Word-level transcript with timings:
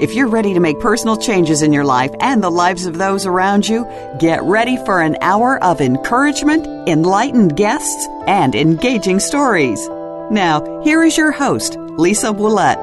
If 0.00 0.14
you're 0.14 0.28
ready 0.28 0.54
to 0.54 0.60
make 0.60 0.78
personal 0.78 1.16
changes 1.16 1.60
in 1.60 1.72
your 1.72 1.84
life 1.84 2.14
and 2.20 2.40
the 2.40 2.52
lives 2.52 2.86
of 2.86 2.98
those 2.98 3.26
around 3.26 3.68
you, 3.68 3.84
get 4.20 4.40
ready 4.44 4.76
for 4.84 5.00
an 5.00 5.16
hour 5.20 5.60
of 5.64 5.80
encouragement, 5.80 6.68
enlightened 6.88 7.56
guests, 7.56 8.06
and 8.28 8.54
engaging 8.54 9.18
stories. 9.18 9.84
Now, 10.30 10.82
here 10.84 11.02
is 11.02 11.16
your 11.16 11.32
host, 11.32 11.74
Lisa 11.76 12.28
Willette. 12.28 12.78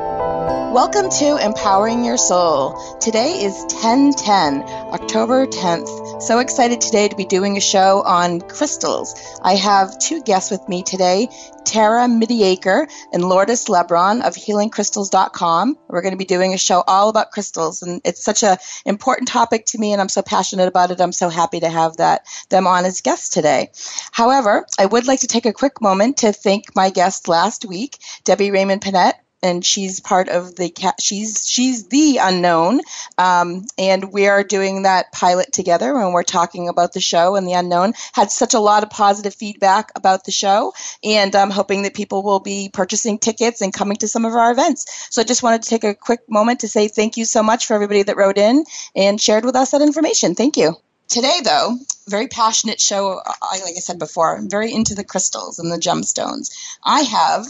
Welcome 0.73 1.09
to 1.09 1.37
Empowering 1.37 2.03
Your 2.03 2.17
Soul. 2.17 2.97
Today 2.99 3.41
is 3.45 3.53
1010, 3.71 4.63
October 4.91 5.47
10th. 5.47 6.04
So 6.19 6.39
excited 6.39 6.79
today 6.79 7.09
to 7.09 7.15
be 7.15 7.25
doing 7.25 7.57
a 7.57 7.61
show 7.61 8.01
on 8.01 8.39
crystals. 8.41 9.13
I 9.43 9.55
have 9.55 9.99
two 9.99 10.23
guests 10.23 10.49
with 10.49 10.67
me 10.69 10.81
today, 10.81 11.27
Tara 11.65 12.07
Mideaker 12.07 12.89
and 13.11 13.27
Lourdes 13.27 13.65
Lebron 13.65 14.25
of 14.25 14.33
healingcrystals.com. 14.33 15.77
We're 15.87 16.01
going 16.01 16.13
to 16.13 16.17
be 16.17 16.25
doing 16.25 16.53
a 16.53 16.57
show 16.57 16.83
all 16.87 17.09
about 17.09 17.31
crystals 17.31 17.81
and 17.81 18.01
it's 18.05 18.23
such 18.23 18.43
an 18.43 18.57
important 18.85 19.27
topic 19.27 19.65
to 19.67 19.77
me 19.77 19.91
and 19.91 20.01
I'm 20.01 20.09
so 20.09 20.21
passionate 20.21 20.67
about 20.67 20.91
it. 20.91 21.01
I'm 21.01 21.11
so 21.11 21.29
happy 21.29 21.59
to 21.59 21.69
have 21.69 21.97
that 21.97 22.25
them 22.49 22.65
on 22.65 22.85
as 22.85 23.01
guests 23.01 23.29
today. 23.29 23.71
However, 24.11 24.65
I 24.79 24.85
would 24.85 25.07
like 25.07 25.19
to 25.19 25.27
take 25.27 25.45
a 25.45 25.53
quick 25.53 25.81
moment 25.81 26.17
to 26.17 26.31
thank 26.31 26.75
my 26.75 26.91
guest 26.91 27.27
last 27.27 27.65
week, 27.65 27.97
Debbie 28.23 28.51
Raymond 28.51 28.81
Panette 28.81 29.24
and 29.43 29.65
she's 29.65 29.99
part 29.99 30.29
of 30.29 30.55
the 30.55 30.69
cat. 30.69 30.95
She's 30.99 31.47
she's 31.47 31.87
the 31.87 32.19
unknown, 32.21 32.81
um, 33.17 33.65
and 33.77 34.11
we 34.11 34.27
are 34.27 34.43
doing 34.43 34.83
that 34.83 35.11
pilot 35.11 35.53
together. 35.53 35.93
When 35.93 36.13
we're 36.13 36.23
talking 36.23 36.67
about 36.67 36.93
the 36.93 37.01
show 37.01 37.35
and 37.35 37.47
the 37.47 37.53
unknown, 37.53 37.93
had 38.13 38.31
such 38.31 38.53
a 38.53 38.59
lot 38.59 38.83
of 38.83 38.89
positive 38.89 39.35
feedback 39.35 39.91
about 39.95 40.25
the 40.25 40.31
show, 40.31 40.73
and 41.03 41.35
I'm 41.35 41.51
hoping 41.51 41.83
that 41.83 41.93
people 41.93 42.23
will 42.23 42.39
be 42.39 42.69
purchasing 42.73 43.19
tickets 43.19 43.61
and 43.61 43.73
coming 43.73 43.97
to 43.97 44.07
some 44.07 44.25
of 44.25 44.33
our 44.33 44.51
events. 44.51 45.07
So 45.11 45.21
I 45.21 45.25
just 45.25 45.43
wanted 45.43 45.63
to 45.63 45.69
take 45.69 45.83
a 45.83 45.93
quick 45.93 46.21
moment 46.29 46.61
to 46.61 46.67
say 46.67 46.87
thank 46.87 47.17
you 47.17 47.25
so 47.25 47.43
much 47.43 47.67
for 47.67 47.73
everybody 47.73 48.03
that 48.03 48.17
wrote 48.17 48.37
in 48.37 48.63
and 48.95 49.21
shared 49.21 49.45
with 49.45 49.55
us 49.55 49.71
that 49.71 49.81
information. 49.81 50.35
Thank 50.35 50.57
you. 50.57 50.75
Today, 51.07 51.41
though, 51.43 51.77
very 52.07 52.27
passionate 52.27 52.81
show. 52.81 53.21
Like 53.25 53.61
I 53.61 53.79
said 53.79 53.99
before, 53.99 54.35
I'm 54.35 54.49
very 54.49 54.73
into 54.73 54.95
the 54.95 55.03
crystals 55.03 55.59
and 55.59 55.71
the 55.71 55.77
gemstones. 55.77 56.51
I 56.83 57.01
have 57.01 57.45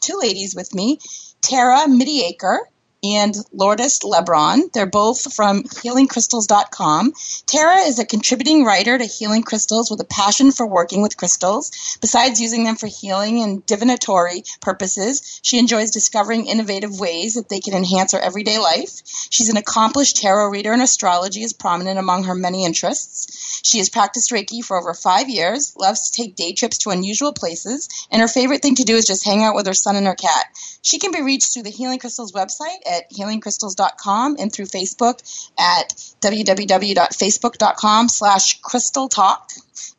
two 0.00 0.18
ladies 0.18 0.54
with 0.54 0.74
me 0.74 0.98
Tara 1.40 1.86
Mideaker 1.88 2.58
and 3.02 3.34
Lourdes 3.52 4.00
Lebron. 4.00 4.72
They're 4.72 4.86
both 4.86 5.32
from 5.34 5.62
healingcrystals.com. 5.62 7.12
Tara 7.46 7.78
is 7.82 7.98
a 7.98 8.06
contributing 8.06 8.64
writer 8.64 8.98
to 8.98 9.04
Healing 9.04 9.42
Crystals 9.42 9.90
with 9.90 10.00
a 10.00 10.04
passion 10.04 10.50
for 10.52 10.66
working 10.66 11.02
with 11.02 11.16
crystals. 11.16 11.98
Besides 12.00 12.40
using 12.40 12.64
them 12.64 12.76
for 12.76 12.86
healing 12.86 13.42
and 13.42 13.64
divinatory 13.66 14.42
purposes, 14.60 15.40
she 15.42 15.58
enjoys 15.58 15.90
discovering 15.90 16.46
innovative 16.46 16.98
ways 16.98 17.34
that 17.34 17.48
they 17.48 17.60
can 17.60 17.74
enhance 17.74 18.12
her 18.12 18.20
everyday 18.20 18.58
life. 18.58 19.02
She's 19.30 19.48
an 19.48 19.56
accomplished 19.56 20.16
tarot 20.16 20.48
reader 20.48 20.72
and 20.72 20.82
astrology 20.82 21.42
is 21.42 21.52
prominent 21.52 21.98
among 21.98 22.24
her 22.24 22.34
many 22.34 22.64
interests. 22.64 23.60
She 23.64 23.78
has 23.78 23.88
practiced 23.88 24.30
Reiki 24.30 24.64
for 24.64 24.78
over 24.78 24.94
five 24.94 25.28
years, 25.28 25.74
loves 25.76 26.10
to 26.10 26.22
take 26.22 26.36
day 26.36 26.52
trips 26.52 26.78
to 26.78 26.90
unusual 26.90 27.32
places, 27.32 27.88
and 28.10 28.20
her 28.22 28.28
favorite 28.28 28.62
thing 28.62 28.76
to 28.76 28.84
do 28.84 28.96
is 28.96 29.06
just 29.06 29.24
hang 29.24 29.42
out 29.42 29.54
with 29.54 29.66
her 29.66 29.74
son 29.74 29.96
and 29.96 30.06
her 30.06 30.14
cat. 30.14 30.46
She 30.82 30.98
can 30.98 31.12
be 31.12 31.22
reached 31.22 31.52
through 31.52 31.64
the 31.64 31.70
Healing 31.70 31.98
Crystals 31.98 32.32
website 32.32 32.78
at 32.88 33.10
healingcrystals.com 33.10 34.36
and 34.38 34.52
through 34.52 34.66
Facebook 34.66 35.20
at 35.58 35.88
www.facebook.com 36.20 38.08
slash 38.08 38.60
crystal 38.60 39.08
talk. 39.08 39.50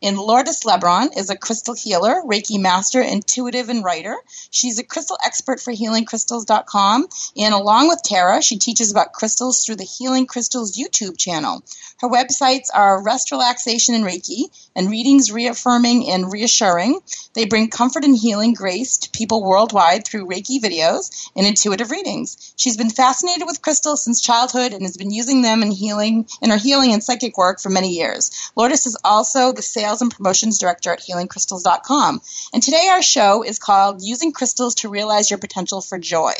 And 0.02 0.18
Lourdes 0.18 0.64
Lebron 0.64 1.18
is 1.18 1.30
a 1.30 1.38
crystal 1.38 1.76
healer, 1.76 2.22
Reiki 2.26 2.60
master, 2.60 3.02
intuitive, 3.02 3.70
and 3.70 3.84
writer. 3.84 4.18
She's 4.52 4.80
a 4.80 4.84
crystal 4.84 5.18
expert 5.26 5.60
for 5.60 5.74
healingcrystals.com. 5.74 7.08
And 7.38 7.54
along 7.54 7.88
with 7.88 8.02
Tara, 8.04 8.42
she 8.42 8.58
teaches 8.58 8.92
about 8.92 9.14
crystals 9.14 9.66
through 9.66 9.76
the 9.78 9.84
Healing 9.84 10.26
Crystals 10.26 10.78
YouTube 10.78 11.18
channel. 11.18 11.64
Her 12.00 12.08
websites 12.08 12.68
are 12.74 13.04
Rest, 13.04 13.32
Relaxation, 13.32 13.94
and 13.96 14.06
Reiki, 14.06 14.50
and 14.76 14.90
Readings 14.90 15.32
Reaffirming 15.32 16.10
and 16.10 16.32
Reassuring. 16.32 17.02
They 17.34 17.46
bring 17.46 17.70
comfort 17.70 18.06
and 18.06 18.16
healing 18.16 18.54
grace 18.54 18.98
to 19.00 19.10
people 19.10 19.44
worldwide 19.44 20.06
through 20.06 20.28
Reiki 20.28 20.62
videos 20.62 21.30
and 21.36 21.46
intuitive 21.46 21.92
readings. 21.92 22.54
She's 22.56 22.78
been 22.78 22.90
fascinated 22.90 23.46
with 23.46 23.62
crystals 23.62 24.04
since 24.04 24.22
childhood 24.22 24.74
and 24.74 24.84
has 24.84 24.98
been 24.98 25.12
using 25.12 25.42
them 25.42 25.62
in 25.62 25.72
healing 25.72 26.28
in 26.42 26.50
her 26.50 26.58
healing 26.58 26.94
and 26.94 27.04
psychic 27.04 27.38
work 27.38 27.60
for 27.60 27.70
many 27.70 27.90
years. 27.90 28.52
Lourdes 28.56 28.86
is 28.86 28.98
also 29.04 29.52
the 29.52 29.62
sales 29.70 30.02
and 30.02 30.12
promotions 30.12 30.60
director 30.60 30.92
at 30.92 31.00
healingcrystals.com. 31.00 32.22
And 32.54 32.64
today 32.64 32.88
our 32.90 33.02
show 33.02 33.44
is 33.44 33.60
called 33.60 34.02
Using 34.02 34.32
Crystals 34.32 34.76
to 34.76 34.90
Realize 34.90 35.30
Your 35.30 35.40
Potential 35.40 35.82
for 35.82 35.98
Joy. 35.98 36.34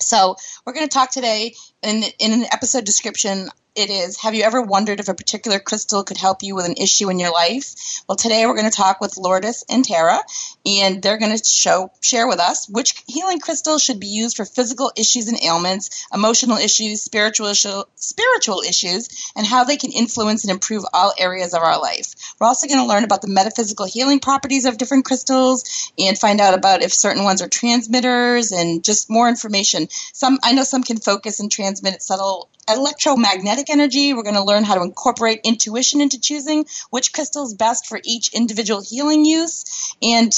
So, 0.00 0.36
we're 0.66 0.72
going 0.72 0.88
to 0.88 0.92
talk 0.92 1.12
today 1.12 1.54
in, 1.82 2.02
in 2.18 2.32
an 2.32 2.44
episode 2.50 2.84
description 2.84 3.48
it 3.74 3.88
is. 3.88 4.18
Have 4.18 4.34
you 4.34 4.42
ever 4.42 4.60
wondered 4.60 5.00
if 5.00 5.08
a 5.08 5.14
particular 5.14 5.58
crystal 5.58 6.04
could 6.04 6.18
help 6.18 6.42
you 6.42 6.54
with 6.54 6.66
an 6.66 6.74
issue 6.76 7.08
in 7.08 7.18
your 7.18 7.32
life? 7.32 8.02
Well 8.06 8.16
today 8.16 8.44
we're 8.44 8.56
going 8.56 8.70
to 8.70 8.76
talk 8.76 9.00
with 9.00 9.16
lourdes 9.16 9.64
and 9.70 9.82
tara 9.84 10.20
and 10.66 11.02
they're 11.02 11.18
going 11.18 11.36
to 11.36 11.42
show 11.42 11.90
share 12.02 12.28
with 12.28 12.38
us 12.38 12.68
which 12.68 13.02
healing 13.06 13.40
crystals 13.40 13.82
should 13.82 13.98
be 13.98 14.08
used 14.08 14.36
for 14.36 14.44
physical 14.44 14.92
issues 14.96 15.28
and 15.28 15.42
ailments 15.42 16.06
emotional 16.12 16.58
issues 16.58 17.02
spiritual 17.02 17.52
spiritual 17.96 18.60
issues 18.60 19.32
and 19.36 19.46
how 19.46 19.64
they 19.64 19.76
can 19.76 19.90
influence 19.92 20.44
and 20.44 20.50
improve 20.50 20.84
all 20.92 21.14
areas 21.18 21.54
of 21.54 21.62
our 21.62 21.80
life. 21.80 22.14
We're 22.38 22.48
also 22.48 22.66
going 22.66 22.80
to 22.80 22.86
learn 22.86 23.04
about 23.04 23.22
the 23.22 23.28
metaphysical 23.28 23.86
healing 23.86 24.20
properties 24.20 24.66
of 24.66 24.76
different 24.76 25.06
crystals 25.06 25.90
and 25.98 26.18
find 26.18 26.40
out 26.40 26.54
about 26.54 26.82
if 26.82 26.92
certain 26.92 27.24
ones 27.24 27.40
are 27.40 27.48
transmitters 27.48 28.52
and 28.52 28.84
just 28.84 29.08
more 29.08 29.28
information. 29.28 29.88
Some 30.12 30.38
i 30.42 30.52
know 30.52 30.64
some 30.64 30.82
can 30.82 30.98
focus 30.98 31.40
and 31.40 31.50
transmit 31.50 32.02
subtle 32.02 32.50
electromagnetic 32.68 33.70
energy. 33.70 34.14
We're 34.14 34.22
going 34.22 34.34
to 34.34 34.44
learn 34.44 34.64
how 34.64 34.76
to 34.76 34.82
incorporate 34.82 35.40
intuition 35.44 36.00
into 36.00 36.20
choosing 36.20 36.66
which 36.90 37.12
crystal's 37.12 37.54
best 37.54 37.86
for 37.86 38.00
each 38.04 38.32
individual 38.32 38.82
healing 38.82 39.24
use. 39.24 39.94
And 40.02 40.32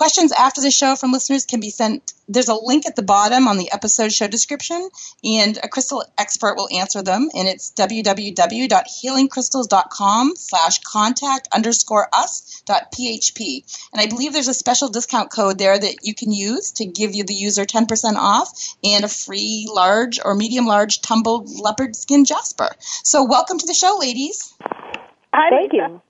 questions 0.00 0.32
after 0.32 0.62
the 0.62 0.70
show 0.70 0.96
from 0.96 1.12
listeners 1.12 1.44
can 1.44 1.60
be 1.60 1.68
sent. 1.68 2.14
There's 2.26 2.48
a 2.48 2.54
link 2.54 2.86
at 2.86 2.96
the 2.96 3.02
bottom 3.02 3.46
on 3.46 3.58
the 3.58 3.70
episode 3.70 4.10
show 4.10 4.28
description, 4.28 4.88
and 5.22 5.58
a 5.62 5.68
crystal 5.68 6.02
expert 6.16 6.56
will 6.56 6.70
answer 6.74 7.02
them. 7.02 7.28
And 7.36 7.46
it's 7.46 7.70
www.healingcrystals.com 7.72 10.36
slash 10.36 10.78
contact 10.78 11.48
underscore 11.52 12.08
us 12.14 12.62
dot 12.64 12.92
php. 12.92 13.90
And 13.92 14.00
I 14.00 14.06
believe 14.06 14.32
there's 14.32 14.48
a 14.48 14.54
special 14.54 14.88
discount 14.88 15.30
code 15.30 15.58
there 15.58 15.78
that 15.78 15.96
you 16.02 16.14
can 16.14 16.32
use 16.32 16.70
to 16.78 16.86
give 16.86 17.14
you 17.14 17.24
the 17.24 17.34
user 17.34 17.66
10% 17.66 18.14
off 18.14 18.48
and 18.82 19.04
a 19.04 19.08
free 19.08 19.68
large 19.70 20.18
or 20.24 20.34
medium 20.34 20.64
large 20.64 21.02
tumbled 21.02 21.50
leopard 21.60 21.94
skin 21.94 22.24
jasper. 22.24 22.70
So 22.80 23.24
welcome 23.24 23.58
to 23.58 23.66
the 23.66 23.74
show, 23.74 23.98
ladies. 24.00 24.54
Hi, 25.34 25.50
Thank 25.50 25.74
you. 25.74 26.00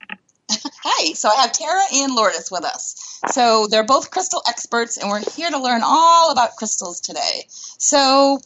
Hi. 0.83 1.13
So 1.13 1.29
I 1.29 1.43
have 1.43 1.53
Tara 1.53 1.83
and 1.95 2.15
Lourdes 2.15 2.51
with 2.51 2.65
us. 2.65 3.21
So 3.33 3.67
they're 3.67 3.85
both 3.85 4.11
crystal 4.11 4.43
experts, 4.49 4.97
and 4.97 5.11
we're 5.11 5.21
here 5.21 5.51
to 5.51 5.59
learn 5.59 5.83
all 5.85 6.33
about 6.33 6.57
crystals 6.57 7.01
today. 7.01 7.45
So 7.49 8.41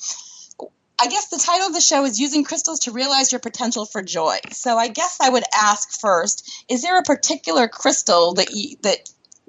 I 0.99 1.09
guess 1.09 1.29
the 1.29 1.39
title 1.39 1.69
of 1.69 1.75
the 1.75 1.81
show 1.81 2.05
is 2.05 2.21
Using 2.21 2.45
Crystals 2.45 2.81
to 2.81 2.93
Realize 2.93 3.33
Your 3.33 3.41
Potential 3.41 3.85
for 3.85 4.03
Joy. 4.03 4.39
So 4.53 4.77
I 4.77 4.89
guess 4.89 5.19
I 5.21 5.29
would 5.29 5.45
ask 5.57 6.01
first, 6.01 6.65
is 6.69 6.83
there 6.83 6.99
a 6.99 7.03
particular 7.03 7.69
crystal 7.69 8.35
that 8.35 8.51
you, 8.53 8.77
that 8.83 8.99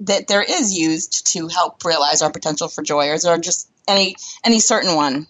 that 0.00 0.26
there 0.26 0.42
is 0.42 0.76
used 0.76 1.32
to 1.32 1.48
help 1.48 1.84
realize 1.84 2.20
our 2.20 2.30
potential 2.30 2.68
for 2.68 2.82
joy, 2.82 3.08
or 3.08 3.14
is 3.14 3.22
there 3.22 3.38
just 3.38 3.70
any 3.88 4.16
any 4.44 4.60
certain 4.60 4.94
one? 4.94 5.26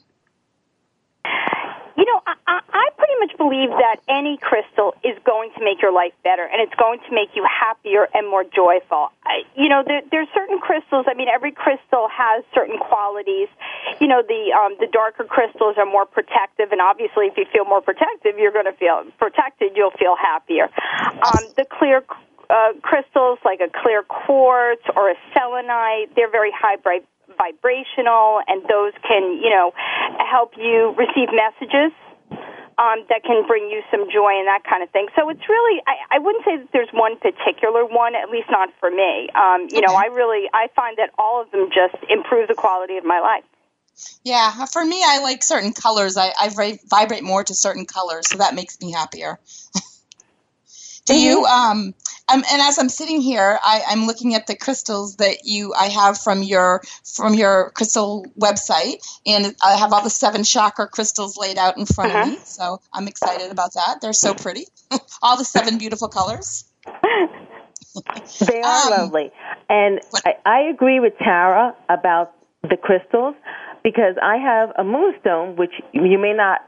I, 2.46 2.62
I 2.70 2.86
pretty 2.96 3.18
much 3.18 3.34
believe 3.36 3.70
that 3.70 3.98
any 4.08 4.38
crystal 4.38 4.94
is 5.02 5.18
going 5.26 5.50
to 5.58 5.64
make 5.64 5.82
your 5.82 5.90
life 5.90 6.14
better, 6.22 6.46
and 6.46 6.62
it's 6.62 6.74
going 6.78 7.00
to 7.08 7.10
make 7.10 7.34
you 7.34 7.42
happier 7.42 8.06
and 8.14 8.30
more 8.30 8.44
joyful. 8.44 9.10
I, 9.26 9.42
you 9.58 9.68
know, 9.68 9.82
there, 9.84 10.02
there's 10.10 10.28
certain 10.32 10.58
crystals. 10.58 11.06
I 11.10 11.14
mean, 11.14 11.26
every 11.28 11.50
crystal 11.50 12.06
has 12.06 12.44
certain 12.54 12.78
qualities. 12.78 13.48
You 14.00 14.06
know, 14.06 14.22
the 14.22 14.54
um, 14.54 14.78
the 14.78 14.86
darker 14.86 15.24
crystals 15.24 15.74
are 15.76 15.86
more 15.86 16.06
protective, 16.06 16.70
and 16.70 16.80
obviously, 16.80 17.26
if 17.26 17.36
you 17.36 17.46
feel 17.52 17.64
more 17.64 17.82
protective, 17.82 18.38
you're 18.38 18.54
going 18.54 18.70
to 18.70 18.78
feel 18.78 19.02
protected. 19.18 19.74
You'll 19.74 19.96
feel 19.98 20.14
happier. 20.14 20.70
Um, 21.26 21.50
the 21.58 21.66
clear 21.66 22.06
uh, 22.48 22.78
crystals, 22.82 23.42
like 23.44 23.58
a 23.58 23.70
clear 23.82 24.04
quartz 24.06 24.86
or 24.94 25.10
a 25.10 25.18
selenite, 25.34 26.14
they're 26.14 26.30
very 26.30 26.54
high 26.54 26.76
bright 26.76 27.02
vibrational, 27.36 28.40
and 28.46 28.62
those 28.70 28.94
can, 29.02 29.42
you 29.42 29.50
know, 29.50 29.74
help 30.30 30.54
you 30.56 30.94
receive 30.96 31.28
messages 31.34 31.90
um, 32.78 33.04
that 33.08 33.24
can 33.24 33.46
bring 33.46 33.70
you 33.70 33.82
some 33.90 34.10
joy 34.10 34.36
and 34.36 34.46
that 34.46 34.62
kind 34.68 34.82
of 34.82 34.90
thing. 34.90 35.08
So 35.16 35.28
it's 35.30 35.48
really, 35.48 35.80
I, 35.86 36.16
I 36.16 36.18
wouldn't 36.18 36.44
say 36.44 36.58
that 36.58 36.68
there's 36.72 36.92
one 36.92 37.16
particular 37.16 37.84
one, 37.84 38.14
at 38.14 38.30
least 38.30 38.48
not 38.50 38.68
for 38.80 38.90
me. 38.90 39.28
Um, 39.34 39.68
you 39.70 39.80
know, 39.80 39.94
I 39.94 40.06
really, 40.06 40.48
I 40.52 40.68
find 40.76 40.98
that 40.98 41.10
all 41.18 41.40
of 41.40 41.50
them 41.50 41.68
just 41.72 41.96
improve 42.10 42.48
the 42.48 42.54
quality 42.54 42.96
of 42.98 43.04
my 43.04 43.20
life. 43.20 43.44
Yeah, 44.24 44.66
for 44.66 44.84
me, 44.84 45.02
I 45.04 45.20
like 45.20 45.42
certain 45.42 45.72
colors. 45.72 46.18
I, 46.18 46.32
I 46.38 46.78
vibrate 46.84 47.22
more 47.24 47.42
to 47.44 47.54
certain 47.54 47.86
colors, 47.86 48.28
so 48.28 48.38
that 48.38 48.54
makes 48.54 48.78
me 48.80 48.92
happier. 48.92 49.38
Do 51.06 51.14
mm-hmm. 51.14 51.22
you 51.22 51.44
um 51.44 51.94
um, 52.28 52.42
and 52.50 52.60
as 52.60 52.78
I'm 52.78 52.88
sitting 52.88 53.20
here, 53.20 53.58
I, 53.64 53.82
am 53.90 54.06
looking 54.06 54.34
at 54.34 54.48
the 54.48 54.56
crystals 54.56 55.16
that 55.16 55.44
you 55.44 55.72
I 55.74 55.86
have 55.86 56.18
from 56.18 56.42
your 56.42 56.82
from 57.04 57.34
your 57.34 57.70
crystal 57.70 58.26
website, 58.38 58.96
and 59.24 59.54
I 59.64 59.76
have 59.76 59.92
all 59.92 60.02
the 60.02 60.10
seven 60.10 60.42
chakra 60.42 60.88
crystals 60.88 61.36
laid 61.36 61.56
out 61.56 61.78
in 61.78 61.86
front 61.86 62.12
uh-huh. 62.12 62.22
of 62.22 62.28
me. 62.30 62.38
So 62.44 62.80
I'm 62.92 63.06
excited 63.06 63.52
about 63.52 63.74
that. 63.74 64.00
They're 64.00 64.12
so 64.12 64.34
pretty, 64.34 64.66
all 65.22 65.36
the 65.36 65.44
seven 65.44 65.78
beautiful 65.78 66.08
colors. 66.08 66.64
they 68.44 68.60
are 68.60 68.92
um, 68.92 69.00
lovely, 69.02 69.30
and 69.68 70.00
I, 70.24 70.34
I 70.44 70.60
agree 70.62 70.98
with 70.98 71.16
Tara 71.18 71.76
about 71.88 72.32
the 72.62 72.76
crystals 72.76 73.36
because 73.84 74.16
I 74.20 74.36
have 74.38 74.72
a 74.76 74.82
moonstone, 74.82 75.54
which 75.54 75.74
you 75.92 76.18
may 76.18 76.32
not 76.32 76.62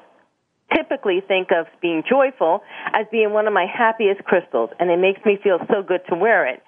typically 0.75 1.21
think 1.27 1.49
of 1.51 1.67
being 1.81 2.03
joyful 2.09 2.61
as 2.93 3.07
being 3.11 3.33
one 3.33 3.47
of 3.47 3.53
my 3.53 3.67
happiest 3.67 4.25
crystals, 4.25 4.71
and 4.79 4.91
it 4.91 4.99
makes 4.99 5.25
me 5.25 5.39
feel 5.43 5.59
so 5.69 5.83
good 5.83 6.01
to 6.09 6.17
wear 6.17 6.47
it. 6.47 6.63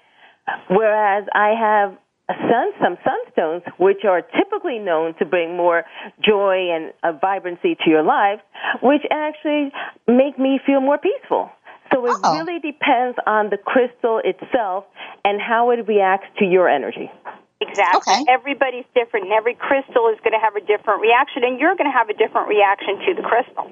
Whereas 0.69 1.25
I 1.33 1.53
have 1.57 1.97
sun, 2.27 2.71
some 2.81 2.97
sunstones, 3.05 3.63
which 3.77 4.03
are 4.07 4.21
typically 4.21 4.79
known 4.79 5.13
to 5.19 5.25
bring 5.25 5.55
more 5.55 5.83
joy 6.23 6.69
and 6.71 6.93
uh, 7.03 7.17
vibrancy 7.19 7.75
to 7.83 7.89
your 7.89 8.03
life, 8.03 8.39
which 8.81 9.01
actually 9.11 9.71
make 10.07 10.39
me 10.39 10.59
feel 10.65 10.81
more 10.81 10.97
peaceful. 10.97 11.49
So 11.93 12.05
it 12.05 12.15
oh. 12.23 12.39
really 12.39 12.59
depends 12.59 13.17
on 13.27 13.49
the 13.49 13.57
crystal 13.57 14.21
itself 14.23 14.85
and 15.25 15.41
how 15.41 15.71
it 15.71 15.87
reacts 15.87 16.27
to 16.39 16.45
your 16.45 16.69
energy. 16.69 17.11
Exactly. 17.59 18.13
Okay. 18.15 18.25
Everybody's 18.31 18.85
different, 18.95 19.29
and 19.29 19.33
every 19.33 19.53
crystal 19.53 20.09
is 20.09 20.17
going 20.23 20.33
to 20.33 20.41
have 20.41 20.55
a 20.55 20.65
different 20.65 21.01
reaction, 21.01 21.43
and 21.43 21.59
you're 21.59 21.75
going 21.75 21.91
to 21.91 21.93
have 21.93 22.09
a 22.09 22.17
different 22.17 22.47
reaction 22.47 22.97
to 23.05 23.21
the 23.21 23.27
crystal. 23.27 23.69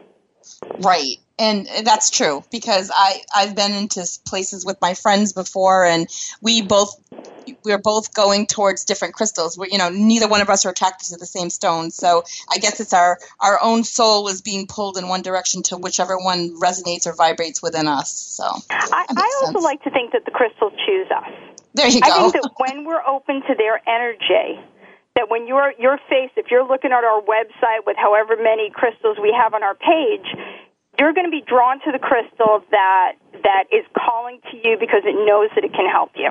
Right. 0.80 1.18
And 1.38 1.68
that's 1.84 2.10
true 2.10 2.44
because 2.52 2.92
I, 2.94 3.22
I've 3.34 3.56
been 3.56 3.72
into 3.74 4.06
places 4.26 4.66
with 4.66 4.78
my 4.82 4.94
friends 4.94 5.34
before 5.34 5.86
and 5.86 6.08
we 6.42 6.62
both 6.62 6.96
we're 7.64 7.80
both 7.80 8.14
going 8.14 8.46
towards 8.46 8.86
different 8.86 9.14
crystals. 9.14 9.58
We're, 9.58 9.68
you 9.68 9.78
know, 9.78 9.90
neither 9.90 10.28
one 10.28 10.42
of 10.42 10.50
us 10.50 10.66
are 10.66 10.70
attracted 10.70 11.10
to 11.10 11.18
the 11.18 11.26
same 11.26 11.50
stone. 11.50 11.92
So 11.92 12.24
I 12.52 12.58
guess 12.58 12.80
it's 12.80 12.94
our, 12.94 13.18
our 13.40 13.60
own 13.62 13.84
soul 13.84 14.28
is 14.28 14.42
being 14.42 14.68
pulled 14.68 14.98
in 14.98 15.08
one 15.08 15.22
direction 15.22 15.64
to 15.64 15.78
whichever 15.78 16.18
one 16.18 16.60
resonates 16.60 17.08
or 17.08 17.16
vibrates 17.16 17.62
within 17.62 17.88
us. 17.88 18.12
So 18.12 18.44
I, 18.70 19.06
I 19.10 19.46
also 19.46 19.60
like 19.60 19.82
to 19.84 19.90
think 19.90 20.12
that 20.12 20.26
the 20.26 20.32
crystals 20.32 20.74
choose 20.86 21.08
us. 21.16 21.32
There 21.74 21.88
you 21.88 22.02
go. 22.02 22.12
I 22.12 22.18
think 22.18 22.34
that 22.34 22.52
when 22.58 22.86
we're 22.86 23.04
open 23.06 23.42
to 23.48 23.56
their 23.56 23.82
energy, 23.88 24.60
that 25.20 25.30
when 25.30 25.48
you're 25.48 25.74
your 25.78 25.98
face, 26.10 26.32
if 26.38 26.46
you're 26.50 26.66
looking 26.66 26.92
at 26.92 27.04
our 27.04 27.22
website 27.22 27.86
with 27.86 27.98
however 27.98 28.38
many 28.42 28.72
crystals 28.74 29.18
we 29.22 29.36
have 29.36 29.54
on 29.54 29.64
our 29.64 29.76
page, 29.76 30.26
you're 30.98 31.14
going 31.14 31.28
to 31.28 31.32
be 31.32 31.44
drawn 31.46 31.80
to 31.84 31.92
the 31.92 32.00
crystal 32.00 32.64
that 32.72 33.14
that 33.44 33.66
is 33.72 33.84
calling 33.98 34.40
to 34.52 34.58
you 34.58 34.78
because 34.80 35.04
it 35.04 35.16
knows 35.28 35.50
that 35.56 35.66
it 35.66 35.74
can 35.74 35.90
help 35.92 36.12
you. 36.16 36.30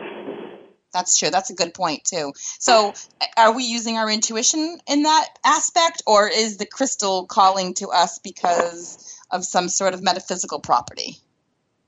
That's 0.93 1.19
true. 1.19 1.29
That's 1.29 1.50
a 1.50 1.55
good 1.55 1.75
point 1.75 2.05
too. 2.05 2.32
So, 2.58 2.94
are 3.37 3.55
we 3.55 3.64
using 3.64 3.99
our 3.99 4.11
intuition 4.11 4.79
in 4.88 5.02
that 5.02 5.29
aspect, 5.44 6.02
or 6.06 6.29
is 6.29 6.56
the 6.56 6.64
crystal 6.64 7.26
calling 7.26 7.75
to 7.75 7.88
us 7.88 8.19
because 8.19 9.14
of 9.31 9.44
some 9.44 9.69
sort 9.69 9.93
of 9.93 10.02
metaphysical 10.02 10.61
property? 10.61 11.19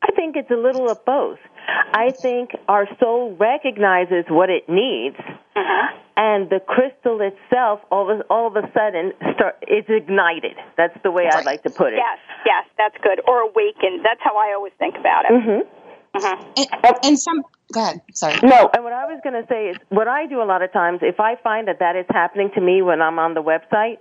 I 0.02 0.12
think 0.12 0.36
it's 0.36 0.50
a 0.50 0.56
little 0.56 0.90
of 0.90 1.02
both. 1.06 1.38
I 1.68 2.10
think 2.10 2.50
our 2.68 2.86
soul 2.98 3.36
recognizes 3.38 4.24
what 4.28 4.50
it 4.50 4.68
needs, 4.68 5.16
uh-huh. 5.18 5.98
and 6.16 6.48
the 6.50 6.60
crystal 6.60 7.20
itself, 7.20 7.80
all 7.90 8.10
of, 8.10 8.22
all 8.30 8.46
of 8.46 8.56
a 8.56 8.70
sudden, 8.72 9.12
start 9.34 9.56
it's 9.62 9.88
ignited. 9.88 10.56
That's 10.76 10.96
the 11.02 11.10
way 11.10 11.24
right. 11.24 11.36
I'd 11.36 11.44
like 11.44 11.62
to 11.64 11.70
put 11.70 11.92
it. 11.92 11.98
Yes, 11.98 12.18
yes, 12.46 12.64
that's 12.78 12.96
good. 13.02 13.20
Or 13.26 13.40
awakened. 13.40 14.04
That's 14.04 14.20
how 14.22 14.36
I 14.36 14.54
always 14.54 14.72
think 14.78 14.96
about 14.96 15.24
it. 15.26 15.32
Mm-hmm. 15.32 15.79
Uh-huh. 16.14 16.44
And, 16.56 16.96
and 17.04 17.18
some 17.18 17.44
Go 17.72 17.82
ahead. 17.82 18.00
Sorry. 18.14 18.34
No, 18.42 18.68
and 18.74 18.82
what 18.82 18.92
I 18.92 19.06
was 19.06 19.20
going 19.22 19.40
to 19.40 19.46
say 19.48 19.68
is 19.70 19.76
what 19.90 20.08
I 20.08 20.26
do 20.26 20.42
a 20.42 20.44
lot 20.44 20.62
of 20.62 20.72
times, 20.72 21.00
if 21.02 21.20
I 21.20 21.36
find 21.42 21.68
that 21.68 21.78
that 21.78 21.94
is 21.94 22.06
happening 22.10 22.50
to 22.54 22.60
me 22.60 22.82
when 22.82 23.00
I'm 23.00 23.18
on 23.18 23.34
the 23.34 23.42
website, 23.42 23.98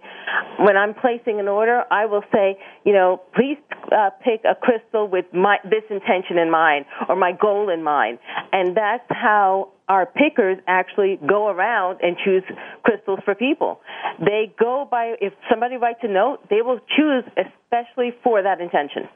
when 0.57 0.75
I'm 0.75 0.95
placing 0.95 1.39
an 1.39 1.47
order, 1.47 1.83
I 1.91 2.07
will 2.07 2.23
say, 2.31 2.57
you 2.83 2.94
know, 2.94 3.21
please 3.35 3.57
uh, 3.91 4.09
pick 4.23 4.41
a 4.44 4.56
crystal 4.56 5.07
with 5.07 5.25
my 5.33 5.57
this 5.63 5.83
intention 5.91 6.39
in 6.39 6.50
mind 6.50 6.85
or 7.07 7.15
my 7.15 7.31
goal 7.31 7.69
in 7.69 7.83
mind, 7.83 8.17
and 8.51 8.75
that's 8.75 9.06
how 9.09 9.69
our 9.88 10.06
pickers 10.07 10.57
actually 10.67 11.19
go 11.27 11.50
around 11.50 12.00
and 12.01 12.17
choose 12.23 12.44
crystals 12.83 13.19
for 13.23 13.35
people. 13.35 13.81
They 14.19 14.51
go 14.59 14.88
by 14.89 15.15
if 15.21 15.33
somebody 15.50 15.77
writes 15.77 16.00
a 16.01 16.07
note, 16.07 16.39
they 16.50 16.63
will 16.63 16.79
choose 16.97 17.23
especially 17.38 18.13
for 18.23 18.41
that 18.41 18.61
intention. 18.61 19.07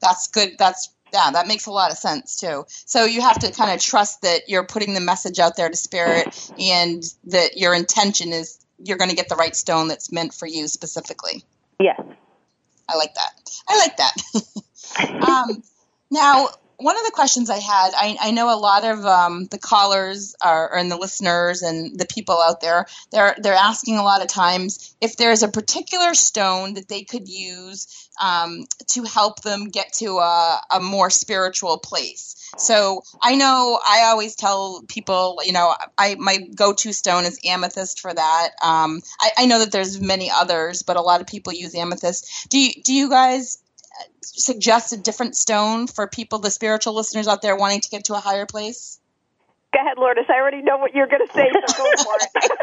That's 0.00 0.28
good. 0.28 0.50
That's 0.58 0.90
yeah, 1.12 1.30
that 1.32 1.46
makes 1.46 1.66
a 1.66 1.70
lot 1.70 1.90
of 1.90 1.98
sense 1.98 2.36
too. 2.36 2.64
So 2.68 3.04
you 3.04 3.20
have 3.20 3.38
to 3.40 3.52
kind 3.52 3.70
of 3.70 3.80
trust 3.80 4.22
that 4.22 4.48
you're 4.48 4.66
putting 4.66 4.94
the 4.94 5.00
message 5.00 5.38
out 5.38 5.56
there 5.56 5.68
to 5.68 5.76
spirit 5.76 6.50
and 6.58 7.02
that 7.24 7.56
your 7.56 7.74
intention 7.74 8.32
is 8.32 8.58
you're 8.78 8.98
going 8.98 9.10
to 9.10 9.16
get 9.16 9.28
the 9.28 9.36
right 9.36 9.54
stone 9.54 9.88
that's 9.88 10.10
meant 10.10 10.34
for 10.34 10.46
you 10.46 10.68
specifically. 10.68 11.44
Yes. 11.78 12.00
I 12.88 12.96
like 12.96 13.14
that. 13.14 13.50
I 13.68 13.78
like 13.78 13.96
that. 13.96 15.28
um, 15.28 15.62
now, 16.10 16.48
one 16.82 16.96
of 16.96 17.04
the 17.04 17.12
questions 17.12 17.48
I 17.48 17.58
had, 17.58 17.92
I, 17.94 18.16
I 18.20 18.30
know 18.32 18.52
a 18.52 18.58
lot 18.58 18.84
of 18.84 19.04
um, 19.04 19.46
the 19.46 19.58
callers 19.58 20.34
are, 20.42 20.76
and 20.76 20.90
the 20.90 20.96
listeners 20.96 21.62
and 21.62 21.98
the 21.98 22.06
people 22.06 22.40
out 22.40 22.60
there, 22.60 22.86
they're 23.10 23.34
they're 23.38 23.54
asking 23.54 23.98
a 23.98 24.02
lot 24.02 24.22
of 24.22 24.28
times 24.28 24.94
if 25.00 25.16
there's 25.16 25.42
a 25.42 25.48
particular 25.48 26.14
stone 26.14 26.74
that 26.74 26.88
they 26.88 27.04
could 27.04 27.28
use 27.28 28.08
um, 28.20 28.66
to 28.88 29.04
help 29.04 29.42
them 29.42 29.68
get 29.68 29.92
to 29.94 30.18
a, 30.18 30.60
a 30.72 30.80
more 30.80 31.10
spiritual 31.10 31.78
place. 31.78 32.50
So 32.58 33.02
I 33.22 33.36
know 33.36 33.80
I 33.86 34.10
always 34.10 34.34
tell 34.34 34.82
people, 34.86 35.40
you 35.44 35.52
know, 35.52 35.74
I 35.96 36.16
my 36.16 36.38
go-to 36.54 36.92
stone 36.92 37.24
is 37.24 37.38
amethyst 37.44 38.00
for 38.00 38.12
that. 38.12 38.48
Um, 38.62 39.00
I, 39.20 39.30
I 39.38 39.46
know 39.46 39.60
that 39.60 39.72
there's 39.72 40.00
many 40.00 40.30
others, 40.30 40.82
but 40.82 40.96
a 40.96 41.00
lot 41.00 41.20
of 41.20 41.26
people 41.26 41.52
use 41.52 41.74
amethyst. 41.74 42.50
Do 42.50 42.58
you, 42.58 42.82
do 42.82 42.92
you 42.92 43.08
guys 43.08 43.61
suggest 44.22 44.92
a 44.92 44.96
different 44.96 45.36
stone 45.36 45.86
for 45.86 46.06
people, 46.06 46.38
the 46.38 46.50
spiritual 46.50 46.94
listeners 46.94 47.28
out 47.28 47.42
there 47.42 47.56
wanting 47.56 47.80
to 47.80 47.90
get 47.90 48.04
to 48.06 48.14
a 48.14 48.20
higher 48.20 48.46
place? 48.46 48.98
Go 49.72 49.80
ahead, 49.80 49.96
Lourdes. 49.96 50.28
I 50.28 50.34
already 50.34 50.60
know 50.60 50.76
what 50.76 50.94
you're 50.94 51.06
going 51.06 51.26
to 51.26 51.32
say, 51.32 51.48
so 51.48 51.60
go 51.78 51.90
for 52.04 52.16
it. 52.20 52.52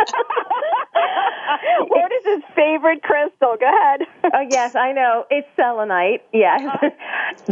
Lourdes' 1.89 2.43
favorite 2.55 3.01
crystal. 3.01 3.55
Go 3.59 3.65
ahead. 3.65 4.01
oh 4.31 4.45
yes, 4.49 4.75
I 4.75 4.91
know. 4.91 5.25
It's 5.31 5.47
selenite. 5.55 6.21
Yes, 6.31 6.61
uh, 6.61 6.89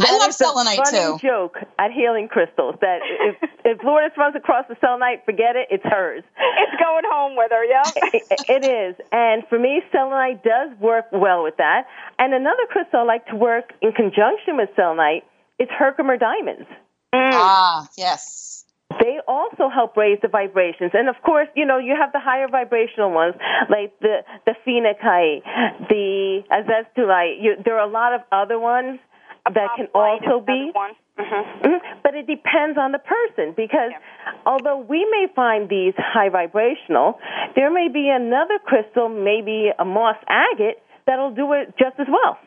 I 0.00 0.18
love 0.18 0.32
selenite 0.32 0.78
too. 0.90 1.18
Joke 1.20 1.58
at 1.78 1.90
healing 1.90 2.28
crystals 2.28 2.76
that 2.80 3.00
if 3.02 3.50
if 3.64 3.82
Lourdes 3.82 4.14
runs 4.16 4.36
across 4.36 4.66
the 4.68 4.76
selenite, 4.80 5.24
forget 5.24 5.56
it. 5.56 5.66
It's 5.70 5.84
hers. 5.84 6.22
It's 6.38 6.80
going 6.80 7.04
home 7.06 7.36
with 7.36 7.50
her. 7.50 7.64
Yeah. 7.64 7.82
it, 8.12 8.22
it 8.48 8.64
is, 8.64 8.94
and 9.10 9.42
for 9.48 9.58
me, 9.58 9.82
selenite 9.90 10.44
does 10.44 10.70
work 10.78 11.06
well 11.10 11.42
with 11.42 11.56
that. 11.56 11.86
And 12.20 12.32
another 12.32 12.66
crystal 12.70 13.00
I 13.00 13.04
like 13.04 13.26
to 13.26 13.36
work 13.36 13.72
in 13.82 13.90
conjunction 13.90 14.56
with 14.56 14.70
selenite 14.76 15.24
is 15.58 15.68
Herkimer 15.68 16.16
diamonds. 16.16 16.68
Mm. 17.12 17.30
Ah, 17.32 17.88
yes 17.96 18.57
they 18.90 19.20
also 19.28 19.68
help 19.68 19.96
raise 19.96 20.18
the 20.22 20.28
vibrations. 20.28 20.92
And 20.94 21.08
of 21.08 21.16
course, 21.22 21.48
you 21.54 21.66
know, 21.66 21.78
you 21.78 21.94
have 22.00 22.12
the 22.12 22.20
higher 22.20 22.48
vibrational 22.48 23.12
ones, 23.12 23.34
like 23.68 23.92
the, 24.00 24.24
the 24.46 24.54
phenakite, 24.66 25.42
the 25.88 26.42
azeztulite. 26.50 27.42
You, 27.42 27.56
there 27.64 27.78
are 27.78 27.86
a 27.86 27.90
lot 27.90 28.14
of 28.14 28.22
other 28.32 28.58
ones 28.58 28.98
that 29.44 29.68
can 29.76 29.88
also 29.94 30.44
be. 30.44 30.72
Mm-hmm. 30.74 31.22
Mm-hmm. 31.22 32.00
But 32.02 32.14
it 32.14 32.26
depends 32.26 32.78
on 32.78 32.92
the 32.92 33.00
person 33.00 33.52
because 33.56 33.90
yeah. 33.90 34.32
although 34.46 34.78
we 34.78 35.04
may 35.10 35.26
find 35.34 35.68
these 35.68 35.94
high 35.98 36.28
vibrational, 36.28 37.18
there 37.56 37.72
may 37.72 37.88
be 37.92 38.08
another 38.08 38.58
crystal, 38.64 39.08
maybe 39.08 39.70
a 39.76 39.84
moss 39.84 40.16
agate, 40.28 40.78
that'll 41.06 41.34
do 41.34 41.52
it 41.54 41.74
just 41.76 41.98
as 41.98 42.06
well. 42.08 42.38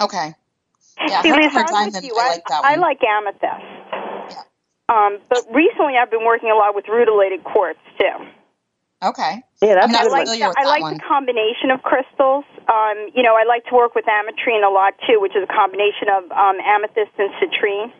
Okay. 0.00 0.34
Yeah, 1.06 1.22
See, 1.22 1.28
Heart 1.28 1.42
Lisa, 1.42 1.60
of 1.60 1.70
a 1.70 1.74
I'm 1.74 1.92
with 1.92 2.04
you. 2.04 2.16
I 2.16 2.28
like 2.28 2.44
that. 2.48 2.64
I 2.64 2.76
like 2.76 3.00
amethyst. 3.04 3.95
Um, 4.88 5.18
but 5.28 5.44
recently, 5.52 5.94
I've 6.00 6.10
been 6.10 6.24
working 6.24 6.50
a 6.50 6.54
lot 6.54 6.74
with 6.74 6.86
rutilated 6.88 7.42
quartz 7.42 7.80
too. 7.98 8.26
Okay. 9.02 9.42
Yeah, 9.60 9.74
that's 9.74 9.86
I'm 9.86 9.92
not 9.92 10.02
a 10.02 10.04
good 10.04 10.12
like 10.12 10.26
one. 10.26 10.38
with 10.38 10.56
I 10.56 10.62
that 10.62 10.68
like 10.68 10.82
one. 10.82 10.94
the 10.94 11.00
combination 11.00 11.70
of 11.70 11.82
crystals. 11.82 12.44
Um, 12.68 13.10
you 13.14 13.22
know, 13.22 13.34
I 13.34 13.44
like 13.46 13.64
to 13.66 13.74
work 13.74 13.94
with 13.94 14.04
ametrine 14.06 14.66
a 14.66 14.72
lot 14.72 14.94
too, 15.06 15.20
which 15.20 15.36
is 15.36 15.42
a 15.42 15.52
combination 15.52 16.08
of 16.08 16.30
um, 16.30 16.56
amethyst 16.64 17.12
and 17.18 17.30
citrine. 17.34 17.92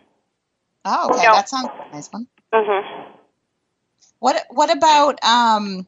Oh, 0.84 1.10
okay. 1.10 1.22
No. 1.22 1.34
That 1.34 1.48
sounds 1.48 1.66
like 1.66 1.90
a 1.90 1.94
nice 1.94 2.08
one. 2.12 2.26
Mm-hmm. 2.52 3.12
What 4.20 4.44
What 4.50 4.74
about 4.74 5.22
um? 5.24 5.86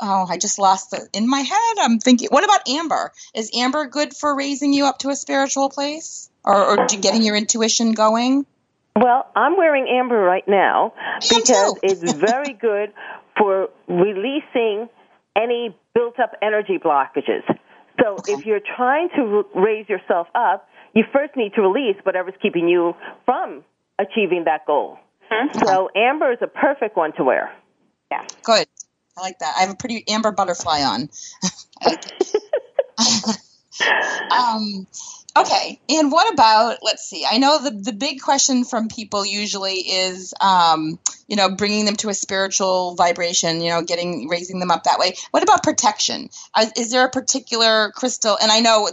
Oh, 0.00 0.26
I 0.28 0.38
just 0.38 0.58
lost 0.58 0.90
the 0.90 1.08
in 1.12 1.28
my 1.28 1.40
head. 1.40 1.74
I'm 1.78 1.98
thinking. 1.98 2.28
What 2.30 2.44
about 2.44 2.68
amber? 2.68 3.12
Is 3.34 3.50
amber 3.56 3.86
good 3.86 4.14
for 4.14 4.36
raising 4.36 4.72
you 4.72 4.86
up 4.86 4.98
to 4.98 5.08
a 5.10 5.16
spiritual 5.16 5.70
place, 5.70 6.28
or, 6.44 6.56
or 6.56 6.86
getting 6.86 7.22
your 7.22 7.36
intuition 7.36 7.92
going? 7.92 8.44
Well, 8.96 9.26
I'm 9.34 9.56
wearing 9.56 9.88
amber 9.88 10.18
right 10.18 10.46
now 10.46 10.92
because 11.20 11.74
it's 11.82 12.00
very 12.20 12.52
good 12.54 12.92
for 13.36 13.68
releasing 13.88 14.88
any 15.36 15.76
built 15.94 16.20
up 16.20 16.32
energy 16.42 16.78
blockages. 16.78 17.42
So 18.00 18.18
Okay. 18.18 18.34
if 18.34 18.46
you're 18.46 18.60
trying 18.76 19.08
to 19.16 19.44
raise 19.54 19.88
yourself 19.88 20.28
up, 20.34 20.68
you 20.94 21.04
first 21.12 21.34
need 21.36 21.54
to 21.54 21.62
release 21.62 21.96
whatever's 22.04 22.34
keeping 22.40 22.68
you 22.68 22.94
from 23.24 23.64
achieving 23.98 24.44
that 24.44 24.64
goal. 24.66 24.98
So 25.64 25.88
amber 25.96 26.32
is 26.32 26.38
a 26.42 26.46
perfect 26.46 26.96
one 26.96 27.12
to 27.16 27.24
wear. 27.24 27.52
Yeah. 28.12 28.24
Good. 28.44 28.66
I 29.16 29.20
like 29.20 29.38
that. 29.40 29.54
I 29.56 29.62
have 29.62 29.70
a 29.70 29.74
pretty 29.76 30.04
amber 30.08 30.30
butterfly 30.30 30.82
on. 30.82 31.08
I 31.82 31.88
like 31.90 32.04
it. 32.20 33.38
um, 34.32 34.86
okay. 35.36 35.80
And 35.88 36.12
what 36.12 36.32
about, 36.32 36.78
let's 36.82 37.04
see, 37.04 37.26
I 37.28 37.38
know 37.38 37.62
the, 37.62 37.70
the 37.70 37.92
big 37.92 38.20
question 38.20 38.64
from 38.64 38.88
people 38.88 39.24
usually 39.24 39.74
is, 39.74 40.34
um, 40.40 40.98
you 41.26 41.36
know, 41.36 41.54
bringing 41.54 41.86
them 41.86 41.96
to 41.96 42.10
a 42.10 42.14
spiritual 42.14 42.94
vibration, 42.96 43.60
you 43.60 43.70
know, 43.70 43.82
getting, 43.82 44.28
raising 44.28 44.60
them 44.60 44.70
up 44.70 44.84
that 44.84 44.98
way. 44.98 45.14
What 45.30 45.42
about 45.42 45.62
protection? 45.62 46.28
Uh, 46.54 46.66
Is 46.76 46.90
there 46.90 47.06
a 47.06 47.10
particular 47.10 47.90
crystal? 47.92 48.36
And 48.40 48.52
I 48.52 48.60
know 48.60 48.88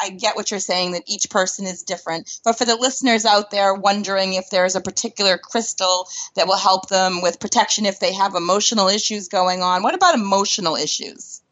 I 0.00 0.10
get 0.10 0.36
what 0.36 0.50
you're 0.50 0.60
saying 0.60 0.92
that 0.92 1.04
each 1.06 1.30
person 1.30 1.66
is 1.66 1.82
different, 1.82 2.40
but 2.44 2.58
for 2.58 2.64
the 2.64 2.76
listeners 2.76 3.24
out 3.24 3.50
there 3.50 3.74
wondering 3.74 4.34
if 4.34 4.50
there's 4.50 4.76
a 4.76 4.80
particular 4.80 5.38
crystal 5.38 6.08
that 6.36 6.46
will 6.46 6.56
help 6.56 6.88
them 6.88 7.22
with 7.22 7.40
protection 7.40 7.86
if 7.86 8.00
they 8.00 8.12
have 8.12 8.34
emotional 8.34 8.88
issues 8.88 9.28
going 9.28 9.62
on, 9.62 9.82
what 9.82 9.94
about 9.94 10.14
emotional 10.14 10.76
issues? 10.76 11.42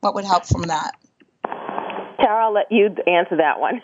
What 0.00 0.14
would 0.14 0.24
help 0.24 0.46
from 0.46 0.62
that? 0.62 0.97
Tara, 2.20 2.46
I'll 2.46 2.54
let 2.54 2.70
you 2.70 2.90
answer 3.06 3.36
that 3.36 3.60
one. 3.60 3.80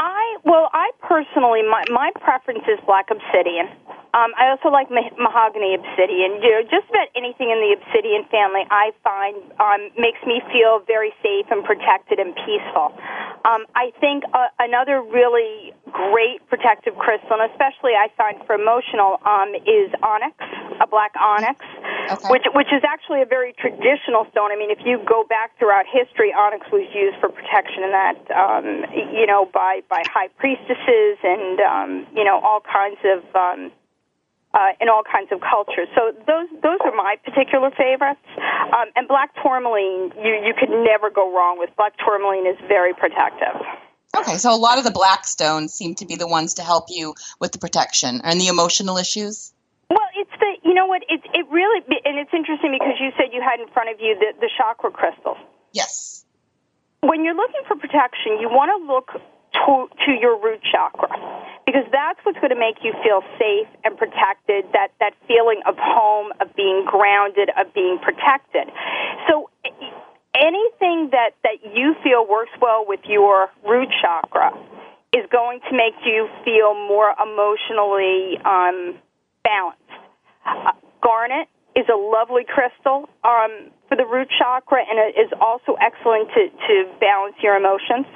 I 0.00 0.40
well, 0.48 0.72
I 0.72 0.92
personally 1.04 1.60
my 1.60 1.84
my 1.92 2.10
preference 2.20 2.64
is 2.64 2.80
black 2.86 3.12
obsidian. 3.12 3.68
Um, 4.16 4.32
I 4.34 4.48
also 4.48 4.72
like 4.72 4.88
ma- 4.90 5.12
mahogany 5.20 5.76
obsidian. 5.76 6.40
You 6.40 6.50
know, 6.56 6.62
just 6.64 6.88
about 6.88 7.12
anything 7.14 7.52
in 7.52 7.60
the 7.60 7.76
obsidian 7.76 8.24
family, 8.32 8.64
I 8.72 8.96
find 9.04 9.36
um, 9.60 9.92
makes 10.00 10.18
me 10.24 10.40
feel 10.48 10.80
very 10.88 11.12
safe 11.22 11.46
and 11.52 11.62
protected 11.62 12.18
and 12.18 12.32
peaceful. 12.32 12.96
Um, 13.44 13.68
I 13.76 13.92
think 14.00 14.24
uh, 14.32 14.48
another 14.58 15.04
really 15.04 15.76
great 15.92 16.40
protective 16.48 16.96
crystal, 16.96 17.36
and 17.36 17.52
especially 17.52 17.92
I 17.92 18.08
find 18.16 18.40
for 18.48 18.56
emotional, 18.56 19.20
um, 19.28 19.52
is 19.68 19.92
onyx, 20.02 20.34
a 20.80 20.88
black 20.88 21.12
onyx, 21.20 21.60
Okay. 22.10 22.28
which 22.28 22.46
which 22.54 22.72
is 22.74 22.82
actually 22.82 23.22
a 23.22 23.26
very 23.26 23.54
traditional 23.54 24.26
stone. 24.30 24.50
I 24.50 24.56
mean, 24.56 24.70
if 24.70 24.82
you 24.84 24.98
go 25.06 25.22
back 25.22 25.56
throughout 25.58 25.86
history, 25.86 26.34
onyx 26.34 26.66
was 26.72 26.82
used 26.90 27.18
for 27.20 27.28
protection 27.28 27.86
in 27.86 27.92
that, 27.94 28.18
um, 28.34 28.66
you 29.14 29.26
know, 29.26 29.46
by 29.46 29.82
by 29.88 30.02
high 30.10 30.28
priestesses 30.38 31.18
and 31.22 31.60
um, 31.60 32.06
you 32.14 32.24
know 32.24 32.40
all 32.40 32.60
kinds 32.60 32.98
of. 33.04 33.22
Um, 33.34 33.72
uh, 34.52 34.74
in 34.80 34.88
all 34.88 35.04
kinds 35.06 35.30
of 35.30 35.38
cultures, 35.38 35.86
so 35.94 36.10
those 36.26 36.50
those 36.60 36.80
are 36.82 36.90
my 36.90 37.14
particular 37.24 37.70
favorites. 37.70 38.26
Um, 38.74 38.90
and 38.96 39.06
black 39.06 39.30
tourmaline, 39.40 40.10
you 40.18 40.42
you 40.42 40.54
could 40.58 40.70
never 40.70 41.08
go 41.08 41.32
wrong 41.32 41.56
with. 41.56 41.70
Black 41.76 41.94
tourmaline 42.04 42.48
is 42.48 42.58
very 42.66 42.92
protective. 42.92 43.62
Okay, 44.16 44.38
so 44.38 44.52
a 44.52 44.58
lot 44.58 44.78
of 44.78 44.82
the 44.82 44.90
black 44.90 45.24
stones 45.24 45.72
seem 45.72 45.94
to 45.96 46.06
be 46.06 46.16
the 46.16 46.26
ones 46.26 46.54
to 46.54 46.62
help 46.62 46.86
you 46.88 47.14
with 47.38 47.52
the 47.52 47.58
protection 47.58 48.20
and 48.24 48.40
the 48.40 48.48
emotional 48.48 48.98
issues. 48.98 49.52
The 50.50 50.68
you 50.68 50.74
know 50.74 50.86
what 50.86 51.02
it 51.08 51.20
it 51.34 51.46
really 51.50 51.80
and 52.04 52.18
it's 52.18 52.32
interesting 52.34 52.72
because 52.72 52.98
you 52.98 53.10
said 53.16 53.32
you 53.32 53.42
had 53.42 53.60
in 53.60 53.68
front 53.68 53.90
of 53.90 54.00
you 54.00 54.18
the 54.18 54.34
the 54.40 54.50
chakra 54.56 54.90
crystals. 54.90 55.38
Yes. 55.72 56.24
When 57.00 57.24
you're 57.24 57.34
looking 57.34 57.62
for 57.66 57.76
protection, 57.76 58.40
you 58.40 58.48
want 58.48 58.70
to 58.74 58.78
look 58.84 59.12
to 59.14 59.88
to 60.06 60.10
your 60.12 60.40
root 60.40 60.60
chakra 60.70 61.08
because 61.66 61.84
that's 61.92 62.18
what's 62.24 62.38
going 62.38 62.50
to 62.50 62.58
make 62.58 62.82
you 62.82 62.92
feel 63.02 63.22
safe 63.38 63.68
and 63.84 63.96
protected. 63.96 64.66
That 64.72 64.92
that 65.00 65.14
feeling 65.26 65.62
of 65.66 65.76
home, 65.78 66.32
of 66.40 66.54
being 66.56 66.84
grounded, 66.86 67.50
of 67.58 67.72
being 67.74 67.98
protected. 68.02 68.70
So 69.28 69.50
anything 70.34 71.10
that 71.12 71.38
that 71.42 71.62
you 71.62 71.94
feel 72.02 72.26
works 72.26 72.52
well 72.60 72.84
with 72.86 73.00
your 73.04 73.48
root 73.66 73.88
chakra 74.02 74.52
is 75.12 75.26
going 75.30 75.60
to 75.70 75.76
make 75.76 75.94
you 76.04 76.28
feel 76.44 76.74
more 76.74 77.14
emotionally 77.18 78.38
um, 78.44 78.94
balanced. 79.42 79.79
Uh, 80.50 80.72
garnet 81.02 81.48
is 81.76 81.86
a 81.86 81.96
lovely 81.96 82.42
crystal 82.42 83.08
um, 83.22 83.70
for 83.88 83.96
the 83.96 84.04
root 84.04 84.28
chakra, 84.38 84.82
and 84.82 84.98
it 84.98 85.14
is 85.14 85.30
also 85.40 85.78
excellent 85.78 86.28
to, 86.34 86.50
to 86.66 86.74
balance 86.98 87.36
your 87.42 87.54
emotions. 87.56 88.06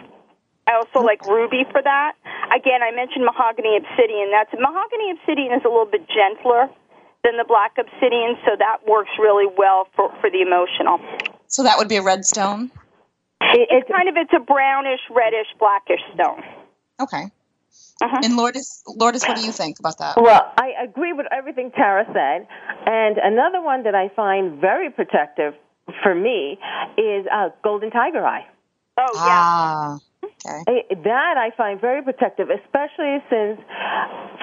I 0.66 0.74
also 0.74 1.04
like 1.04 1.24
ruby 1.26 1.64
for 1.70 1.82
that. 1.82 2.12
Again, 2.50 2.82
I 2.82 2.90
mentioned 2.90 3.24
mahogany 3.24 3.76
obsidian. 3.76 4.32
That's 4.32 4.50
mahogany 4.58 5.12
obsidian 5.12 5.52
is 5.52 5.62
a 5.64 5.68
little 5.68 5.86
bit 5.86 6.08
gentler 6.08 6.68
than 7.22 7.36
the 7.36 7.44
black 7.46 7.76
obsidian, 7.78 8.36
so 8.44 8.56
that 8.58 8.84
works 8.88 9.10
really 9.18 9.46
well 9.56 9.88
for, 9.94 10.10
for 10.20 10.30
the 10.30 10.42
emotional. 10.42 10.98
So 11.46 11.62
that 11.62 11.78
would 11.78 11.88
be 11.88 11.96
a 11.96 12.02
red 12.02 12.24
stone. 12.24 12.70
It, 13.40 13.68
It's 13.70 13.88
kind 13.90 14.08
of 14.08 14.16
it's 14.16 14.32
a 14.34 14.40
brownish, 14.40 15.00
reddish, 15.10 15.48
blackish 15.58 16.02
stone. 16.14 16.42
Okay. 17.00 17.30
Uh-huh. 18.02 18.20
And 18.24 18.36
Lourdes, 18.36 18.82
Lourdes, 18.86 19.24
what 19.24 19.36
do 19.36 19.44
you 19.44 19.52
think 19.52 19.78
about 19.78 19.98
that? 19.98 20.16
Well, 20.16 20.52
I 20.58 20.72
agree 20.82 21.12
with 21.12 21.26
everything 21.30 21.70
Tara 21.70 22.04
said. 22.06 22.48
And 22.86 23.18
another 23.18 23.62
one 23.62 23.84
that 23.84 23.94
I 23.94 24.08
find 24.14 24.60
very 24.60 24.90
protective 24.90 25.54
for 26.02 26.14
me 26.14 26.58
is 26.98 27.26
uh, 27.32 27.50
golden 27.62 27.90
tiger 27.90 28.24
eye. 28.24 28.46
Oh 28.98 29.12
yeah. 29.14 29.42
Ah. 29.44 29.98
Okay. 30.24 30.84
That 31.04 31.36
I 31.36 31.50
find 31.56 31.80
very 31.80 32.02
protective, 32.02 32.48
especially 32.50 33.18
since 33.30 33.60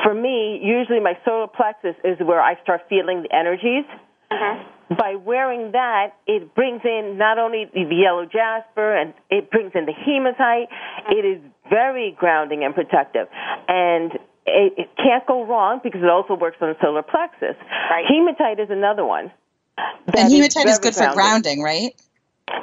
for 0.04 0.14
me, 0.14 0.60
usually 0.64 1.00
my 1.00 1.18
solar 1.26 1.48
plexus 1.48 1.96
is 2.04 2.18
where 2.20 2.42
I 2.42 2.62
start 2.64 2.82
feeling 2.90 3.24
the 3.24 3.36
energies. 3.36 3.86
Uh-huh. 4.32 4.64
By 4.98 5.16
wearing 5.16 5.72
that, 5.72 6.14
it 6.28 6.54
brings 6.54 6.82
in 6.84 7.18
not 7.18 7.38
only 7.38 7.66
the 7.74 7.96
yellow 7.96 8.26
jasper 8.26 8.96
and 8.96 9.14
it 9.30 9.50
brings 9.50 9.72
in 9.74 9.86
the 9.86 9.94
hematite. 9.94 10.68
It 11.10 11.26
is 11.26 11.42
very 11.70 12.16
grounding 12.18 12.64
and 12.64 12.76
protective. 12.76 13.28
And 13.68 14.14
it, 14.46 14.74
it 14.78 14.90
can't 14.98 15.26
go 15.26 15.46
wrong 15.46 15.80
because 15.84 16.02
it 16.04 16.10
also 16.10 16.36
works 16.36 16.58
on 16.62 16.70
the 16.70 16.76
solar 16.82 17.04
plexus. 17.04 17.56
Right. 17.90 18.06
Hematite 18.08 18.60
is 18.60 18.70
another 18.70 19.06
one. 19.06 19.32
And 19.78 20.32
hematite 20.32 20.68
is 20.68 20.80
very 20.80 20.92
good 20.92 20.96
for 20.96 21.14
grounding, 21.14 21.62
right? 21.62 21.94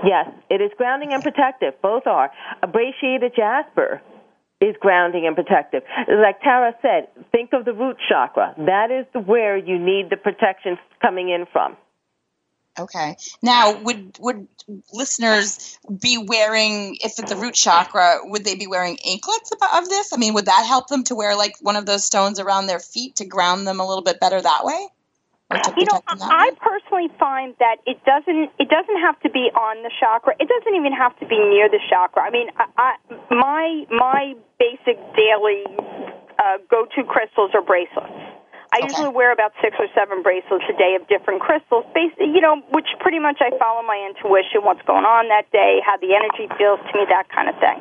Yes, 0.05 0.29
it 0.51 0.61
is 0.61 0.71
grounding 0.77 1.13
and 1.15 1.23
protective. 1.23 1.81
Both 1.81 2.07
are. 2.07 2.31
A 2.63 2.67
brecciated 2.67 3.33
jasper 3.35 4.03
is 4.61 4.75
grounding 4.81 5.27
and 5.27 5.35
protective. 5.35 5.83
Like 6.09 6.41
Tara 6.43 6.75
said, 6.83 7.09
think 7.33 7.51
of 7.53 7.65
the 7.65 7.73
root 7.73 7.97
chakra. 8.09 8.55
That 8.59 8.91
is 8.91 9.07
where 9.27 9.57
you 9.57 9.79
need 9.79 10.11
the 10.11 10.17
protection 10.17 10.77
coming 11.01 11.31
in 11.31 11.47
from. 11.53 11.77
Okay. 12.79 13.17
Now, 13.43 13.81
would 13.81 14.17
would 14.21 14.47
listeners 14.93 15.79
be 16.01 16.19
wearing 16.19 16.97
if 17.03 17.19
it's 17.19 17.31
the 17.31 17.37
root 17.37 17.55
chakra? 17.55 18.21
Would 18.25 18.45
they 18.45 18.55
be 18.55 18.67
wearing 18.67 18.99
anklets 19.07 19.51
of 19.51 19.59
of 19.75 19.89
this? 19.89 20.13
I 20.13 20.17
mean, 20.17 20.35
would 20.35 20.47
that 20.47 20.65
help 20.67 20.89
them 20.89 21.05
to 21.05 21.15
wear 21.15 21.37
like 21.37 21.55
one 21.61 21.77
of 21.77 21.87
those 21.87 22.05
stones 22.05 22.39
around 22.39 22.67
their 22.67 22.81
feet 22.81 23.17
to 23.17 23.25
ground 23.25 23.67
them 23.67 23.81
a 23.81 23.87
little 23.87 24.05
bit 24.05 24.21
better 24.21 24.41
that 24.41 24.65
way? 24.65 24.89
To 25.51 25.73
You 25.79 25.87
know, 25.87 25.99
protect 25.99 26.09
them 26.09 26.19
that 26.19 26.31
I 26.31 26.51
personally 26.61 27.09
find 27.19 27.55
that 27.59 27.77
it 27.87 28.05
doesn't 28.05 28.53
it 28.59 28.69
doesn't 28.69 29.01
have 29.01 29.19
to 29.21 29.31
be 29.31 29.51
on 29.57 29.83
the 29.83 29.91
chakra. 29.99 30.35
It 30.39 30.47
doesn't 30.47 30.75
even 30.75 30.93
have 30.93 31.19
to 31.21 31.27
be 31.27 31.39
near 31.39 31.69
the 31.69 31.81
chakra. 31.89 32.23
I 32.23 32.31
mean, 32.31 32.49
I, 32.57 32.67
I 32.77 32.95
my 33.31 33.87
my 33.91 34.35
basic 34.59 35.01
daily 35.17 35.65
uh, 36.39 36.59
go-to 36.71 37.03
crystals 37.03 37.51
are 37.55 37.63
bracelets. 37.63 38.13
I 38.73 38.79
Okay. 38.79 38.87
usually 38.89 39.09
wear 39.09 39.33
about 39.33 39.53
six 39.63 39.77
or 39.81 39.89
seven 39.95 40.23
bracelets 40.23 40.65
a 40.69 40.77
day 40.77 40.95
of 40.95 41.09
different 41.09 41.41
crystals, 41.41 41.85
based, 41.95 42.21
you 42.21 42.41
know, 42.41 42.61
which 42.71 42.87
pretty 43.01 43.19
much 43.19 43.41
I 43.41 43.51
follow 43.57 43.83
my 43.83 43.97
intuition, 44.05 44.61
what's 44.63 44.83
going 44.85 45.05
on 45.09 45.29
that 45.29 45.51
day, 45.51 45.81
how 45.85 45.97
the 45.97 46.13
energy 46.13 46.53
feels 46.61 46.79
to 46.85 46.93
me, 46.93 47.07
that 47.09 47.29
kind 47.33 47.49
of 47.49 47.57
thing. 47.59 47.81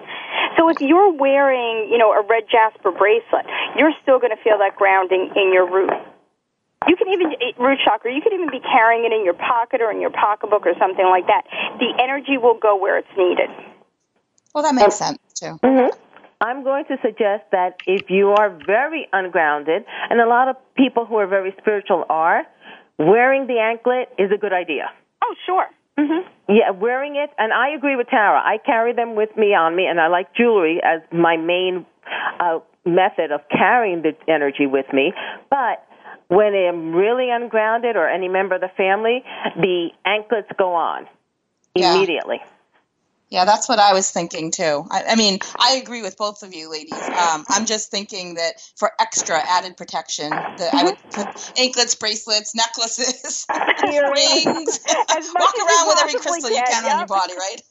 So 0.55 0.69
if 0.69 0.79
you're 0.79 1.11
wearing, 1.11 1.91
you 1.91 1.97
know, 1.97 2.13
a 2.15 2.23
red 2.23 2.47
jasper 2.49 2.91
bracelet, 2.91 3.45
you're 3.75 3.91
still 4.01 4.19
going 4.19 4.31
to 4.31 4.41
feel 4.43 4.57
that 4.59 4.75
grounding 4.79 5.31
in 5.35 5.51
your 5.51 5.67
root. 5.67 5.91
You 6.87 6.95
can 6.95 7.09
even 7.09 7.33
eh, 7.35 7.51
root 7.59 7.79
chakra. 7.83 8.13
You 8.13 8.21
could 8.21 8.33
even 8.33 8.49
be 8.49 8.61
carrying 8.63 9.03
it 9.03 9.11
in 9.11 9.25
your 9.25 9.33
pocket 9.35 9.81
or 9.81 9.91
in 9.91 9.99
your 9.99 10.11
pocketbook 10.11 10.65
or 10.65 10.73
something 10.79 11.05
like 11.05 11.27
that. 11.27 11.43
The 11.79 11.91
energy 11.99 12.37
will 12.37 12.55
go 12.57 12.79
where 12.79 12.97
it's 12.97 13.11
needed. 13.17 13.49
Well, 14.55 14.63
that 14.63 14.73
makes 14.73 14.95
sense 14.95 15.19
too. 15.35 15.59
hmm 15.63 15.91
I'm 16.39 16.63
going 16.63 16.85
to 16.85 16.97
suggest 17.01 17.45
that 17.51 17.77
if 17.87 18.09
you 18.09 18.29
are 18.29 18.49
very 18.65 19.07
ungrounded, 19.11 19.85
and 20.09 20.19
a 20.21 20.27
lot 20.27 20.47
of 20.49 20.55
people 20.75 21.05
who 21.05 21.15
are 21.15 21.27
very 21.27 21.53
spiritual 21.59 22.05
are, 22.09 22.43
wearing 22.99 23.47
the 23.47 23.59
anklet 23.59 24.09
is 24.17 24.31
a 24.33 24.37
good 24.37 24.53
idea. 24.53 24.91
Oh, 25.23 25.35
sure. 25.45 25.65
Mm-hmm. 25.97 26.55
Yeah, 26.55 26.71
wearing 26.71 27.15
it, 27.15 27.31
and 27.39 27.51
I 27.51 27.69
agree 27.75 27.95
with 27.95 28.07
Tara. 28.07 28.39
I 28.39 28.57
carry 28.63 28.93
them 28.93 29.15
with 29.15 29.35
me 29.35 29.55
on 29.55 29.75
me, 29.75 29.87
and 29.87 29.99
I 29.99 30.07
like 30.07 30.33
jewelry 30.35 30.79
as 30.83 31.01
my 31.11 31.37
main 31.37 31.87
uh, 32.39 32.59
method 32.85 33.31
of 33.31 33.41
carrying 33.49 34.03
the 34.03 34.15
energy 34.31 34.67
with 34.67 34.85
me. 34.93 35.13
But 35.49 35.83
when 36.27 36.53
I'm 36.53 36.93
really 36.93 37.31
ungrounded 37.31 37.95
or 37.95 38.07
any 38.07 38.27
member 38.27 38.55
of 38.55 38.61
the 38.61 38.69
family, 38.77 39.23
the 39.55 39.89
anklets 40.05 40.49
go 40.57 40.73
on 40.75 41.07
Yeah. 41.75 41.95
immediately. 41.95 42.41
Yeah, 43.29 43.43
that's 43.43 43.67
what 43.67 43.77
I 43.77 43.93
was 43.93 44.09
thinking 44.09 44.51
too. 44.51 44.85
I, 44.89 45.03
I 45.09 45.15
mean, 45.15 45.39
I 45.59 45.75
agree 45.75 46.01
with 46.01 46.15
both 46.15 46.43
of 46.43 46.53
you, 46.53 46.71
ladies. 46.71 46.93
Um, 46.93 47.43
I'm 47.49 47.65
just 47.65 47.91
thinking 47.91 48.35
that 48.35 48.53
for 48.77 48.91
extra 48.99 49.37
added 49.45 49.75
protection, 49.75 50.29
that 50.29 50.73
I 50.73 50.85
would 50.85 50.95
put 51.11 51.27
anklets, 51.57 51.95
bracelets, 51.95 52.55
necklaces, 52.55 53.45
rings. 53.83 54.79
Walk 54.87 55.55
around 55.59 55.87
with 55.87 55.99
every 55.99 56.19
crystal 56.19 56.49
you 56.49 56.55
can, 56.55 56.83
can 56.83 56.85
on 56.85 56.99
your 56.99 57.07
body, 57.07 57.33
right? 57.37 57.61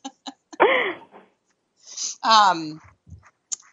um, 2.23 2.81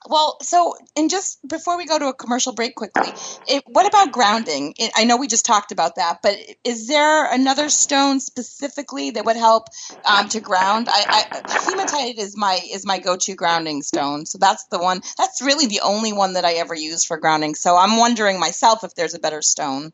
well, 0.10 0.38
so 0.42 0.76
and 0.96 1.10
just 1.10 1.46
before 1.48 1.78
we 1.78 1.86
go 1.86 1.98
to 1.98 2.08
a 2.08 2.14
commercial 2.14 2.54
break, 2.54 2.76
quickly, 2.76 3.12
it, 3.48 3.64
what 3.68 3.88
about 3.88 4.12
grounding? 4.12 4.74
It, 4.78 4.92
I 4.96 5.06
know 5.06 5.18
we 5.18 5.28
just 5.28 5.46
talked 5.46 5.72
about 5.72 5.96
that, 5.96 6.20
but 6.22 6.38
is 6.64 6.88
there 6.88 7.32
another 7.32 7.70
stone 7.70 8.20
specifically 8.20 9.12
that 9.12 9.26
would 9.26 9.38
help 9.38 9.68
um, 10.06 10.30
to 10.30 10.40
ground? 10.40 10.88
I, 10.90 11.26
I, 11.34 11.52
hematite 11.64 12.18
is 12.18 12.38
my 12.38 12.60
is 12.72 12.86
my 12.86 13.00
go 13.00 13.18
to 13.18 13.36
grounding 13.36 13.82
stone, 13.82 14.26
so 14.26 14.38
that's 14.38 14.66
the 14.66 14.80
one. 14.80 15.02
That's 15.18 15.42
really 15.42 15.68
the 15.68 15.82
only 15.82 16.14
one 16.14 16.34
that 16.34 16.46
I 16.46 16.54
ever 16.54 16.76
use 16.76 17.06
for 17.06 17.18
grounding. 17.18 17.56
So 17.56 17.78
I'm 17.78 17.98
wondering 17.98 18.40
myself 18.40 18.84
if 18.84 18.96
there's 18.96 19.14
a 19.14 19.20
better 19.20 19.42
stone. 19.42 19.94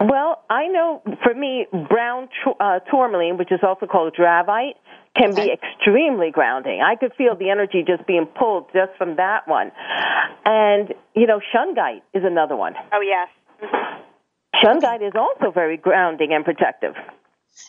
Well, 0.00 0.42
I 0.50 0.66
know 0.68 1.02
for 1.22 1.32
me, 1.32 1.66
brown 1.88 2.28
uh, 2.58 2.80
tourmaline, 2.90 3.38
which 3.38 3.52
is 3.52 3.60
also 3.62 3.86
called 3.86 4.16
dravite, 4.18 4.74
can 5.16 5.34
be 5.34 5.52
extremely 5.52 6.30
grounding. 6.30 6.80
I 6.80 6.96
could 6.96 7.12
feel 7.16 7.36
the 7.36 7.50
energy 7.50 7.84
just 7.86 8.06
being 8.06 8.26
pulled 8.26 8.66
just 8.72 8.92
from 8.96 9.16
that 9.16 9.46
one. 9.46 9.70
And, 10.44 10.94
you 11.14 11.26
know, 11.26 11.40
shungite 11.54 12.02
is 12.14 12.22
another 12.24 12.56
one. 12.56 12.74
Oh, 12.92 13.00
yes. 13.00 13.28
Mm-hmm. 13.62 14.66
Shungite 14.66 15.06
is 15.06 15.12
also 15.14 15.50
very 15.52 15.76
grounding 15.76 16.32
and 16.32 16.44
protective. 16.44 16.94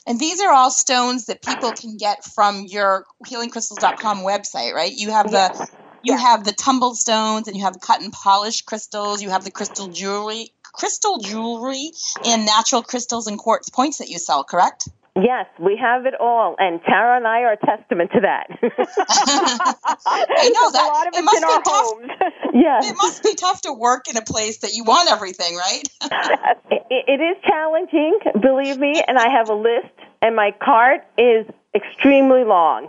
And 0.07 0.19
these 0.19 0.41
are 0.41 0.51
all 0.51 0.71
stones 0.71 1.25
that 1.25 1.41
people 1.41 1.71
can 1.71 1.97
get 1.97 2.23
from 2.23 2.65
your 2.67 3.05
healingcrystals.com 3.25 4.19
website, 4.19 4.73
right? 4.73 4.91
You 4.93 5.11
have 5.11 5.29
the 5.29 5.67
you 6.03 6.13
Yes. 6.13 6.21
have 6.21 6.43
the 6.43 6.51
tumbled 6.51 6.97
stones 6.97 7.47
and 7.47 7.55
you 7.55 7.63
have 7.63 7.79
cut 7.79 8.01
and 8.01 8.11
polished 8.11 8.65
crystals, 8.65 9.21
you 9.21 9.29
have 9.29 9.45
the 9.45 9.51
crystal 9.51 9.87
jewelry, 9.87 10.51
crystal 10.73 11.17
jewelry 11.19 11.91
and 12.25 12.45
natural 12.45 12.83
crystals 12.83 13.27
and 13.27 13.39
quartz 13.39 13.69
points 13.69 13.99
that 13.99 14.09
you 14.09 14.19
sell, 14.19 14.43
correct? 14.43 14.89
Yes, 15.15 15.45
we 15.59 15.77
have 15.79 16.07
it 16.07 16.15
all, 16.19 16.55
and 16.57 16.81
Tara 16.81 17.17
and 17.17 17.27
I 17.27 17.41
are 17.41 17.51
a 17.51 17.57
testament 17.57 18.09
to 18.13 18.21
that. 18.21 18.47
I 20.07 20.49
know 20.49 20.71
that. 20.71 20.83
A 20.83 20.91
lot 20.91 21.07
of 21.07 21.13
it 21.13 21.17
it's 21.17 21.25
must 21.25 21.37
in 21.37 21.43
be 21.43 21.53
our 21.53 21.61
tough. 21.61 21.85
homes. 21.85 22.11
yes. 22.55 22.89
It 22.89 22.95
must 22.97 23.23
be 23.23 23.35
tough 23.35 23.61
to 23.61 23.73
work 23.73 24.07
in 24.09 24.17
a 24.17 24.23
place 24.23 24.59
that 24.59 24.73
you 24.73 24.83
want 24.83 25.11
everything, 25.11 25.55
right? 25.55 25.83
It, 26.71 27.05
it 27.07 27.21
is 27.21 27.37
challenging, 27.45 28.17
believe 28.41 28.79
me, 28.79 29.03
and 29.07 29.19
I 29.19 29.29
have 29.29 29.49
a 29.49 29.53
list, 29.53 29.93
and 30.23 30.35
my 30.35 30.49
cart 30.63 31.05
is 31.19 31.45
extremely 31.75 32.43
long. 32.43 32.87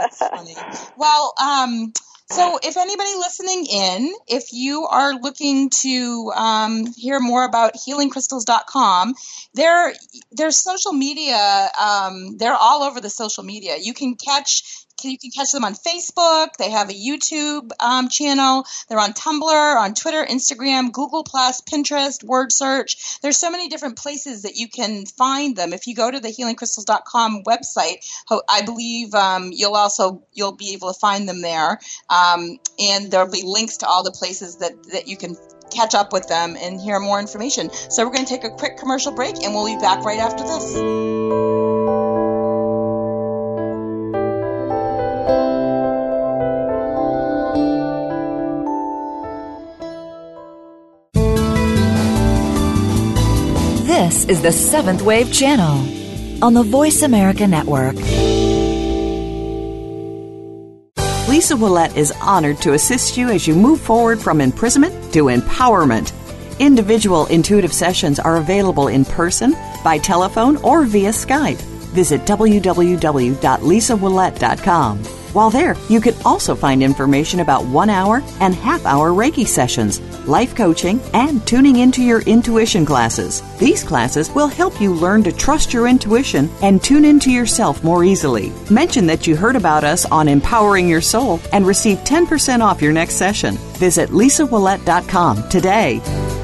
That's 0.00 0.18
funny. 0.18 0.54
Well, 0.96 1.34
um, 1.42 1.92
so 2.30 2.58
if 2.62 2.76
anybody 2.76 3.10
listening 3.16 3.66
in, 3.66 4.12
if 4.28 4.52
you 4.52 4.86
are 4.86 5.14
looking 5.14 5.68
to 5.70 6.32
um, 6.34 6.86
hear 6.96 7.20
more 7.20 7.44
about 7.44 7.74
healingcrystals.com, 7.74 9.14
their 9.52 9.92
their 10.32 10.50
social 10.50 10.92
media, 10.92 11.70
um, 11.78 12.36
they're 12.38 12.56
all 12.56 12.82
over 12.82 13.00
the 13.00 13.10
social 13.10 13.44
media. 13.44 13.76
You 13.80 13.92
can 13.92 14.14
catch 14.14 14.86
you 15.02 15.18
can 15.18 15.30
catch 15.30 15.50
them 15.52 15.64
on 15.64 15.74
Facebook. 15.74 16.54
They 16.58 16.70
have 16.70 16.90
a 16.90 16.92
YouTube 16.92 17.70
um, 17.80 18.08
channel. 18.08 18.64
They're 18.88 18.98
on 18.98 19.12
Tumblr, 19.12 19.76
on 19.76 19.94
Twitter, 19.94 20.24
Instagram, 20.24 20.92
Google 20.92 21.24
Plus, 21.24 21.60
Pinterest, 21.60 22.22
Word 22.22 22.52
Search. 22.52 23.20
There's 23.20 23.38
so 23.38 23.50
many 23.50 23.68
different 23.68 23.96
places 23.96 24.42
that 24.42 24.56
you 24.56 24.68
can 24.68 25.06
find 25.06 25.56
them. 25.56 25.72
If 25.72 25.86
you 25.86 25.94
go 25.94 26.10
to 26.10 26.20
the 26.20 26.28
healingcrystals.com 26.28 27.42
website, 27.44 28.06
I 28.48 28.62
believe 28.62 29.14
um, 29.14 29.50
you'll 29.52 29.74
also 29.74 30.22
you'll 30.32 30.56
be 30.56 30.74
able 30.74 30.92
to 30.92 30.98
find 30.98 31.28
them 31.28 31.42
there, 31.42 31.80
um, 32.08 32.58
and 32.78 33.10
there'll 33.10 33.30
be 33.30 33.42
links 33.44 33.78
to 33.78 33.86
all 33.86 34.02
the 34.04 34.12
places 34.12 34.56
that 34.56 34.72
that 34.92 35.08
you 35.08 35.16
can 35.16 35.36
catch 35.70 35.94
up 35.94 36.12
with 36.12 36.28
them 36.28 36.56
and 36.60 36.80
hear 36.80 37.00
more 37.00 37.18
information. 37.18 37.70
So 37.72 38.04
we're 38.04 38.12
going 38.12 38.26
to 38.26 38.30
take 38.30 38.44
a 38.44 38.50
quick 38.50 38.78
commercial 38.78 39.12
break, 39.12 39.42
and 39.42 39.54
we'll 39.54 39.66
be 39.66 39.80
back 39.80 40.04
right 40.04 40.18
after 40.18 40.44
this. 40.44 41.73
Is 54.26 54.40
the 54.40 54.52
Seventh 54.52 55.02
Wave 55.02 55.30
Channel 55.30 56.42
on 56.42 56.54
the 56.54 56.62
Voice 56.62 57.02
America 57.02 57.46
Network. 57.46 57.94
Lisa 61.28 61.54
Willette 61.54 61.94
is 61.94 62.10
honored 62.22 62.56
to 62.62 62.72
assist 62.72 63.18
you 63.18 63.28
as 63.28 63.46
you 63.46 63.54
move 63.54 63.82
forward 63.82 64.18
from 64.18 64.40
imprisonment 64.40 65.12
to 65.12 65.24
empowerment. 65.24 66.14
Individual 66.58 67.26
intuitive 67.26 67.74
sessions 67.74 68.18
are 68.18 68.36
available 68.36 68.88
in 68.88 69.04
person, 69.04 69.54
by 69.84 69.98
telephone, 69.98 70.56
or 70.58 70.84
via 70.84 71.10
Skype. 71.10 71.60
Visit 71.92 72.22
www.lisawillette.com. 72.22 75.02
While 75.34 75.50
there, 75.50 75.74
you 75.88 76.00
can 76.00 76.14
also 76.24 76.54
find 76.54 76.80
information 76.80 77.40
about 77.40 77.64
one 77.64 77.90
hour 77.90 78.22
and 78.38 78.54
half 78.54 78.86
hour 78.86 79.10
Reiki 79.10 79.44
sessions, 79.44 80.00
life 80.28 80.54
coaching, 80.54 81.00
and 81.12 81.44
tuning 81.44 81.74
into 81.80 82.04
your 82.04 82.20
intuition 82.20 82.86
classes. 82.86 83.42
These 83.58 83.82
classes 83.82 84.30
will 84.30 84.46
help 84.46 84.80
you 84.80 84.94
learn 84.94 85.24
to 85.24 85.32
trust 85.32 85.72
your 85.72 85.88
intuition 85.88 86.48
and 86.62 86.80
tune 86.80 87.04
into 87.04 87.32
yourself 87.32 87.82
more 87.82 88.04
easily. 88.04 88.52
Mention 88.70 89.06
that 89.08 89.26
you 89.26 89.34
heard 89.34 89.56
about 89.56 89.82
us 89.82 90.04
on 90.06 90.28
Empowering 90.28 90.88
Your 90.88 91.00
Soul 91.00 91.40
and 91.52 91.66
receive 91.66 91.98
10% 91.98 92.60
off 92.60 92.80
your 92.80 92.92
next 92.92 93.14
session. 93.14 93.56
Visit 93.78 94.10
lisawillette.com 94.10 95.48
today. 95.48 96.43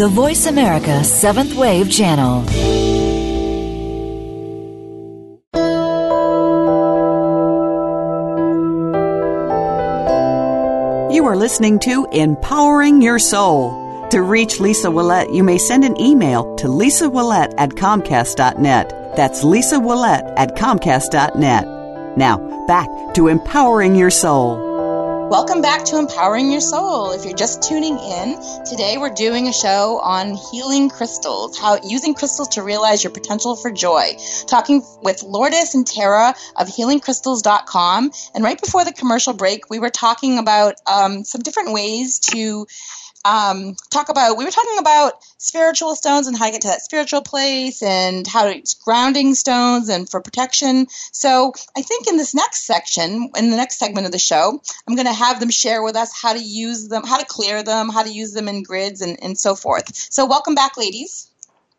The 0.00 0.08
Voice 0.08 0.46
America 0.46 1.04
Seventh 1.04 1.54
Wave 1.56 1.90
Channel. 1.90 2.44
You 11.12 11.26
are 11.26 11.36
listening 11.36 11.78
to 11.80 12.08
Empowering 12.12 13.02
Your 13.02 13.18
Soul. 13.18 14.08
To 14.08 14.22
reach 14.22 14.58
Lisa 14.58 14.88
Willette, 14.88 15.34
you 15.34 15.44
may 15.44 15.58
send 15.58 15.84
an 15.84 16.00
email 16.00 16.56
to 16.56 16.68
Lisa 16.68 17.10
Willette 17.10 17.52
at 17.58 17.68
Comcast.net. 17.72 19.16
That's 19.16 19.44
Lisa 19.44 19.76
Willette 19.76 20.32
at 20.38 20.56
Comcast.net. 20.56 22.16
Now, 22.16 22.38
back 22.66 22.88
to 23.16 23.28
Empowering 23.28 23.96
Your 23.96 24.08
Soul. 24.08 24.69
Welcome 25.30 25.62
back 25.62 25.84
to 25.84 25.96
Empowering 25.96 26.50
Your 26.50 26.60
Soul. 26.60 27.12
If 27.12 27.24
you're 27.24 27.36
just 27.36 27.62
tuning 27.62 27.96
in, 28.00 28.36
today 28.64 28.96
we're 28.98 29.14
doing 29.14 29.46
a 29.46 29.52
show 29.52 30.00
on 30.02 30.34
healing 30.50 30.90
crystals, 30.90 31.56
how 31.56 31.78
using 31.84 32.14
crystals 32.14 32.48
to 32.48 32.64
realize 32.64 33.04
your 33.04 33.12
potential 33.12 33.54
for 33.54 33.70
joy. 33.70 34.16
Talking 34.48 34.82
with 35.04 35.22
Lourdes 35.22 35.76
and 35.76 35.86
Tara 35.86 36.34
of 36.56 36.66
healingcrystals.com. 36.66 38.10
And 38.34 38.42
right 38.42 38.60
before 38.60 38.84
the 38.84 38.92
commercial 38.92 39.32
break, 39.32 39.70
we 39.70 39.78
were 39.78 39.88
talking 39.88 40.36
about 40.38 40.74
um, 40.92 41.22
some 41.22 41.42
different 41.42 41.74
ways 41.74 42.18
to 42.30 42.66
um, 43.24 43.76
talk 43.90 44.08
about 44.08 44.36
we 44.36 44.44
were 44.44 44.50
talking 44.50 44.78
about 44.78 45.12
spiritual 45.38 45.94
stones 45.94 46.26
and 46.26 46.36
how 46.36 46.46
to 46.46 46.52
get 46.52 46.62
to 46.62 46.68
that 46.68 46.82
spiritual 46.82 47.22
place 47.22 47.82
and 47.82 48.26
how 48.26 48.44
to 48.44 48.56
use 48.56 48.74
grounding 48.74 49.34
stones 49.34 49.88
and 49.88 50.08
for 50.08 50.20
protection. 50.20 50.86
So 51.12 51.52
i 51.76 51.82
think 51.82 52.08
in 52.08 52.16
this 52.16 52.34
next 52.34 52.64
section 52.64 53.30
in 53.36 53.50
the 53.50 53.56
next 53.56 53.78
segment 53.78 54.06
of 54.06 54.12
the 54.12 54.18
show 54.18 54.60
i'm 54.86 54.94
going 54.94 55.06
to 55.06 55.12
have 55.12 55.40
them 55.40 55.50
share 55.50 55.82
with 55.82 55.96
us 55.96 56.10
how 56.20 56.32
to 56.32 56.42
use 56.42 56.88
them 56.88 57.02
how 57.04 57.18
to 57.18 57.26
clear 57.26 57.62
them 57.62 57.88
how 57.88 58.02
to 58.02 58.10
use 58.10 58.32
them 58.32 58.48
in 58.48 58.62
grids 58.62 59.00
and, 59.00 59.18
and 59.22 59.38
so 59.38 59.54
forth. 59.54 59.94
So 59.94 60.26
welcome 60.26 60.54
back 60.54 60.76
ladies. 60.76 61.28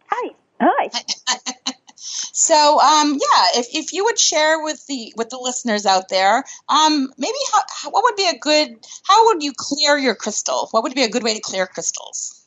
Hi. 0.07 0.33
Hi 0.59 1.73
So 2.01 2.79
um, 2.79 3.13
yeah, 3.13 3.59
if, 3.59 3.67
if 3.73 3.93
you 3.93 4.03
would 4.05 4.17
share 4.17 4.61
with 4.63 4.85
the 4.87 5.13
with 5.15 5.29
the 5.29 5.37
listeners 5.37 5.85
out 5.85 6.09
there, 6.09 6.43
um, 6.67 7.09
maybe 7.17 7.37
how, 7.53 7.91
what 7.91 8.03
would 8.03 8.15
be 8.15 8.27
a 8.27 8.37
good 8.37 8.75
how 9.03 9.25
would 9.27 9.43
you 9.43 9.53
clear 9.55 9.97
your 9.97 10.15
crystal? 10.15 10.67
What 10.71 10.83
would 10.83 10.95
be 10.95 11.03
a 11.03 11.09
good 11.09 11.23
way 11.23 11.35
to 11.35 11.41
clear 11.41 11.67
crystals? 11.67 12.43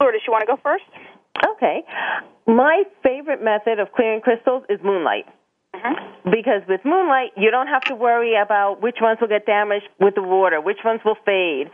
Lourdes, 0.00 0.22
you 0.26 0.32
want 0.32 0.42
to 0.42 0.46
go 0.46 0.58
first? 0.62 0.84
Okay. 1.54 1.84
My 2.46 2.82
favorite 3.02 3.42
method 3.42 3.78
of 3.78 3.92
clearing 3.92 4.20
crystals 4.20 4.64
is 4.68 4.80
moonlight. 4.82 5.26
Mm-hmm. 5.74 6.30
Because 6.30 6.62
with 6.68 6.80
moonlight, 6.84 7.30
you 7.36 7.50
don't 7.50 7.68
have 7.68 7.82
to 7.82 7.94
worry 7.94 8.34
about 8.36 8.82
which 8.82 8.96
ones 9.00 9.18
will 9.20 9.28
get 9.28 9.46
damaged 9.46 9.88
with 10.00 10.14
the 10.14 10.22
water, 10.22 10.60
which 10.60 10.78
ones 10.84 11.00
will 11.04 11.16
fade, 11.24 11.70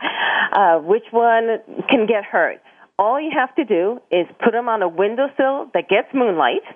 uh, 0.53 0.77
which 0.77 1.05
one 1.11 1.59
can 1.89 2.05
get 2.05 2.23
hurt. 2.23 2.61
All 2.99 3.19
you 3.19 3.31
have 3.33 3.55
to 3.55 3.63
do 3.63 4.01
is 4.11 4.27
put 4.43 4.51
them 4.51 4.67
on 4.67 4.81
a 4.81 4.89
windowsill 4.89 5.71
that 5.73 5.87
gets 5.87 6.09
moonlight 6.13 6.67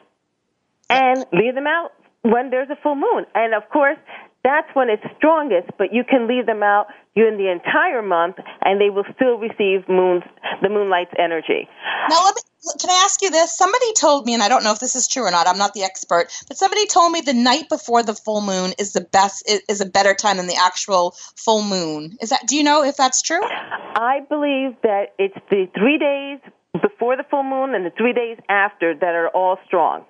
and 0.89 1.25
leave 1.33 1.53
them 1.53 1.67
out 1.67 1.91
when 2.21 2.49
there's 2.49 2.69
a 2.69 2.77
full 2.81 2.95
moon. 2.95 3.25
And 3.35 3.53
of 3.53 3.63
course, 3.69 3.97
that's 4.41 4.67
when 4.73 4.89
it's 4.89 5.03
strongest, 5.17 5.71
but 5.77 5.91
you 5.91 6.03
can 6.07 6.27
leave 6.29 6.45
them 6.45 6.63
out 6.63 6.87
during 7.13 7.37
the 7.37 7.51
entire 7.51 8.01
month 8.01 8.37
and 8.61 8.79
they 8.79 8.89
will 8.89 9.03
still 9.15 9.37
receive 9.37 9.87
moon's, 9.89 10.23
the 10.61 10.69
moonlight's 10.69 11.11
energy. 11.19 11.67
Now, 12.09 12.23
let 12.23 12.35
me, 12.35 12.41
can 12.79 12.89
I 12.89 13.01
ask 13.05 13.21
you 13.21 13.29
this? 13.29 13.55
Somebody 13.57 13.93
told 13.93 14.25
me, 14.25 14.33
and 14.33 14.43
I 14.43 14.49
don't 14.49 14.63
know 14.63 14.71
if 14.71 14.79
this 14.79 14.95
is 14.95 15.07
true 15.07 15.23
or 15.23 15.31
not. 15.31 15.47
I'm 15.47 15.57
not 15.57 15.73
the 15.73 15.83
expert, 15.83 16.27
but 16.47 16.57
somebody 16.57 16.85
told 16.87 17.11
me 17.11 17.21
the 17.21 17.33
night 17.33 17.69
before 17.69 18.03
the 18.03 18.15
full 18.15 18.41
moon 18.41 18.73
is 18.77 18.93
the 18.93 19.01
best, 19.01 19.43
is 19.69 19.81
a 19.81 19.85
better 19.85 20.13
time 20.13 20.37
than 20.37 20.47
the 20.47 20.55
actual 20.55 21.15
full 21.35 21.63
moon. 21.63 22.17
Is 22.21 22.29
that? 22.29 22.47
Do 22.47 22.55
you 22.55 22.63
know 22.63 22.83
if 22.83 22.95
that's 22.95 23.21
true? 23.21 23.41
I 23.43 24.21
believe 24.29 24.75
that 24.83 25.13
it's 25.19 25.37
the 25.49 25.67
three 25.77 25.97
days 25.97 26.39
before 26.81 27.15
the 27.17 27.23
full 27.29 27.43
moon 27.43 27.75
and 27.75 27.85
the 27.85 27.91
three 27.97 28.13
days 28.13 28.37
after 28.49 28.95
that 28.95 29.15
are 29.15 29.29
all 29.29 29.57
strong. 29.65 30.05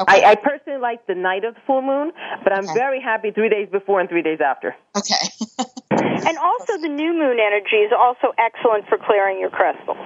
Okay. 0.00 0.22
I, 0.22 0.32
I 0.32 0.34
personally 0.36 0.78
like 0.78 1.06
the 1.06 1.14
night 1.14 1.44
of 1.44 1.54
the 1.54 1.60
full 1.66 1.82
moon, 1.82 2.12
but 2.44 2.52
I'm 2.52 2.64
okay. 2.64 2.74
very 2.74 3.00
happy 3.00 3.32
three 3.32 3.48
days 3.48 3.68
before 3.70 4.00
and 4.00 4.08
three 4.08 4.22
days 4.22 4.38
after. 4.40 4.74
Okay. 4.96 5.26
and 5.90 6.38
also, 6.38 6.78
the 6.78 6.88
new 6.88 7.12
moon 7.12 7.38
energy 7.42 7.82
is 7.82 7.90
also 7.98 8.32
excellent 8.38 8.86
for 8.88 8.96
clearing 8.96 9.40
your 9.40 9.50
crystals. 9.50 9.98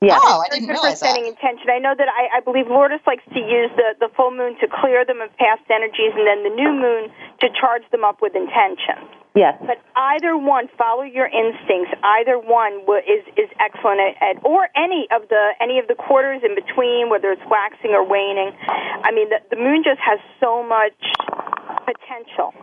Yeah. 0.00 0.16
Oh, 0.16 0.40
I 0.40 0.48
didn't 0.48 0.64
good 0.64 0.80
realize 0.80 1.00
for 1.00 1.12
setting 1.12 1.24
that. 1.28 1.36
intention. 1.36 1.68
I 1.68 1.78
know 1.78 1.92
that 1.92 2.08
I, 2.08 2.38
I 2.38 2.40
believe 2.40 2.68
Lourdes 2.72 3.04
likes 3.06 3.24
to 3.36 3.40
use 3.40 3.68
the, 3.76 4.00
the 4.00 4.08
full 4.16 4.32
moon 4.32 4.56
to 4.60 4.66
clear 4.80 5.04
them 5.04 5.20
of 5.20 5.28
past 5.36 5.60
energies, 5.68 6.16
and 6.16 6.24
then 6.24 6.40
the 6.40 6.54
new 6.56 6.72
moon 6.72 7.12
to 7.44 7.46
charge 7.52 7.84
them 7.92 8.02
up 8.02 8.24
with 8.24 8.32
intention. 8.34 8.96
Yes. 9.36 9.60
But 9.60 9.78
either 9.94 10.36
one, 10.36 10.68
follow 10.76 11.04
your 11.04 11.28
instincts. 11.28 11.92
Either 12.02 12.40
one 12.40 12.80
is 13.04 13.22
is 13.36 13.50
excellent 13.60 14.00
at, 14.00 14.40
at, 14.40 14.44
or 14.44 14.68
any 14.74 15.06
of 15.12 15.28
the 15.28 15.52
any 15.60 15.78
of 15.78 15.86
the 15.86 15.94
quarters 15.94 16.40
in 16.42 16.56
between, 16.56 17.10
whether 17.10 17.30
it's 17.30 17.44
waxing 17.46 17.92
or 17.92 18.02
waning. 18.02 18.56
I 19.04 19.12
mean, 19.12 19.28
the, 19.28 19.38
the 19.54 19.60
moon 19.60 19.84
just 19.84 20.00
has 20.00 20.18
so 20.40 20.64
much 20.64 20.96
potential. 21.84 22.56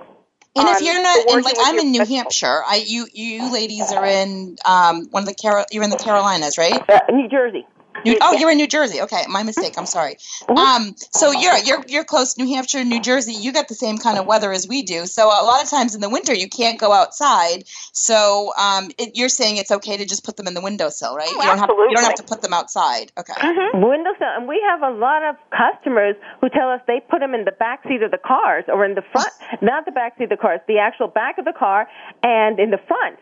And 0.59 0.69
if 0.69 0.81
you're 0.81 1.01
not, 1.01 1.29
in, 1.29 1.41
like 1.43 1.55
I'm 1.59 1.79
in 1.79 1.91
New 1.91 2.05
Hampshire, 2.05 2.63
I 2.65 2.83
you 2.85 3.07
you 3.13 3.51
ladies 3.51 3.91
are 3.91 4.05
in 4.05 4.57
um 4.65 5.07
one 5.11 5.23
of 5.23 5.29
the 5.29 5.35
Carol, 5.35 5.65
you're 5.71 5.83
in 5.83 5.89
the 5.89 5.97
Carolinas, 5.97 6.57
right? 6.57 6.83
Uh, 6.89 6.99
New 7.11 7.27
Jersey. 7.29 7.65
New, 8.05 8.17
oh, 8.21 8.33
you're 8.33 8.51
in 8.51 8.57
New 8.57 8.67
Jersey. 8.67 9.01
Okay, 9.01 9.23
my 9.29 9.43
mistake. 9.43 9.73
I'm 9.77 9.85
sorry. 9.85 10.15
Mm-hmm. 10.15 10.57
Um, 10.57 10.95
so 10.97 11.31
you're 11.31 11.57
you're 11.57 11.83
you're 11.87 12.03
close, 12.03 12.37
New 12.37 12.47
Hampshire, 12.47 12.83
New 12.83 13.01
Jersey. 13.01 13.33
You 13.33 13.51
get 13.51 13.67
the 13.67 13.75
same 13.75 13.97
kind 13.97 14.17
of 14.17 14.25
weather 14.25 14.51
as 14.51 14.67
we 14.67 14.83
do. 14.83 15.05
So 15.05 15.27
a 15.27 15.43
lot 15.43 15.63
of 15.63 15.69
times 15.69 15.95
in 15.95 16.01
the 16.01 16.09
winter 16.09 16.33
you 16.33 16.49
can't 16.49 16.79
go 16.79 16.91
outside. 16.91 17.63
So 17.91 18.53
um, 18.57 18.91
it, 18.97 19.15
you're 19.15 19.29
saying 19.29 19.57
it's 19.57 19.71
okay 19.71 19.97
to 19.97 20.05
just 20.05 20.23
put 20.23 20.37
them 20.37 20.47
in 20.47 20.53
the 20.53 20.61
windowsill, 20.61 21.15
right? 21.15 21.27
Oh, 21.29 21.35
you 21.35 21.41
don't 21.41 21.59
absolutely. 21.59 21.83
have 21.83 21.89
you 21.89 21.95
don't 21.95 22.05
have 22.05 22.15
to 22.15 22.23
put 22.23 22.41
them 22.41 22.53
outside. 22.53 23.11
Okay. 23.17 23.33
Mm-hmm. 23.33 23.81
Windowsill, 23.81 24.27
and 24.37 24.47
we 24.47 24.63
have 24.67 24.81
a 24.81 24.95
lot 24.95 25.23
of 25.23 25.35
customers 25.51 26.15
who 26.41 26.49
tell 26.49 26.69
us 26.69 26.81
they 26.87 27.01
put 27.09 27.19
them 27.19 27.33
in 27.33 27.45
the 27.45 27.51
back 27.51 27.83
seat 27.87 28.01
of 28.03 28.11
the 28.11 28.17
cars 28.17 28.65
or 28.67 28.85
in 28.85 28.95
the 28.95 29.03
front, 29.11 29.31
not 29.61 29.85
the 29.85 29.91
back 29.91 30.17
seat 30.17 30.25
of 30.25 30.29
the 30.29 30.37
cars, 30.37 30.59
the 30.67 30.77
actual 30.77 31.07
back 31.07 31.37
of 31.37 31.45
the 31.45 31.53
car, 31.53 31.87
and 32.23 32.59
in 32.59 32.71
the 32.71 32.79
front. 32.87 33.17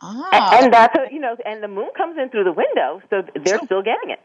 Ah. 0.00 0.28
And, 0.32 0.64
and 0.64 0.72
that's 0.72 0.94
a, 0.96 1.12
you 1.12 1.20
know, 1.20 1.36
and 1.44 1.62
the 1.62 1.68
moon 1.68 1.90
comes 1.96 2.16
in 2.18 2.30
through 2.30 2.44
the 2.44 2.52
window, 2.52 3.02
so 3.10 3.22
they're 3.44 3.58
still 3.64 3.82
getting 3.82 4.10
it. 4.10 4.20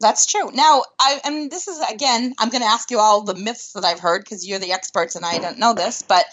That's 0.00 0.26
true. 0.26 0.50
Now, 0.52 0.82
I 1.00 1.20
and 1.24 1.50
this 1.50 1.68
is 1.68 1.80
again, 1.90 2.34
I'm 2.38 2.50
going 2.50 2.62
to 2.62 2.68
ask 2.68 2.90
you 2.90 2.98
all 2.98 3.22
the 3.22 3.34
myths 3.34 3.72
that 3.72 3.84
I've 3.84 4.00
heard 4.00 4.22
because 4.22 4.46
you're 4.46 4.58
the 4.58 4.72
experts 4.72 5.16
and 5.16 5.24
I 5.24 5.38
don't 5.38 5.58
know 5.58 5.72
this. 5.72 6.02
But 6.02 6.26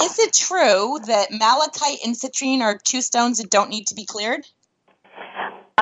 is 0.00 0.18
it 0.18 0.32
true 0.32 0.98
that 1.06 1.30
malachite 1.30 1.98
and 2.04 2.14
citrine 2.14 2.60
are 2.60 2.78
two 2.78 3.02
stones 3.02 3.38
that 3.38 3.50
don't 3.50 3.68
need 3.68 3.88
to 3.88 3.94
be 3.94 4.06
cleared? 4.06 4.46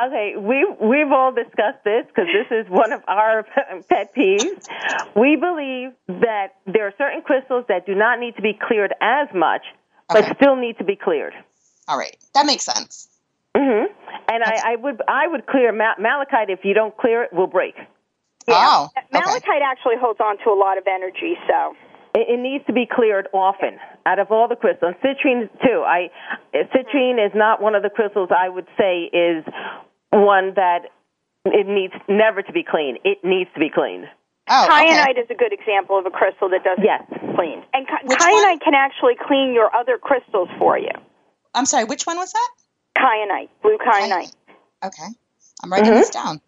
Okay, 0.01 0.35
we 0.39 0.67
we've 0.81 1.13
all 1.13 1.33
discussed 1.33 1.85
this 1.85 2.07
because 2.07 2.27
this 2.33 2.65
is 2.65 2.69
one 2.71 2.93
of 2.93 3.03
our 3.07 3.45
pet 3.91 4.15
peeves. 4.17 4.67
We 5.15 5.37
believe 5.37 5.93
that 6.09 6.55
there 6.67 6.87
are 6.87 6.95
certain 6.97 7.21
crystals 7.21 7.67
that 7.69 7.85
do 7.85 7.95
not 7.95 8.19
need 8.19 8.37
to 8.37 8.43
be 8.43 8.55
cleared 8.55 8.95
as 9.03 9.29
much, 9.35 9.63
okay. 10.11 10.23
but 10.23 10.37
still 10.37 10.57
need 10.57 10.79
to 10.79 10.85
be 10.85 10.97
cleared. 10.97 11.35
All 11.89 11.99
right, 11.99 12.17
that 12.35 12.47
makes 12.47 12.65
sense. 12.65 13.09
Mhm. 13.57 13.87
And 14.29 14.43
I, 14.45 14.73
I 14.73 14.77
would 14.77 15.03
I 15.09 15.29
would 15.29 15.47
clear 15.47 15.73
ma- 15.73 15.99
malachite. 15.99 16.49
If 16.49 16.65
you 16.65 16.75
don't 16.75 16.97
clear 16.97 17.25
it, 17.25 17.33
will 17.33 17.47
break. 17.47 17.75
Yeah. 18.49 18.55
Oh, 18.67 18.89
okay. 18.97 19.07
malachite 19.13 19.63
actually 19.63 19.97
holds 20.01 20.21
on 20.21 20.39
to 20.39 20.51
a 20.51 20.59
lot 20.59 20.79
of 20.79 20.85
energy, 20.87 21.37
so 21.49 21.77
it, 22.15 22.29
it 22.29 22.41
needs 22.41 22.65
to 22.67 22.73
be 22.73 22.87
cleared 22.87 23.29
often. 23.33 23.79
Out 24.07 24.19
of 24.19 24.31
all 24.33 24.49
the 24.49 24.57
crystals, 24.57 24.95
citrine 25.05 25.49
too. 25.65 25.83
I 25.87 26.11
citrine 26.55 27.25
is 27.25 27.33
not 27.35 27.61
one 27.61 27.75
of 27.75 27.83
the 27.83 27.91
crystals 27.91 28.31
I 28.37 28.49
would 28.49 28.67
say 28.79 29.11
is 29.13 29.45
one 30.11 30.55
that 30.55 30.91
it 31.45 31.67
needs 31.67 31.95
never 32.09 32.43
to 32.43 32.53
be 32.53 32.63
cleaned. 32.63 32.99
It 33.05 33.19
needs 33.23 33.51
to 33.55 33.61
be 33.61 33.71
cleaned. 33.71 34.07
Oh, 34.49 34.67
kyanite 34.69 35.11
okay. 35.11 35.21
is 35.21 35.31
a 35.31 35.35
good 35.35 35.53
example 35.53 35.99
of 35.99 36.07
a 36.07 36.11
crystal 36.11 36.49
that 36.49 36.65
doesn't 36.65 36.85
yes. 36.85 37.03
clean. 37.37 37.63
And 37.73 37.87
Which 38.05 38.19
kyanite 38.19 38.43
one? 38.43 38.59
can 38.59 38.75
actually 38.75 39.15
clean 39.27 39.55
your 39.55 39.75
other 39.75 39.99
crystals 39.99 40.49
for 40.59 40.79
you. 40.79 40.91
I'm 41.55 41.67
sorry, 41.67 41.85
which 41.85 42.05
one 42.07 42.17
was 42.17 42.33
that? 42.33 42.51
Kyanite, 42.97 43.49
blue 43.63 43.79
kyanite. 43.79 44.33
Okay, 44.85 45.09
I'm 45.63 45.73
writing 45.73 45.93
Mhm. 45.93 45.97
this 45.97 46.11
down. 46.11 46.41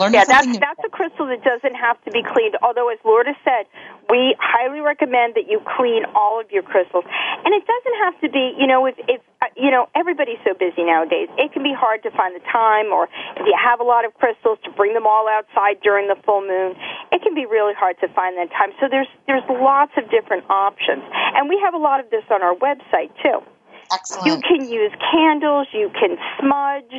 Learning 0.00 0.14
Yeah, 0.16 0.24
that's 0.24 0.46
new. 0.46 0.58
that's 0.58 0.80
a 0.84 0.88
crystal 0.88 1.26
that 1.26 1.44
doesn't 1.44 1.74
have 1.74 2.02
to 2.04 2.10
be 2.10 2.22
cleaned. 2.22 2.56
Although, 2.62 2.88
as 2.88 2.98
Lourdes 3.04 3.36
said, 3.44 3.66
we 4.08 4.34
highly 4.40 4.80
recommend 4.80 5.34
that 5.34 5.48
you 5.52 5.60
clean 5.76 6.06
all 6.14 6.40
of 6.40 6.50
your 6.50 6.62
crystals. 6.62 7.04
And 7.44 7.52
it 7.52 7.66
doesn't 7.66 7.96
have 8.04 8.18
to 8.22 8.28
be, 8.30 8.56
you 8.56 8.66
know, 8.66 8.86
if 8.86 8.96
if 9.06 9.20
uh, 9.42 9.46
you 9.56 9.70
know 9.70 9.86
everybody's 9.94 10.40
so 10.44 10.54
busy 10.54 10.82
nowadays, 10.82 11.28
it 11.36 11.52
can 11.52 11.62
be 11.62 11.74
hard 11.74 12.02
to 12.04 12.10
find 12.10 12.34
the 12.34 12.40
time, 12.48 12.90
or 12.90 13.04
if 13.36 13.44
you 13.46 13.54
have 13.54 13.80
a 13.80 13.84
lot 13.84 14.06
of 14.06 14.14
crystals, 14.14 14.58
to 14.64 14.70
bring 14.70 14.94
them 14.94 15.06
all 15.06 15.28
outside 15.28 15.80
during 15.82 16.08
the 16.08 16.16
full 16.24 16.40
moon. 16.40 16.74
It 17.12 17.20
can 17.22 17.34
be 17.34 17.44
really 17.44 17.74
hard 17.74 18.00
to 18.00 18.08
find 18.08 18.38
that 18.38 18.50
time. 18.56 18.72
So 18.80 18.88
there's 18.88 19.08
there's 19.26 19.44
lots 19.48 19.92
of 19.98 20.10
different 20.10 20.48
options, 20.48 21.04
and 21.36 21.50
we 21.50 21.60
have 21.62 21.74
a 21.74 21.78
lot 21.78 22.00
of 22.00 22.08
this 22.08 22.24
on 22.30 22.42
our 22.42 22.54
website 22.56 23.12
too. 23.22 23.44
Excellent. 23.92 24.26
You 24.26 24.40
can 24.40 24.68
use 24.70 24.92
candles. 25.12 25.66
You 25.72 25.90
can 25.90 26.16
smudge. 26.38 26.92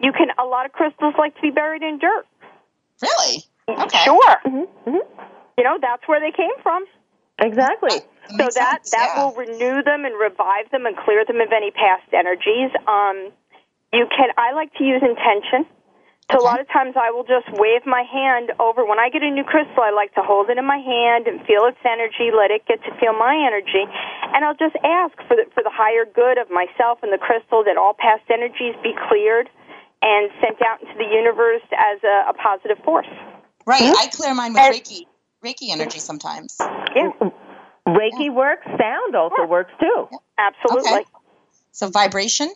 You 0.00 0.12
can. 0.12 0.28
A 0.38 0.44
lot 0.44 0.66
of 0.66 0.72
crystals 0.72 1.14
like 1.18 1.34
to 1.36 1.40
be 1.42 1.50
buried 1.50 1.82
in 1.82 1.98
dirt. 1.98 2.26
Really? 3.02 3.44
Okay. 3.68 3.98
Sure. 4.04 4.36
Mm-hmm. 4.46 4.96
You 5.56 5.64
know 5.64 5.78
that's 5.80 6.06
where 6.06 6.20
they 6.20 6.32
came 6.36 6.54
from. 6.62 6.84
Exactly. 7.38 8.00
That 8.36 8.54
So 8.54 8.60
that 8.60 8.86
sense, 8.86 8.90
that 8.90 9.12
yeah. 9.16 9.24
will 9.24 9.34
renew 9.34 9.82
them 9.82 10.04
and 10.04 10.14
revive 10.20 10.70
them 10.70 10.86
and 10.86 10.96
clear 10.96 11.24
them 11.26 11.40
of 11.40 11.48
any 11.52 11.70
past 11.70 12.12
energies. 12.12 12.70
Um, 12.86 13.32
you 13.92 14.06
can. 14.10 14.30
I 14.36 14.52
like 14.52 14.72
to 14.74 14.84
use 14.84 15.02
intention. 15.02 15.66
So 16.34 16.42
a 16.42 16.42
lot 16.42 16.58
of 16.58 16.66
times 16.68 16.98
I 16.98 17.10
will 17.14 17.22
just 17.22 17.46
wave 17.54 17.86
my 17.86 18.02
hand 18.02 18.50
over. 18.58 18.82
When 18.84 18.98
I 18.98 19.08
get 19.08 19.22
a 19.22 19.30
new 19.30 19.44
crystal, 19.46 19.78
I 19.86 19.94
like 19.94 20.12
to 20.18 20.22
hold 20.26 20.50
it 20.50 20.58
in 20.58 20.66
my 20.66 20.78
hand 20.82 21.28
and 21.30 21.38
feel 21.46 21.62
its 21.70 21.78
energy, 21.86 22.34
let 22.34 22.50
it 22.50 22.66
get 22.66 22.82
to 22.82 22.90
feel 22.98 23.14
my 23.14 23.38
energy, 23.38 23.86
and 24.34 24.42
I'll 24.44 24.58
just 24.58 24.74
ask 24.82 25.14
for 25.30 25.38
the 25.38 25.46
for 25.54 25.62
the 25.62 25.70
higher 25.70 26.02
good 26.04 26.38
of 26.42 26.50
myself 26.50 26.98
and 27.06 27.12
the 27.14 27.22
crystal 27.22 27.62
that 27.62 27.78
all 27.78 27.94
past 27.94 28.26
energies 28.34 28.74
be 28.82 28.98
cleared 29.06 29.46
and 30.02 30.26
sent 30.42 30.58
out 30.66 30.82
into 30.82 30.98
the 30.98 31.06
universe 31.06 31.62
as 31.70 32.02
a, 32.02 32.30
a 32.30 32.34
positive 32.34 32.82
force. 32.84 33.06
Right. 33.64 33.82
Mhm. 33.86 33.94
I 33.96 34.08
clear 34.08 34.34
mine 34.34 34.52
with 34.52 34.62
And- 34.62 34.74
Reiki. 34.74 35.06
Reiki 35.44 35.70
energy 35.70 36.00
sometimes. 36.00 36.56
Yeah, 36.96 37.10
Reiki 37.86 38.32
works. 38.34 38.66
Sound 38.66 39.14
also 39.14 39.36
Yeah. 39.38 39.46
works 39.46 39.72
too. 39.78 40.08
absolutely. 40.38 40.90
Okay. 40.92 41.04
So 41.70 41.88
vibration. 41.90 42.50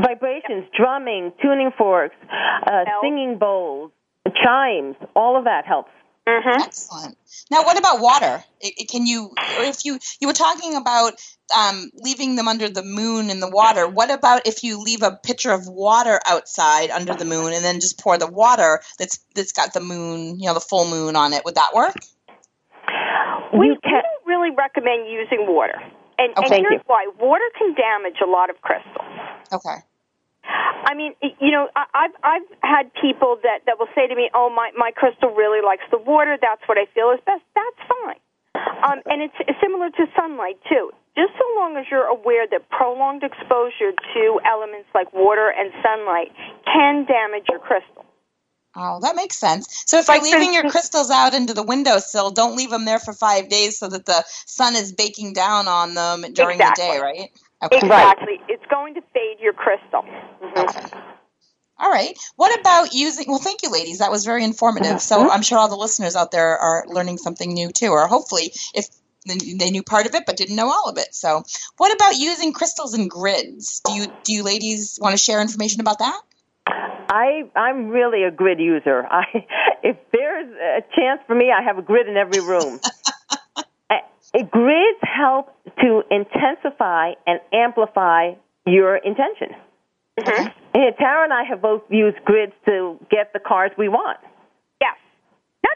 Vibrations, 0.00 0.64
drumming, 0.76 1.32
tuning 1.42 1.70
forks, 1.76 2.16
uh, 2.30 2.84
singing 3.02 3.38
bowls, 3.38 3.90
chimes, 4.42 4.96
all 5.14 5.36
of 5.36 5.44
that 5.44 5.66
helps. 5.66 5.90
Mm-hmm. 6.26 6.62
Excellent. 6.62 7.18
Now, 7.50 7.64
what 7.64 7.78
about 7.78 8.00
water? 8.00 8.42
It, 8.60 8.74
it, 8.78 8.88
can 8.88 9.06
you, 9.06 9.30
if 9.58 9.84
you 9.84 9.98
you 10.20 10.26
were 10.26 10.32
talking 10.34 10.74
about 10.74 11.20
um, 11.56 11.90
leaving 11.94 12.36
them 12.36 12.48
under 12.48 12.68
the 12.68 12.82
moon 12.82 13.30
in 13.30 13.40
the 13.40 13.50
water. 13.50 13.86
What 13.86 14.10
about 14.10 14.46
if 14.46 14.64
you 14.64 14.80
leave 14.80 15.02
a 15.02 15.18
pitcher 15.22 15.52
of 15.52 15.66
water 15.66 16.20
outside 16.26 16.90
under 16.90 17.14
the 17.14 17.24
moon 17.24 17.52
and 17.52 17.64
then 17.64 17.80
just 17.80 17.98
pour 17.98 18.18
the 18.18 18.26
water 18.26 18.80
that's 18.98 19.18
that's 19.34 19.52
got 19.52 19.74
the 19.74 19.80
moon, 19.80 20.38
you 20.40 20.46
know, 20.46 20.54
the 20.54 20.60
full 20.60 20.88
moon 20.88 21.16
on 21.16 21.32
it? 21.32 21.44
Would 21.44 21.56
that 21.56 21.72
work? 21.74 21.94
We, 23.52 23.70
we 23.70 23.78
don't 23.82 24.26
really 24.26 24.50
recommend 24.56 25.08
using 25.08 25.46
water, 25.46 25.80
and, 26.18 26.36
okay. 26.36 26.56
and 26.56 26.66
here's 26.68 26.82
why: 26.86 27.08
water 27.18 27.48
can 27.58 27.74
damage 27.74 28.20
a 28.22 28.28
lot 28.28 28.50
of 28.50 28.60
crystals. 28.60 29.04
Okay. 29.52 29.82
I 30.44 30.94
mean, 30.94 31.14
you 31.40 31.50
know, 31.50 31.68
I've 31.74 32.12
I've 32.22 32.48
had 32.60 32.92
people 33.00 33.38
that 33.42 33.64
that 33.66 33.78
will 33.78 33.88
say 33.94 34.06
to 34.06 34.14
me, 34.14 34.30
"Oh, 34.34 34.50
my 34.50 34.70
my 34.76 34.90
crystal 34.90 35.30
really 35.30 35.64
likes 35.64 35.84
the 35.90 35.98
water. 35.98 36.36
That's 36.40 36.60
what 36.66 36.76
I 36.76 36.84
feel 36.92 37.10
is 37.10 37.20
best." 37.24 37.42
That's 37.54 37.80
fine. 37.88 38.20
Um, 38.84 39.00
and 39.06 39.22
it's 39.22 39.34
similar 39.60 39.90
to 39.90 40.06
sunlight 40.14 40.60
too. 40.68 40.92
Just 41.16 41.32
so 41.38 41.46
long 41.56 41.76
as 41.76 41.86
you're 41.90 42.06
aware 42.06 42.46
that 42.50 42.68
prolonged 42.70 43.22
exposure 43.22 43.92
to 43.92 44.40
elements 44.44 44.88
like 44.94 45.12
water 45.14 45.48
and 45.48 45.72
sunlight 45.82 46.32
can 46.66 47.06
damage 47.06 47.46
your 47.48 47.60
crystal. 47.60 48.04
Oh, 48.76 48.98
that 49.02 49.14
makes 49.14 49.36
sense. 49.36 49.84
So 49.86 49.98
if 49.98 50.08
you're 50.08 50.20
leaving 50.20 50.52
your 50.52 50.68
crystals 50.68 51.10
out 51.10 51.34
into 51.34 51.54
the 51.54 51.62
windowsill, 51.62 52.32
don't 52.32 52.56
leave 52.56 52.70
them 52.70 52.84
there 52.84 52.98
for 52.98 53.12
five 53.12 53.48
days 53.48 53.78
so 53.78 53.88
that 53.88 54.04
the 54.04 54.24
sun 54.46 54.74
is 54.74 54.92
baking 54.92 55.32
down 55.32 55.68
on 55.68 55.94
them 55.94 56.22
during 56.32 56.60
exactly. 56.60 56.84
the 56.84 56.92
day, 56.92 57.00
right? 57.00 57.30
Okay. 57.62 57.78
Exactly. 57.78 58.40
It's 58.48 58.64
going 58.70 58.94
to 58.94 59.00
fade 59.12 59.38
your 59.40 59.52
crystal. 59.52 60.02
Mm-hmm. 60.02 60.58
Okay. 60.58 60.98
All 61.78 61.90
right. 61.90 62.16
What 62.36 62.58
about 62.60 62.94
using? 62.94 63.26
Well, 63.28 63.38
thank 63.38 63.62
you, 63.62 63.70
ladies. 63.70 63.98
That 63.98 64.10
was 64.10 64.24
very 64.24 64.44
informative. 64.44 65.00
So 65.00 65.18
mm-hmm. 65.18 65.30
I'm 65.30 65.42
sure 65.42 65.58
all 65.58 65.68
the 65.68 65.76
listeners 65.76 66.16
out 66.16 66.30
there 66.30 66.58
are 66.58 66.84
learning 66.88 67.18
something 67.18 67.52
new 67.52 67.70
too, 67.70 67.88
or 67.88 68.06
hopefully, 68.06 68.52
if 68.74 68.88
they 69.26 69.70
knew 69.70 69.82
part 69.82 70.06
of 70.06 70.14
it 70.14 70.24
but 70.26 70.36
didn't 70.36 70.56
know 70.56 70.70
all 70.70 70.88
of 70.88 70.98
it. 70.98 71.14
So, 71.14 71.44
what 71.78 71.94
about 71.94 72.16
using 72.16 72.52
crystals 72.52 72.94
and 72.94 73.10
grids? 73.10 73.80
Do 73.84 73.92
you 73.92 74.06
do 74.22 74.32
you 74.32 74.42
ladies 74.42 74.98
want 75.00 75.12
to 75.12 75.18
share 75.18 75.40
information 75.40 75.80
about 75.80 75.98
that? 76.00 76.20
I 77.14 77.44
I'm 77.54 77.88
really 77.88 78.24
a 78.24 78.30
grid 78.30 78.58
user. 78.58 79.06
I 79.10 79.46
if 79.82 79.96
there's 80.12 80.50
a 80.52 80.82
chance 80.96 81.20
for 81.26 81.34
me, 81.34 81.52
I 81.56 81.62
have 81.62 81.78
a 81.78 81.82
grid 81.82 82.08
in 82.08 82.16
every 82.16 82.40
room. 82.40 82.80
grids 84.50 84.98
help 85.02 85.54
to 85.80 86.02
intensify 86.10 87.12
and 87.26 87.40
amplify 87.52 88.32
your 88.66 88.96
intention. 88.96 89.54
Mm-hmm. 90.18 90.46
And 90.74 90.96
Tara 90.98 91.24
and 91.24 91.32
I 91.32 91.44
have 91.44 91.62
both 91.62 91.82
used 91.88 92.18
grids 92.24 92.52
to 92.66 92.98
get 93.10 93.32
the 93.32 93.38
cars 93.38 93.70
we 93.78 93.88
want 93.88 94.18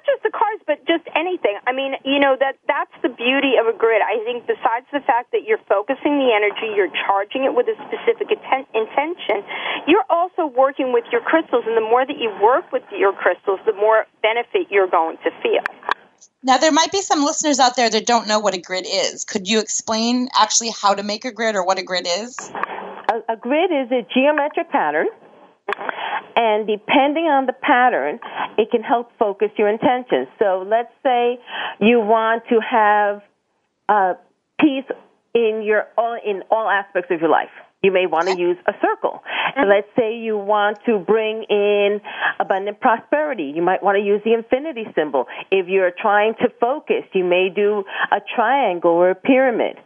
just 0.09 0.25
the 0.25 0.33
cars, 0.33 0.61
but 0.65 0.81
just 0.89 1.05
anything. 1.13 1.61
I 1.69 1.77
mean, 1.77 1.95
you 2.05 2.19
know 2.19 2.37
that 2.41 2.57
that's 2.65 2.93
the 3.05 3.13
beauty 3.13 3.61
of 3.61 3.69
a 3.69 3.77
grid. 3.77 4.01
I 4.01 4.25
think 4.25 4.49
besides 4.49 4.89
the 4.93 5.05
fact 5.05 5.33
that 5.37 5.45
you're 5.45 5.63
focusing 5.69 6.17
the 6.17 6.33
energy, 6.33 6.73
you're 6.73 6.93
charging 7.05 7.45
it 7.45 7.53
with 7.53 7.69
a 7.69 7.77
specific 7.87 8.33
atten- 8.33 8.69
intention. 8.73 9.45
You're 9.87 10.09
also 10.09 10.49
working 10.49 10.93
with 10.97 11.05
your 11.13 11.21
crystals, 11.21 11.69
and 11.69 11.77
the 11.77 11.85
more 11.85 12.09
that 12.09 12.17
you 12.17 12.33
work 12.41 12.73
with 12.73 12.85
your 12.97 13.13
crystals, 13.13 13.61
the 13.69 13.77
more 13.77 14.09
benefit 14.25 14.73
you're 14.73 14.91
going 14.91 15.21
to 15.25 15.31
feel. 15.45 15.65
Now, 16.43 16.57
there 16.57 16.73
might 16.73 16.93
be 16.93 17.03
some 17.03 17.25
listeners 17.25 17.59
out 17.59 17.77
there 17.77 17.91
that 17.91 18.07
don't 18.07 18.29
know 18.29 18.39
what 18.39 18.55
a 18.55 18.61
grid 18.61 18.87
is. 18.89 19.25
Could 19.25 19.49
you 19.49 19.61
explain 19.61 20.29
actually 20.35 20.71
how 20.71 20.95
to 20.95 21.03
make 21.03 21.25
a 21.25 21.33
grid 21.33 21.57
or 21.57 21.65
what 21.65 21.79
a 21.79 21.83
grid 21.83 22.07
is? 22.07 22.39
A, 23.11 23.33
a 23.33 23.37
grid 23.37 23.71
is 23.71 23.91
a 23.91 24.07
geometric 24.15 24.71
pattern 24.71 25.07
and 26.37 26.67
depending 26.67 27.25
on 27.25 27.47
the 27.47 27.53
pattern, 27.53 28.21
it 28.57 28.71
can 28.71 28.83
help 28.83 29.11
focus 29.19 29.51
your 29.57 29.69
intentions. 29.69 30.29
So 30.39 30.65
let's 30.67 30.93
say 31.03 31.39
you 31.81 32.01
want 32.01 32.45
to 32.49 32.61
have 32.61 33.23
uh, 33.89 34.15
peace 34.61 34.85
in 35.35 35.63
your 35.65 35.87
all, 35.97 36.19
in 36.25 36.43
all 36.51 36.69
aspects 36.69 37.11
of 37.11 37.21
your 37.21 37.31
life. 37.31 37.51
You 37.83 37.93
may 37.93 38.07
want 38.07 38.27
to 38.27 38.37
use 38.37 38.57
a 38.67 38.73
circle. 38.83 39.23
And 39.55 39.69
let's 39.69 39.87
say 39.97 40.17
you 40.19 40.37
want 40.37 40.79
to 40.87 40.99
bring 40.99 41.45
in 41.49 42.01
abundant 42.41 42.81
prosperity. 42.81 43.53
You 43.55 43.63
might 43.63 43.85
want 43.85 43.97
to 43.97 44.03
use 44.03 44.21
the 44.25 44.35
infinity 44.35 44.85
symbol. 44.97 45.27
If 45.53 45.69
you're 45.69 45.93
trying 45.97 46.35
to 46.41 46.49
focus, 46.61 47.05
you 47.13 47.25
may 47.25 47.51
do 47.55 47.85
a 48.11 48.19
triangle 48.35 48.91
or 48.91 49.11
a 49.11 49.15
pyramid. 49.15 49.77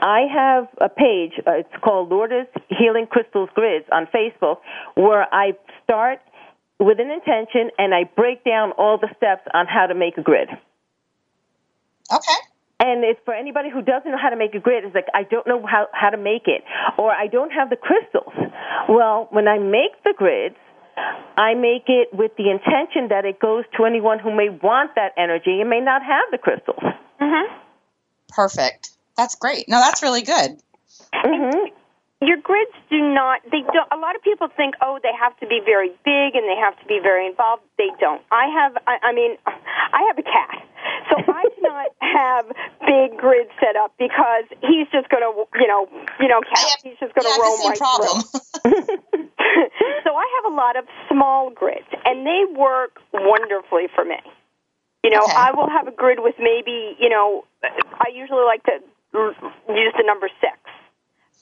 I 0.00 0.26
have 0.32 0.68
a 0.80 0.88
page, 0.88 1.32
uh, 1.46 1.52
it's 1.52 1.82
called 1.82 2.10
Lourdes 2.10 2.48
Healing 2.68 3.06
Crystals 3.06 3.48
Grids 3.54 3.86
on 3.92 4.06
Facebook, 4.06 4.58
where 4.94 5.26
I 5.32 5.52
start 5.82 6.20
with 6.78 7.00
an 7.00 7.10
intention 7.10 7.70
and 7.78 7.94
I 7.94 8.04
break 8.04 8.44
down 8.44 8.72
all 8.72 8.98
the 8.98 9.08
steps 9.16 9.42
on 9.52 9.66
how 9.66 9.86
to 9.86 9.94
make 9.94 10.18
a 10.18 10.22
grid. 10.22 10.48
Okay. 12.12 12.38
And 12.80 13.04
it's 13.04 13.20
for 13.24 13.32
anybody 13.32 13.70
who 13.70 13.82
doesn't 13.82 14.10
know 14.10 14.18
how 14.20 14.30
to 14.30 14.36
make 14.36 14.54
a 14.54 14.58
grid, 14.58 14.84
it's 14.84 14.94
like, 14.94 15.06
I 15.14 15.22
don't 15.22 15.46
know 15.46 15.64
how, 15.64 15.86
how 15.92 16.10
to 16.10 16.18
make 16.18 16.46
it, 16.46 16.62
or 16.98 17.10
I 17.10 17.28
don't 17.28 17.50
have 17.50 17.70
the 17.70 17.76
crystals. 17.76 18.34
Well, 18.88 19.28
when 19.30 19.48
I 19.48 19.58
make 19.58 20.02
the 20.04 20.12
grids, 20.16 20.56
I 21.36 21.54
make 21.54 21.84
it 21.88 22.08
with 22.12 22.32
the 22.36 22.50
intention 22.50 23.08
that 23.08 23.24
it 23.24 23.40
goes 23.40 23.64
to 23.76 23.84
anyone 23.84 24.18
who 24.18 24.34
may 24.34 24.48
want 24.50 24.94
that 24.96 25.12
energy 25.16 25.60
and 25.60 25.70
may 25.70 25.80
not 25.80 26.02
have 26.02 26.24
the 26.30 26.38
crystals. 26.38 26.82
Mm-hmm. 27.20 27.54
Perfect. 28.28 28.90
That's 29.16 29.36
great. 29.36 29.68
No, 29.68 29.78
that's 29.78 30.02
really 30.02 30.22
good. 30.22 30.58
Mm-hmm. 31.14 31.74
Your 32.24 32.38
grids 32.38 32.72
do 32.88 33.00
not. 33.12 33.42
They 33.50 33.60
don't. 33.60 33.90
A 33.92 34.00
lot 34.00 34.16
of 34.16 34.22
people 34.22 34.48
think, 34.56 34.74
oh, 34.80 34.98
they 35.02 35.12
have 35.12 35.36
to 35.40 35.46
be 35.46 35.60
very 35.64 35.90
big 36.08 36.32
and 36.32 36.48
they 36.48 36.56
have 36.56 36.78
to 36.80 36.86
be 36.86 36.98
very 37.02 37.26
involved. 37.26 37.62
They 37.76 37.90
don't. 38.00 38.22
I 38.32 38.48
have. 38.48 38.76
I, 38.86 39.10
I 39.10 39.12
mean, 39.12 39.36
I 39.46 40.00
have 40.08 40.16
a 40.16 40.22
cat, 40.22 40.64
so 41.10 41.20
I 41.20 41.42
do 41.42 41.60
not 41.60 41.90
have 42.00 42.46
big 42.86 43.18
grids 43.18 43.50
set 43.60 43.76
up 43.76 43.92
because 43.98 44.48
he's 44.62 44.88
just 44.88 45.08
going 45.12 45.22
to, 45.22 45.32
you 45.60 45.68
know, 45.68 45.86
you 46.18 46.28
know, 46.28 46.40
cat. 46.40 46.64
Have, 46.64 46.82
he's 46.82 46.98
just 46.98 47.12
going 47.12 47.28
to 47.28 47.36
roam 47.36 47.60
right 47.68 47.78
problem. 47.78 48.22
through. 48.22 49.28
so 50.04 50.10
I 50.16 50.26
have 50.40 50.52
a 50.52 50.54
lot 50.56 50.76
of 50.80 50.84
small 51.12 51.50
grids, 51.50 51.90
and 52.06 52.24
they 52.24 52.48
work 52.56 52.96
wonderfully 53.12 53.92
for 53.94 54.04
me. 54.04 54.22
You 55.04 55.10
know, 55.10 55.20
okay. 55.28 55.36
I 55.36 55.52
will 55.52 55.68
have 55.68 55.86
a 55.86 55.92
grid 55.92 56.20
with 56.20 56.36
maybe, 56.38 56.96
you 56.98 57.10
know, 57.10 57.44
I 57.62 58.08
usually 58.14 58.44
like 58.48 58.62
to 58.64 58.80
Mm-hmm. 59.14 59.72
use 59.72 59.94
the 59.96 60.02
number 60.04 60.28
six. 60.40 60.58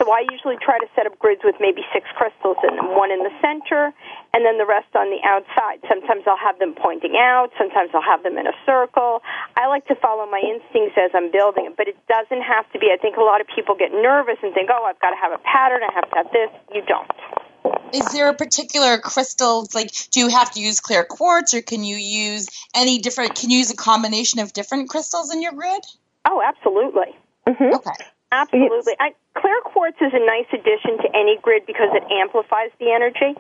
So 0.03 0.11
I 0.11 0.27
usually 0.35 0.59
try 0.59 0.79
to 0.83 0.89
set 0.97 1.07
up 1.07 1.17
grids 1.19 1.43
with 1.45 1.55
maybe 1.61 1.87
six 1.95 2.05
crystals 2.19 2.57
in 2.67 2.75
them, 2.75 2.99
one 2.99 3.13
in 3.13 3.23
the 3.23 3.31
center, 3.39 3.95
and 4.35 4.45
then 4.45 4.59
the 4.59 4.67
rest 4.67 4.91
on 4.99 5.09
the 5.15 5.23
outside. 5.23 5.79
Sometimes 5.87 6.27
I'll 6.27 6.41
have 6.43 6.59
them 6.59 6.75
pointing 6.75 7.15
out, 7.15 7.55
sometimes 7.57 7.91
I'll 7.95 8.03
have 8.03 8.25
them 8.25 8.37
in 8.37 8.49
a 8.49 8.57
circle. 8.67 9.23
I 9.57 9.69
like 9.69 9.87
to 9.87 9.95
follow 9.95 10.27
my 10.27 10.43
instincts 10.43 10.99
as 10.99 11.13
I'm 11.15 11.31
building 11.31 11.67
it, 11.67 11.77
but 11.77 11.87
it 11.87 11.97
doesn't 12.09 12.43
have 12.43 12.67
to 12.73 12.81
be. 12.81 12.91
I 12.93 12.99
think 12.99 13.17
a 13.17 13.23
lot 13.23 13.41
of 13.41 13.47
people 13.55 13.77
get 13.79 13.93
nervous 13.93 14.43
and 14.43 14.53
think, 14.53 14.71
oh, 14.73 14.83
I've 14.85 14.99
got 14.99 15.11
to 15.11 15.21
have 15.23 15.33
a 15.33 15.43
pattern, 15.47 15.87
I 15.87 15.93
have 15.95 16.11
to 16.11 16.17
have 16.17 16.31
this. 16.35 16.51
You 16.75 16.83
don't. 16.83 17.95
Is 17.95 18.11
there 18.11 18.29
a 18.29 18.35
particular 18.35 18.99
crystal, 18.99 19.69
like, 19.73 19.93
do 20.11 20.19
you 20.19 20.29
have 20.29 20.51
to 20.53 20.61
use 20.61 20.81
clear 20.81 21.05
quartz, 21.05 21.55
or 21.55 21.63
can 21.63 21.85
you 21.85 21.97
use 21.97 22.49
any 22.75 22.99
different, 22.99 23.37
can 23.37 23.51
you 23.51 23.59
use 23.59 23.71
a 23.71 23.77
combination 23.77 24.41
of 24.41 24.53
different 24.53 24.89
crystals 24.89 25.33
in 25.33 25.43
your 25.43 25.53
grid? 25.53 25.85
Oh, 26.25 26.43
absolutely. 26.43 27.15
Mm-hmm. 27.49 27.75
Okay. 27.75 28.05
Absolutely. 28.33 28.95
I, 28.99 29.13
clear 29.37 29.61
quartz 29.65 29.99
is 30.01 30.13
a 30.15 30.25
nice 30.25 30.49
addition 30.53 30.97
to 30.99 31.09
any 31.15 31.39
grid 31.43 31.67
because 31.67 31.91
it 31.93 32.03
amplifies 32.11 32.71
the 32.79 32.91
energy. 32.91 33.39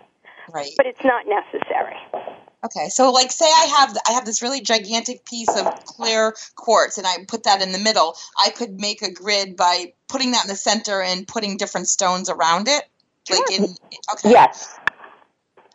Right. 0.52 0.70
But 0.76 0.86
it's 0.86 1.04
not 1.04 1.24
necessary. 1.26 1.96
Okay, 2.64 2.88
so 2.90 3.10
like 3.10 3.32
say 3.32 3.46
I 3.46 3.66
have 3.78 3.96
I 4.08 4.12
have 4.12 4.24
this 4.24 4.40
really 4.40 4.60
gigantic 4.60 5.24
piece 5.24 5.48
of 5.48 5.84
clear 5.84 6.34
quartz 6.54 6.96
and 6.96 7.06
I 7.06 7.24
put 7.26 7.44
that 7.44 7.60
in 7.60 7.72
the 7.72 7.78
middle. 7.78 8.14
I 8.40 8.50
could 8.50 8.78
make 8.78 9.02
a 9.02 9.10
grid 9.10 9.56
by 9.56 9.94
putting 10.08 10.30
that 10.32 10.44
in 10.44 10.48
the 10.48 10.56
center 10.56 11.02
and 11.02 11.26
putting 11.26 11.56
different 11.56 11.88
stones 11.88 12.30
around 12.30 12.68
it. 12.68 12.84
Like 13.30 13.50
in 13.50 13.74
okay. 14.14 14.30
Yes. 14.30 14.78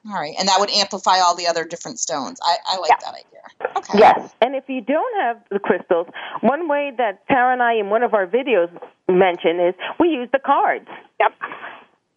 All 0.07 0.13
right, 0.13 0.35
and 0.39 0.47
that 0.47 0.59
would 0.59 0.69
amplify 0.69 1.19
all 1.19 1.35
the 1.35 1.47
other 1.47 1.65
different 1.65 1.99
stones. 1.99 2.39
I, 2.41 2.57
I 2.65 2.77
like 2.77 2.91
yeah. 2.91 2.97
that 3.03 3.13
idea. 3.13 3.77
Okay. 3.77 3.99
Yes, 3.99 4.33
and 4.41 4.55
if 4.55 4.63
you 4.67 4.81
don't 4.81 5.21
have 5.21 5.41
the 5.51 5.59
crystals, 5.59 6.07
one 6.41 6.69
way 6.69 6.91
that 6.97 7.27
Tara 7.27 7.53
and 7.53 7.61
I 7.61 7.73
in 7.75 7.89
one 7.89 8.03
of 8.03 8.13
our 8.13 8.25
videos 8.25 8.69
mention 9.09 9.59
is 9.59 9.75
we 9.99 10.09
use 10.09 10.29
the 10.31 10.39
cards. 10.39 10.87
Yep. 11.19 11.33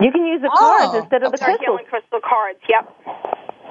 You 0.00 0.11
can 0.12 0.24
use 0.26 0.40
the 0.40 0.50
oh, 0.53 0.59
cards 0.59 0.94
instead 0.94 1.22
of 1.22 1.33
the 1.33 1.38
crystals. 1.38 1.61
Healing 1.61 1.85
crystal 1.88 2.20
cards. 2.20 2.59
Yep. 2.68 3.30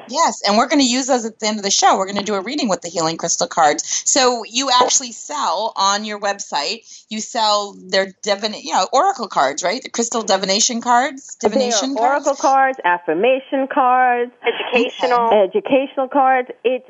Yes, 0.10 0.42
and 0.46 0.58
we're 0.58 0.68
going 0.68 0.80
to 0.80 0.88
use 0.88 1.08
those 1.08 1.26
at 1.26 1.40
the 1.40 1.48
end 1.48 1.58
of 1.58 1.64
the 1.64 1.72
show. 1.72 1.98
We're 1.98 2.06
going 2.06 2.18
to 2.18 2.24
do 2.24 2.36
a 2.36 2.42
reading 2.42 2.70
with 2.70 2.82
the 2.82 2.90
healing 2.90 3.18
crystal 3.18 3.48
cards. 3.48 4.04
So 4.06 4.44
you 4.44 4.70
actually 4.82 5.12
sell 5.12 5.74
on 5.76 6.06
your 6.06 6.20
website. 6.20 7.06
You 7.10 7.20
sell 7.22 7.74
their 7.74 8.14
divin, 8.22 8.54
you 8.54 8.74
know, 8.74 8.88
oracle 8.92 9.28
cards, 9.28 9.64
right? 9.64 9.82
The 9.82 9.90
crystal 9.90 10.24
divination 10.24 10.82
cards, 10.82 11.36
divination 11.36 11.96
cards? 11.96 12.28
oracle 12.28 12.36
cards, 12.36 12.80
affirmation 12.84 13.68
cards, 13.72 14.32
educational, 14.46 15.28
okay. 15.28 15.44
educational 15.44 16.08
cards. 16.08 16.50
It's 16.64 16.90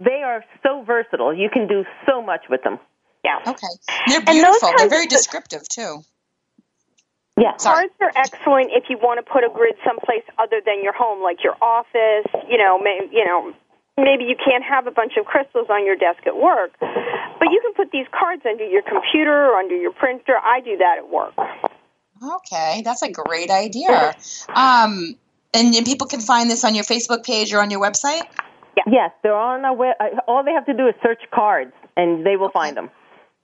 they 0.00 0.22
are 0.24 0.44
so 0.62 0.82
versatile. 0.84 1.34
You 1.34 1.48
can 1.52 1.68
do 1.68 1.84
so 2.06 2.22
much 2.22 2.42
with 2.48 2.62
them. 2.62 2.78
Yeah. 3.24 3.38
Okay. 3.46 3.66
They're 4.08 4.22
beautiful. 4.22 4.72
They're 4.76 4.88
very 4.88 5.06
descriptive 5.06 5.68
too. 5.68 6.02
Yeah. 7.40 7.56
Cards 7.56 7.94
are 8.00 8.12
excellent 8.14 8.70
if 8.72 8.84
you 8.90 8.98
want 8.98 9.24
to 9.24 9.30
put 9.30 9.42
a 9.42 9.48
grid 9.48 9.74
someplace 9.84 10.24
other 10.38 10.60
than 10.64 10.84
your 10.84 10.92
home, 10.92 11.22
like 11.22 11.42
your 11.42 11.56
office. 11.62 12.28
You 12.48 12.58
know, 12.58 12.78
may, 12.78 13.08
you 13.10 13.24
know, 13.24 13.54
maybe 13.96 14.24
you 14.24 14.36
can't 14.36 14.64
have 14.64 14.86
a 14.86 14.90
bunch 14.90 15.16
of 15.18 15.24
crystals 15.24 15.68
on 15.70 15.86
your 15.86 15.96
desk 15.96 16.26
at 16.26 16.36
work, 16.36 16.72
but 16.80 17.48
you 17.50 17.60
can 17.64 17.72
put 17.74 17.90
these 17.90 18.06
cards 18.12 18.42
under 18.44 18.66
your 18.66 18.82
computer 18.82 19.32
or 19.32 19.56
under 19.56 19.76
your 19.76 19.92
printer. 19.92 20.36
I 20.36 20.60
do 20.60 20.76
that 20.76 20.98
at 20.98 21.08
work. 21.08 21.32
Okay, 22.22 22.82
that's 22.84 23.02
a 23.02 23.10
great 23.10 23.50
idea. 23.50 24.14
Um, 24.54 25.16
and, 25.54 25.74
and 25.74 25.84
people 25.84 26.06
can 26.06 26.20
find 26.20 26.50
this 26.50 26.64
on 26.64 26.74
your 26.74 26.84
Facebook 26.84 27.24
page 27.24 27.52
or 27.52 27.60
on 27.60 27.70
your 27.70 27.80
website. 27.80 28.22
Yeah. 28.76 28.84
Yes, 28.86 29.10
they're 29.22 29.36
on 29.36 29.64
our 29.64 29.74
web. 29.74 29.96
Uh, 30.00 30.20
all 30.28 30.44
they 30.44 30.52
have 30.52 30.66
to 30.66 30.74
do 30.74 30.86
is 30.86 30.94
search 31.02 31.20
cards, 31.32 31.72
and 31.96 32.24
they 32.24 32.36
will 32.36 32.46
okay. 32.46 32.52
find 32.54 32.76
them. 32.76 32.90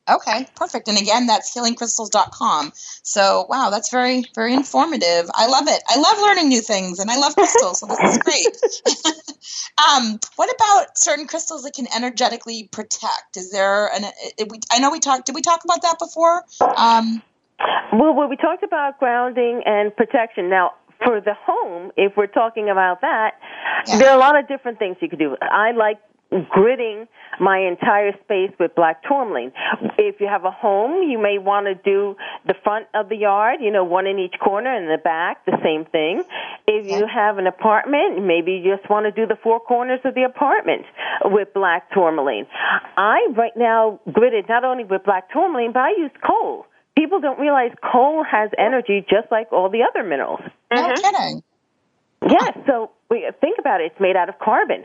Okay, 0.09 0.47
perfect. 0.55 0.89
And 0.89 0.99
again, 0.99 1.27
that's 1.27 1.55
healingcrystals.com. 1.55 2.73
So, 3.03 3.47
wow, 3.49 3.71
that's 3.71 3.91
very, 3.91 4.25
very 4.35 4.55
informative. 4.55 5.31
I 5.35 5.47
love 5.47 5.69
it. 5.69 5.83
I 5.89 5.99
love 5.99 6.19
learning 6.21 6.49
new 6.49 6.61
things, 6.61 6.99
and 6.99 7.11
I 7.11 7.17
love 7.17 7.35
crystals, 7.35 7.81
so 7.81 7.87
this 7.87 7.99
is 8.01 8.19
great. 8.23 8.47
um, 9.89 10.19
what 10.37 10.55
about 10.55 10.99
certain 10.99 11.27
crystals 11.27 11.63
that 11.65 11.75
can 11.75 11.87
energetically 11.95 12.69
protect? 12.73 13.37
Is 13.37 13.51
there 13.51 13.89
an? 13.95 14.05
I 14.73 14.79
know 14.79 14.91
we 14.91 15.01
talked. 15.01 15.27
Did 15.27 15.35
we 15.35 15.43
talk 15.43 15.65
about 15.65 15.83
that 15.83 15.99
before? 15.99 16.45
Um, 16.77 17.23
well, 17.93 18.15
well, 18.15 18.29
we 18.29 18.37
talked 18.37 18.63
about 18.63 18.99
grounding 18.99 19.63
and 19.67 19.95
protection. 19.95 20.49
Now, 20.49 20.73
for 21.05 21.21
the 21.21 21.35
home, 21.35 21.91
if 21.97 22.17
we're 22.17 22.27
talking 22.27 22.69
about 22.71 23.01
that, 23.03 23.33
yeah. 23.87 23.99
there 23.99 24.11
are 24.11 24.17
a 24.17 24.21
lot 24.21 24.39
of 24.39 24.49
different 24.49 24.79
things 24.79 24.97
you 25.01 25.09
could 25.09 25.19
do. 25.19 25.37
I 25.41 25.73
like 25.73 25.99
gridding 26.33 27.09
my 27.41 27.59
entire 27.59 28.13
space 28.25 28.51
with 28.59 28.75
black 28.75 29.03
tourmaline. 29.03 29.53
If 29.97 30.21
you 30.21 30.27
have 30.27 30.45
a 30.45 30.51
home, 30.51 31.09
you 31.09 31.19
may 31.19 31.39
want 31.39 31.67
to 31.67 31.75
do 31.75 32.17
the 32.47 32.55
front 32.63 32.87
of 32.95 33.09
the 33.09 33.17
yard, 33.17 33.61
you 33.61 33.71
know, 33.71 33.85
one 33.85 34.07
in 34.07 34.19
each 34.19 34.35
corner 34.39 34.75
and 34.75 34.89
the 34.89 35.03
back, 35.03 35.45
the 35.47 35.59
same 35.63 35.85
thing. 35.87 36.23
If 36.67 36.87
you 36.87 37.07
have 37.07 37.39
an 37.39 37.47
apartment, 37.47 38.25
maybe 38.25 38.53
you 38.53 38.77
just 38.77 38.89
want 38.91 39.07
to 39.07 39.13
do 39.13 39.27
the 39.27 39.39
four 39.43 39.61
corners 39.61 40.01
of 40.05 40.15
the 40.15 40.25
apartment 40.25 40.85
with 41.25 41.55
black 41.55 41.91
tourmaline. 41.93 42.47
I 42.97 43.29
right 43.35 43.57
now 43.57 44.01
gridded 44.09 44.49
not 44.49 44.65
only 44.65 44.85
with 44.85 45.05
black 45.05 45.33
tourmaline, 45.33 45.73
but 45.73 45.81
I 45.81 45.91
use 45.97 46.13
coal. 46.27 46.67
People 46.97 47.21
don't 47.21 47.39
realize 47.39 47.71
coal 47.93 48.25
has 48.25 48.51
energy 48.59 49.07
just 49.09 49.31
like 49.31 49.53
all 49.53 49.71
the 49.71 49.83
other 49.89 50.07
minerals. 50.07 50.41
No 50.73 50.83
mm-hmm. 50.83 50.95
kidding. 50.95 51.43
Yes, 52.29 52.53
yeah, 52.57 52.67
so 52.67 52.91
we, 53.09 53.31
think 53.41 53.59
about 53.59 53.81
it. 53.81 53.93
It's 53.93 54.01
made 54.01 54.17
out 54.17 54.29
of 54.29 54.39
carbon. 54.41 54.83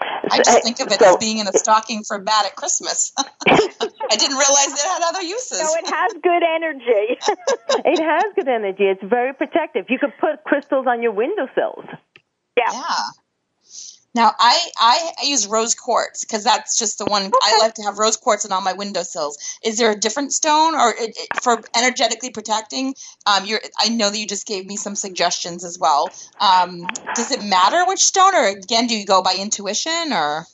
I 0.00 0.38
just 0.38 0.62
think 0.62 0.80
of 0.80 0.88
it 0.88 0.98
so, 0.98 1.10
as 1.10 1.16
being 1.16 1.38
in 1.38 1.46
a 1.46 1.52
stocking 1.52 2.02
for 2.02 2.18
bad 2.18 2.46
at 2.46 2.56
Christmas. 2.56 3.12
I 3.18 4.16
didn't 4.16 4.36
realize 4.36 4.72
it 4.72 4.80
had 4.80 5.02
other 5.08 5.22
uses. 5.22 5.60
No, 5.60 5.72
it 5.74 5.88
has 5.88 6.12
good 6.22 6.42
energy. 6.42 7.18
it 7.84 7.98
has 8.02 8.24
good 8.34 8.48
energy. 8.48 8.84
It's 8.84 9.02
very 9.02 9.32
protective. 9.34 9.86
You 9.88 9.98
could 9.98 10.12
put 10.20 10.44
crystals 10.44 10.86
on 10.86 11.02
your 11.02 11.12
windowsills. 11.12 11.86
Yeah. 12.56 12.72
Yeah. 12.72 13.25
Now 14.16 14.32
I 14.38 14.58
I, 14.78 15.12
use 15.24 15.46
rose 15.46 15.74
quartz 15.74 16.24
because 16.24 16.42
that's 16.42 16.78
just 16.78 16.96
the 16.96 17.04
one 17.04 17.24
okay. 17.24 17.36
I 17.42 17.58
like 17.58 17.74
to 17.74 17.82
have 17.82 17.98
rose 17.98 18.16
quartz 18.16 18.46
in 18.46 18.50
all 18.50 18.62
my 18.62 18.72
windowsills. 18.72 19.36
Is 19.62 19.76
there 19.76 19.90
a 19.90 19.94
different 19.94 20.32
stone 20.32 20.74
or 20.74 20.88
it, 20.88 21.14
it, 21.18 21.42
for 21.42 21.60
energetically 21.76 22.30
protecting? 22.30 22.94
Um, 23.26 23.44
you're 23.44 23.60
I 23.78 23.90
know 23.90 24.08
that 24.08 24.18
you 24.18 24.26
just 24.26 24.46
gave 24.46 24.64
me 24.64 24.76
some 24.78 24.94
suggestions 24.94 25.64
as 25.64 25.78
well. 25.78 26.08
Um, 26.40 26.86
does 27.14 27.30
it 27.30 27.44
matter 27.44 27.84
which 27.86 28.00
stone, 28.00 28.34
or 28.34 28.46
again, 28.46 28.86
do 28.86 28.96
you 28.96 29.04
go 29.04 29.22
by 29.22 29.34
intuition 29.38 30.14
or? 30.14 30.46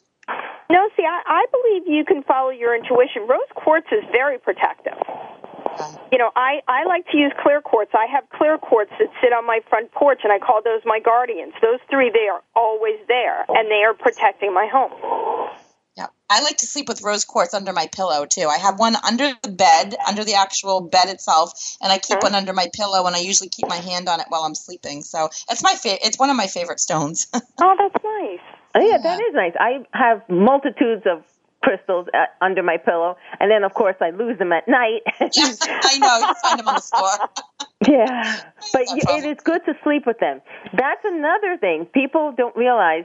No, 0.68 0.88
see, 0.96 1.04
I, 1.04 1.22
I 1.24 1.46
believe 1.52 1.82
you 1.86 2.04
can 2.04 2.24
follow 2.24 2.50
your 2.50 2.74
intuition. 2.74 3.28
Rose 3.28 3.46
quartz 3.54 3.86
is 3.92 4.02
very 4.10 4.38
protective. 4.38 4.98
You 6.10 6.18
know, 6.18 6.30
I, 6.36 6.60
I 6.68 6.84
like 6.84 7.06
to 7.10 7.16
use 7.16 7.32
clear 7.42 7.60
quartz. 7.60 7.92
I 7.94 8.06
have 8.12 8.28
clear 8.30 8.58
quartz 8.58 8.90
that 8.98 9.08
sit 9.20 9.32
on 9.32 9.46
my 9.46 9.60
front 9.68 9.92
porch, 9.92 10.20
and 10.24 10.32
I 10.32 10.38
call 10.38 10.60
those 10.62 10.82
my 10.84 11.00
guardians. 11.00 11.54
Those 11.62 11.80
three, 11.90 12.10
they 12.10 12.28
are 12.28 12.42
always 12.54 12.98
there, 13.08 13.44
and 13.48 13.70
they 13.70 13.82
are 13.84 13.94
protecting 13.94 14.52
my 14.54 14.68
home. 14.70 14.92
Yeah, 15.96 16.06
I 16.30 16.42
like 16.42 16.56
to 16.58 16.66
sleep 16.66 16.88
with 16.88 17.02
rose 17.02 17.24
quartz 17.24 17.52
under 17.52 17.72
my 17.72 17.86
pillow 17.86 18.24
too. 18.24 18.48
I 18.48 18.56
have 18.56 18.78
one 18.78 18.96
under 18.96 19.32
the 19.42 19.50
bed, 19.50 19.94
under 20.06 20.24
the 20.24 20.34
actual 20.34 20.80
bed 20.80 21.08
itself, 21.08 21.76
and 21.82 21.92
I 21.92 21.98
keep 21.98 22.18
mm-hmm. 22.18 22.32
one 22.32 22.34
under 22.34 22.54
my 22.54 22.68
pillow, 22.74 23.06
and 23.06 23.14
I 23.14 23.20
usually 23.20 23.50
keep 23.50 23.68
my 23.68 23.76
hand 23.76 24.08
on 24.08 24.20
it 24.20 24.26
while 24.30 24.42
I'm 24.42 24.54
sleeping. 24.54 25.02
So 25.02 25.28
it's 25.50 25.62
my 25.62 25.74
fa- 25.74 26.04
It's 26.04 26.18
one 26.18 26.30
of 26.30 26.36
my 26.36 26.46
favorite 26.46 26.80
stones. 26.80 27.26
oh, 27.34 27.40
that's 27.78 28.04
nice. 28.04 28.40
Oh, 28.74 28.80
yeah, 28.80 28.96
that 29.02 29.20
is 29.20 29.34
nice. 29.34 29.52
I 29.60 29.84
have 29.92 30.22
multitudes 30.30 31.02
of 31.04 31.22
crystals 31.62 32.08
uh, 32.14 32.24
under 32.40 32.62
my 32.62 32.76
pillow, 32.76 33.16
and 33.40 33.50
then 33.50 33.64
of 33.64 33.74
course 33.74 33.96
I 34.00 34.10
lose 34.10 34.38
them 34.38 34.52
at 34.52 34.68
night. 34.68 35.02
I 35.20 35.98
know. 35.98 36.18
You 36.18 36.34
find 36.42 36.58
them 36.58 36.68
on 36.68 36.74
the 36.74 36.80
floor. 36.80 37.28
yeah, 37.88 38.40
but 38.72 38.82
no 38.88 39.16
it 39.16 39.24
is 39.24 39.38
good 39.42 39.64
to 39.66 39.74
sleep 39.82 40.06
with 40.06 40.18
them. 40.18 40.40
That's 40.76 41.04
another 41.04 41.56
thing 41.58 41.86
people 41.86 42.32
don't 42.36 42.56
realize. 42.56 43.04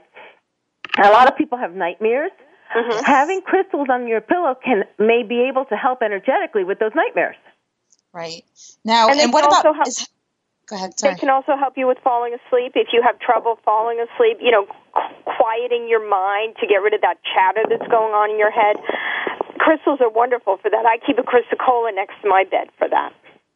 A 0.98 1.10
lot 1.10 1.28
of 1.28 1.38
people 1.38 1.58
have 1.58 1.76
nightmares. 1.76 2.32
Mm-hmm. 2.76 3.06
Having 3.06 3.42
crystals 3.44 3.88
on 3.90 4.08
your 4.08 4.20
pillow 4.20 4.56
can 4.62 4.84
may 5.00 5.24
be 5.24 5.48
able 5.48 5.66
to 5.66 5.76
help 5.76 6.02
energetically 6.02 6.64
with 6.64 6.80
those 6.80 6.92
nightmares. 6.96 7.38
Right 8.12 8.44
now, 8.84 9.10
and, 9.10 9.20
and 9.20 9.32
what 9.32 9.46
about? 9.46 9.64
Help- 9.64 9.88
is, 9.88 10.08
Go 10.68 10.76
ahead. 10.76 11.00
Sorry. 11.00 11.14
They 11.14 11.20
can 11.20 11.30
also 11.30 11.56
help 11.56 11.78
you 11.78 11.88
with 11.88 11.98
falling 12.04 12.36
asleep 12.36 12.74
if 12.76 12.90
you 12.92 13.02
have 13.02 13.20
trouble 13.20 13.58
falling 13.64 14.04
asleep. 14.04 14.38
You 14.42 14.52
know, 14.52 14.68
quieting 15.24 15.88
your 15.88 16.04
mind 16.04 16.56
to 16.60 16.68
get 16.68 16.84
rid 16.84 16.94
of 16.94 17.02
that 17.02 17.18
chatter 17.24 17.64
that's 17.70 17.88
going 17.90 18.14
on 18.14 18.30
in 18.30 18.38
your 18.38 18.52
head. 18.52 18.76
Crystals 19.60 20.00
are 20.02 20.10
wonderful 20.10 20.58
for 20.58 20.70
that. 20.70 20.86
I 20.86 21.00
keep 21.06 21.18
a 21.18 21.24
chrysocolla 21.24 21.96
next 21.96 22.22
to 22.22 22.28
my 22.28 22.44
bed 22.44 22.68
for 22.78 22.88
that. 22.90 23.14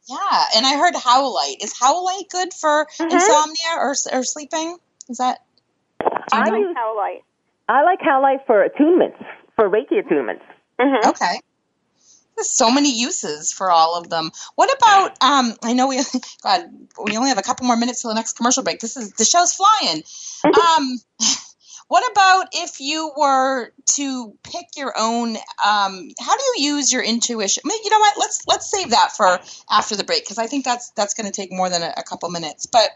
Yeah, 0.08 0.44
and 0.56 0.66
I 0.66 0.76
heard 0.76 0.94
howlite. 0.94 1.62
Is 1.62 1.74
howlite 1.78 2.28
good 2.30 2.52
for 2.52 2.86
mm-hmm. 2.86 3.12
insomnia 3.12 3.76
or 3.76 3.94
or 4.12 4.24
sleeping? 4.24 4.78
Is 5.08 5.18
that? 5.18 5.44
I 6.32 6.48
like 6.48 6.76
howlite. 6.76 7.22
I 7.68 7.84
like 7.84 8.00
howlite 8.00 8.46
for 8.46 8.66
attunements, 8.66 9.22
for 9.54 9.68
Reiki 9.68 10.02
attunements. 10.02 10.42
Mm-hmm. 10.80 11.08
Okay. 11.10 11.40
There's 12.42 12.50
so 12.50 12.72
many 12.72 12.92
uses 12.92 13.52
for 13.52 13.70
all 13.70 13.96
of 13.96 14.10
them. 14.10 14.32
What 14.56 14.68
about? 14.76 15.10
Um, 15.22 15.54
I 15.62 15.74
know 15.74 15.86
we, 15.86 16.00
God, 16.42 16.64
we 17.00 17.16
only 17.16 17.28
have 17.28 17.38
a 17.38 17.42
couple 17.42 17.68
more 17.68 17.76
minutes 17.76 18.02
till 18.02 18.10
the 18.10 18.16
next 18.16 18.32
commercial 18.32 18.64
break. 18.64 18.80
This 18.80 18.96
is 18.96 19.12
the 19.12 19.24
show's 19.24 19.54
flying. 19.54 20.02
Um, 20.44 20.98
what 21.92 22.10
about 22.10 22.46
if 22.54 22.80
you 22.80 23.12
were 23.14 23.70
to 23.84 24.34
pick 24.44 24.78
your 24.78 24.94
own? 24.98 25.36
Um, 25.36 26.08
how 26.18 26.36
do 26.38 26.42
you 26.56 26.74
use 26.74 26.90
your 26.90 27.02
intuition? 27.02 27.64
You 27.66 27.90
know 27.90 27.98
what? 27.98 28.14
Let's 28.18 28.46
let's 28.48 28.70
save 28.70 28.92
that 28.92 29.12
for 29.14 29.38
after 29.70 29.94
the 29.94 30.02
break 30.02 30.24
because 30.24 30.38
I 30.38 30.46
think 30.46 30.64
that's 30.64 30.88
that's 30.92 31.12
going 31.12 31.26
to 31.26 31.32
take 31.32 31.52
more 31.52 31.68
than 31.68 31.82
a, 31.82 31.92
a 31.98 32.02
couple 32.02 32.30
minutes. 32.30 32.64
But 32.64 32.88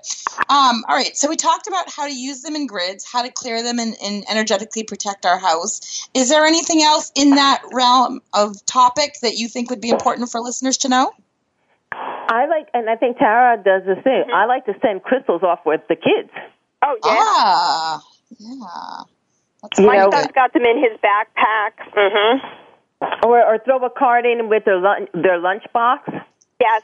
um, 0.48 0.82
all 0.88 0.96
right, 0.96 1.14
so 1.14 1.28
we 1.28 1.36
talked 1.36 1.66
about 1.66 1.90
how 1.90 2.06
to 2.06 2.14
use 2.14 2.40
them 2.40 2.56
in 2.56 2.66
grids, 2.66 3.04
how 3.04 3.20
to 3.20 3.30
clear 3.30 3.62
them, 3.62 3.78
and, 3.78 3.94
and 4.02 4.24
energetically 4.30 4.84
protect 4.84 5.26
our 5.26 5.36
house. 5.36 6.08
Is 6.14 6.30
there 6.30 6.46
anything 6.46 6.82
else 6.82 7.12
in 7.14 7.34
that 7.34 7.64
realm 7.74 8.22
of 8.32 8.64
topic 8.64 9.16
that 9.20 9.36
you 9.36 9.48
think 9.48 9.68
would 9.68 9.82
be 9.82 9.90
important 9.90 10.30
for 10.30 10.40
listeners 10.40 10.78
to 10.78 10.88
know? 10.88 11.12
I 11.92 12.46
like, 12.46 12.68
and 12.72 12.88
I 12.88 12.96
think 12.96 13.18
Tara 13.18 13.58
does 13.58 13.82
the 13.84 13.96
same. 13.96 14.24
Mm-hmm. 14.24 14.34
I 14.34 14.46
like 14.46 14.64
to 14.64 14.74
send 14.80 15.02
crystals 15.02 15.42
off 15.42 15.66
with 15.66 15.82
the 15.86 15.96
kids. 15.96 16.30
Oh 16.82 16.96
yeah. 17.04 17.10
Ah. 17.12 18.02
Yeah. 18.38 19.02
That's 19.62 19.80
My 19.80 19.96
know, 19.96 20.10
son's 20.10 20.32
got 20.32 20.52
them 20.52 20.64
in 20.64 20.78
his 20.78 20.98
backpack. 21.00 21.92
Mm-hmm. 21.94 23.26
Or, 23.26 23.42
or 23.42 23.58
throw 23.58 23.84
a 23.84 23.90
card 23.90 24.24
in 24.24 24.48
with 24.48 24.64
their 24.64 24.78
lunch, 24.78 25.10
their 25.12 25.38
lunch 25.38 25.64
box. 25.72 26.10
Yes. 26.60 26.82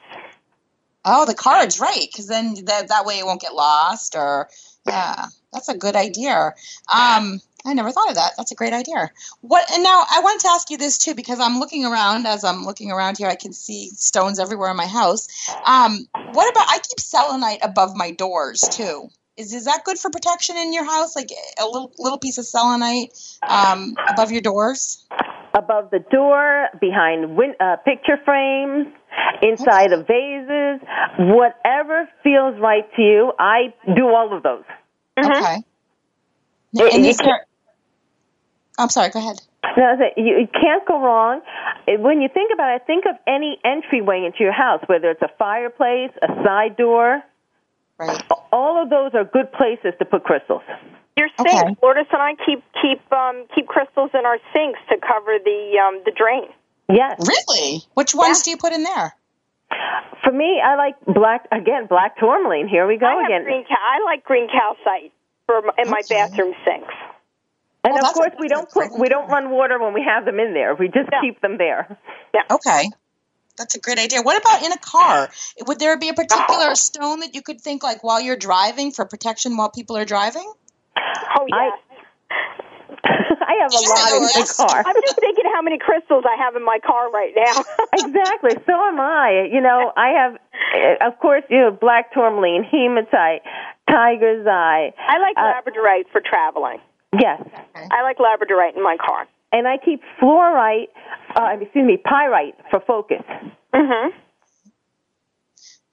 Oh, 1.05 1.25
the 1.25 1.35
cards, 1.35 1.81
right? 1.81 2.07
Because 2.07 2.29
then 2.29 2.55
that 2.67 2.89
that 2.89 3.07
way 3.07 3.19
it 3.19 3.25
won't 3.25 3.41
get 3.41 3.55
lost. 3.55 4.15
Or 4.15 4.49
yeah, 4.87 5.27
that's 5.53 5.69
a 5.69 5.77
good 5.77 5.97
idea. 5.97 6.53
Um, 6.89 7.41
I 7.65 7.75
never 7.75 7.91
thought 7.93 8.11
of 8.11 8.17
that. 8.17 8.33
That's 8.37 8.53
a 8.53 8.55
great 8.55 8.73
idea. 8.75 9.11
What? 9.41 9.71
And 9.73 9.83
now 9.83 10.05
I 10.11 10.21
wanted 10.21 10.41
to 10.41 10.49
ask 10.49 10.71
you 10.71 10.77
this 10.77 10.99
too, 10.99 11.15
because 11.15 11.41
I'm 11.41 11.59
looking 11.59 11.87
around. 11.87 12.27
As 12.27 12.45
I'm 12.45 12.65
looking 12.65 12.91
around 12.93 13.17
here, 13.19 13.29
I 13.29 13.35
can 13.35 13.53
see 13.53 13.89
stones 13.91 14.39
everywhere 14.39 14.71
in 14.71 14.77
my 14.77 14.87
house. 14.87 15.29
Um, 15.65 16.07
what 16.33 16.51
about? 16.51 16.67
I 16.69 16.79
keep 16.79 17.01
selenite 17.01 17.61
above 17.63 17.97
my 17.97 18.11
doors 18.11 18.61
too. 18.61 19.09
Is 19.37 19.55
is 19.55 19.65
that 19.65 19.83
good 19.85 19.99
for 19.99 20.11
protection 20.11 20.57
in 20.57 20.73
your 20.73 20.85
house? 20.85 21.17
Like 21.17 21.31
a 21.61 21.65
little 21.65 21.93
little 21.99 22.19
piece 22.19 22.39
of 22.39 22.45
selenite 22.45 23.13
um, 23.49 23.95
above 24.09 24.31
your 24.31 24.43
doors? 24.43 25.07
Above 25.55 25.91
the 25.91 26.01
door, 26.11 26.69
behind 26.81 27.37
win- 27.37 27.55
uh, 27.61 27.77
picture 27.85 28.19
frames, 28.25 28.87
inside 29.43 29.93
of 29.93 30.07
vases, 30.07 30.81
whatever 31.19 32.09
feels 32.23 32.59
right 32.61 32.85
to 32.97 33.03
you. 33.03 33.33
I 33.39 33.75
do 33.95 34.07
all 34.07 34.37
of 34.37 34.43
those. 34.43 34.65
Mm-hmm. 35.19 35.31
Okay. 35.31 35.57
It, 36.75 36.95
and 36.95 37.05
is 37.05 37.19
there, 37.19 37.47
I'm 38.79 38.89
sorry. 38.89 39.11
Go 39.11 39.19
ahead. 39.19 39.41
No, 39.77 39.97
you 40.17 40.49
can't 40.53 40.87
go 40.87 41.01
wrong. 41.01 41.41
When 41.87 42.21
you 42.21 42.29
think 42.33 42.51
about 42.53 42.77
it, 42.77 42.83
think 42.87 43.05
of 43.07 43.17
any 43.27 43.59
entryway 43.65 44.25
into 44.27 44.39
your 44.41 44.53
house, 44.53 44.83
whether 44.87 45.11
it's 45.11 45.23
a 45.23 45.31
fireplace, 45.39 46.11
a 46.23 46.29
side 46.45 46.77
door, 46.77 47.23
Right. 47.99 48.23
All 48.53 48.83
of 48.83 48.91
those 48.91 49.13
are 49.15 49.25
good 49.25 49.53
places 49.53 49.95
to 49.99 50.05
put 50.05 50.25
crystals. 50.25 50.63
Your 51.17 51.29
sinks, 51.37 51.53
okay. 51.53 51.77
Lourdes 51.83 52.09
and 52.11 52.23
I 52.23 52.33
keep 52.45 52.65
keep 52.81 53.01
um, 53.13 53.45
keep 53.55 53.67
crystals 53.69 54.11
in 54.15 54.25
our 54.25 54.39
sinks 54.53 54.81
to 54.89 54.97
cover 54.97 55.39
the 55.45 55.79
um, 55.79 56.03
the 56.05 56.13
drain. 56.13 56.49
Yes. 56.89 57.21
Really? 57.21 57.83
Which 57.95 58.15
ones 58.15 58.41
yeah. 58.41 58.45
do 58.45 58.51
you 58.51 58.57
put 58.57 58.73
in 58.73 58.83
there? 58.83 59.15
For 60.25 60.33
me, 60.33 60.61
I 60.65 60.77
like 60.77 60.97
black 61.07 61.47
again, 61.53 61.87
black 61.87 62.19
tourmaline. 62.19 62.69
Here 62.69 62.87
we 62.87 62.97
go 62.97 63.07
I 63.07 63.25
again. 63.25 63.45
Green 63.45 63.65
cal- 63.65 63.77
I 63.81 64.03
like 64.05 64.25
green 64.25 64.49
calcite 64.49 65.13
for 65.47 65.59
in 65.79 65.91
my 65.91 66.01
bathroom 66.09 66.55
sinks. 66.65 66.95
And 67.85 67.93
And 67.93 67.95
well, 67.95 68.11
of 68.11 68.15
course, 68.15 68.33
we 68.39 68.49
don't 68.49 68.71
put 68.71 68.99
we 68.99 69.09
don't 69.09 69.29
run 69.29 69.51
water 69.51 69.79
when 69.83 69.93
we 69.93 70.03
have 70.07 70.25
them 70.25 70.39
in 70.39 70.55
there. 70.55 70.75
We 70.75 70.87
just 70.87 71.11
yeah. 71.11 71.21
keep 71.21 71.41
them 71.41 71.59
there. 71.59 71.99
Yeah. 72.33 72.43
Okay. 72.51 72.91
That's 73.59 73.75
a 73.75 73.81
great 73.81 73.99
idea. 73.99 74.23
What 74.23 74.41
about 74.41 74.63
in 74.63 74.73
a 74.73 74.79
car? 74.79 75.29
Would 75.67 75.79
there 75.79 75.99
be 75.99 76.09
a 76.09 76.15
particular 76.15 76.75
stone 76.75 77.21
that 77.21 77.35
you 77.35 77.43
could 77.43 77.61
think 77.61 77.83
like 77.83 78.03
while 78.03 78.21
you're 78.21 78.37
driving 78.37 78.93
for 78.93 79.05
protection 79.05 79.57
while 79.57 79.71
people 79.71 79.97
are 79.97 80.05
driving? 80.05 80.51
Oh 80.97 81.47
yes. 81.49 81.79
I 83.05 83.59
have 83.61 83.73
a 83.73 83.83
lot 83.89 84.13
in 84.17 84.23
my 84.23 84.47
car. 84.57 84.83
I'm 84.87 85.03
just 85.03 85.19
thinking 85.19 85.45
how 85.53 85.63
many 85.63 85.79
crystals 85.79 86.25
I 86.27 86.37
have 86.43 86.57
in 86.57 86.65
my 86.65 86.79
car 86.85 87.11
right 87.11 87.33
now. 87.37 87.65
exactly. 87.93 88.53
So 88.65 88.73
am 88.73 89.01
I. 89.01 89.49
You 89.51 89.61
know, 89.61 89.93
I 89.97 90.09
have, 90.11 90.35
eh, 90.75 91.07
of 91.07 91.19
course, 91.19 91.43
you 91.51 91.59
know, 91.59 91.71
black 91.71 92.13
tourmaline, 92.15 92.65
hematite, 92.65 93.43
tiger's 93.91 94.47
eye. 94.47 94.93
I 94.99 95.19
like 95.19 95.37
uh, 95.37 95.53
labradorite 95.53 96.11
for 96.13 96.21
traveling. 96.21 96.79
Yes. 97.19 97.43
I 97.75 98.03
like 98.03 98.19
labradorite 98.19 98.77
in 98.77 98.83
my 98.83 98.97
car. 98.97 99.27
And 99.53 99.69
I 99.69 99.77
keep 99.77 100.01
fluorite, 100.21 100.89
uh, 101.37 101.57
excuse 101.61 101.87
me, 101.87 101.99
pyrite 102.03 102.55
for 102.71 102.81
focus. 102.81 103.23
Mm-hmm. 103.75 104.17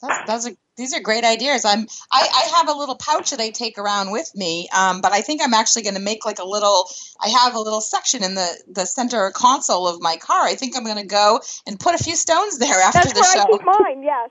That's, 0.01 0.27
that's 0.27 0.47
a 0.47 0.51
these 0.77 0.93
are 0.93 1.01
great 1.01 1.25
ideas. 1.25 1.65
I'm 1.65 1.87
I, 2.11 2.21
I 2.21 2.57
have 2.57 2.69
a 2.69 2.71
little 2.71 2.95
pouch 2.95 3.31
that 3.31 3.41
I 3.41 3.49
take 3.49 3.77
around 3.77 4.11
with 4.11 4.31
me, 4.33 4.69
um, 4.73 5.01
but 5.01 5.11
I 5.11 5.19
think 5.19 5.41
I'm 5.43 5.53
actually 5.53 5.81
going 5.81 5.95
to 5.95 6.01
make 6.01 6.25
like 6.25 6.39
a 6.39 6.47
little. 6.47 6.89
I 7.21 7.27
have 7.27 7.53
a 7.53 7.59
little 7.59 7.81
section 7.81 8.23
in 8.23 8.33
the 8.33 8.47
the 8.71 8.85
center 8.85 9.29
console 9.31 9.89
of 9.89 10.01
my 10.01 10.15
car. 10.15 10.43
I 10.43 10.55
think 10.55 10.77
I'm 10.77 10.85
going 10.85 10.95
to 10.95 11.05
go 11.05 11.41
and 11.67 11.77
put 11.77 11.95
a 11.95 11.97
few 11.97 12.15
stones 12.15 12.59
there 12.59 12.79
after 12.79 12.99
that's 12.99 13.13
the 13.13 13.23
show. 13.25 13.39
That's 13.39 13.49
where 13.49 13.55
I 13.55 13.57
keep 13.57 13.65
mine. 13.65 14.03
Yes. 14.03 14.29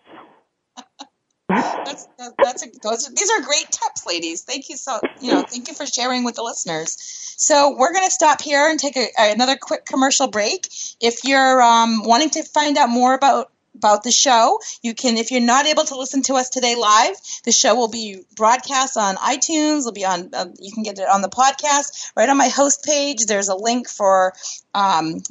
that's 1.49 2.09
that's 2.39 2.63
a, 2.65 2.67
those 2.83 3.09
these 3.15 3.31
are 3.31 3.43
great 3.43 3.67
tips, 3.71 4.07
ladies. 4.07 4.43
Thank 4.43 4.69
you 4.69 4.77
so 4.77 5.01
you 5.21 5.33
know 5.33 5.43
thank 5.43 5.69
you 5.69 5.75
for 5.75 5.87
sharing 5.87 6.25
with 6.25 6.37
the 6.37 6.43
listeners. 6.43 6.97
So 7.39 7.77
we're 7.77 7.93
going 7.93 8.05
to 8.05 8.11
stop 8.11 8.43
here 8.43 8.69
and 8.69 8.81
take 8.81 8.97
a, 8.97 9.09
another 9.19 9.57
quick 9.57 9.87
commercial 9.87 10.27
break. 10.27 10.69
If 11.01 11.25
you're 11.25 11.63
um, 11.63 12.03
wanting 12.05 12.31
to 12.31 12.43
find 12.43 12.77
out 12.77 12.91
more 12.91 13.15
about 13.15 13.53
about 13.79 14.03
the 14.03 14.11
show. 14.11 14.59
You 14.83 14.95
can, 14.95 15.17
if 15.17 15.31
you're 15.31 15.41
not 15.41 15.67
able 15.67 15.85
to 15.85 15.97
listen 15.97 16.23
to 16.23 16.35
us 16.35 16.51
today 16.51 16.75
live, 16.75 17.15
the 17.45 17.53
show 17.53 17.75
will 17.77 17.89
be 17.89 18.23
broadcast 18.37 18.97
on 18.97 19.15
iTunes. 19.17 19.85
Will 19.85 19.93
be 19.93 20.05
on. 20.05 20.31
Uh, 20.33 20.47
you 20.59 20.73
can 20.73 20.83
get 20.83 20.99
it 20.99 21.09
on 21.09 21.23
the 21.23 21.29
podcast 21.29 22.11
right 22.17 22.29
on 22.29 22.37
my 22.37 22.49
host 22.49 22.85
page. 22.85 23.25
There's 23.27 23.49
a 23.49 23.55
link 23.55 23.89
for 23.89 24.35
um, 24.75 25.23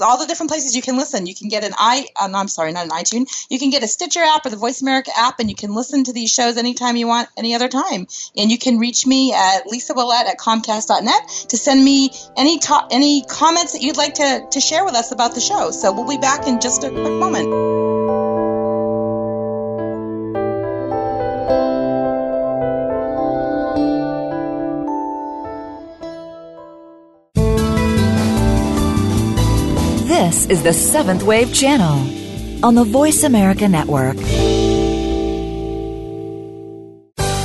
all 0.00 0.18
the 0.18 0.26
different 0.26 0.50
places 0.50 0.76
you 0.76 0.82
can 0.82 0.96
listen. 0.96 1.26
You 1.26 1.34
can 1.34 1.48
get 1.48 1.64
an 1.64 1.72
i. 1.76 2.06
Uh, 2.16 2.46
sorry, 2.46 2.72
not 2.72 2.84
an 2.84 2.90
iTunes. 2.90 3.46
You 3.50 3.58
can 3.58 3.70
get 3.70 3.82
a 3.82 3.88
Stitcher 3.88 4.20
app 4.20 4.46
or 4.46 4.50
the 4.50 4.56
Voice 4.56 4.82
America 4.82 5.10
app, 5.16 5.40
and 5.40 5.48
you 5.48 5.56
can 5.56 5.74
listen 5.74 6.04
to 6.04 6.12
these 6.12 6.30
shows 6.30 6.56
anytime 6.56 6.96
you 6.96 7.06
want, 7.06 7.28
any 7.36 7.54
other 7.54 7.68
time. 7.68 8.06
And 8.36 8.50
you 8.50 8.58
can 8.58 8.78
reach 8.78 9.06
me 9.06 9.32
at 9.32 9.66
Lisa 9.66 9.94
Willette 9.94 10.26
at 10.26 10.38
Comcast.net 10.38 11.46
to 11.48 11.56
send 11.56 11.84
me 11.84 12.10
any 12.36 12.58
ta- 12.58 12.86
any 12.90 13.24
comments 13.24 13.72
that 13.72 13.82
you'd 13.82 13.96
like 13.96 14.14
to 14.14 14.46
to 14.50 14.60
share 14.60 14.84
with 14.84 14.94
us 14.94 15.12
about 15.12 15.34
the 15.34 15.40
show. 15.40 15.70
So 15.70 15.92
we'll 15.92 16.08
be 16.08 16.18
back 16.18 16.46
in 16.46 16.60
just 16.60 16.84
a 16.84 16.90
quick 16.90 17.12
moment. 17.12 17.99
This 30.30 30.46
is 30.46 30.62
the 30.62 30.72
Seventh 30.72 31.24
Wave 31.24 31.52
Channel 31.52 32.64
on 32.64 32.76
the 32.76 32.84
Voice 32.84 33.24
America 33.24 33.66
Network. 33.66 34.14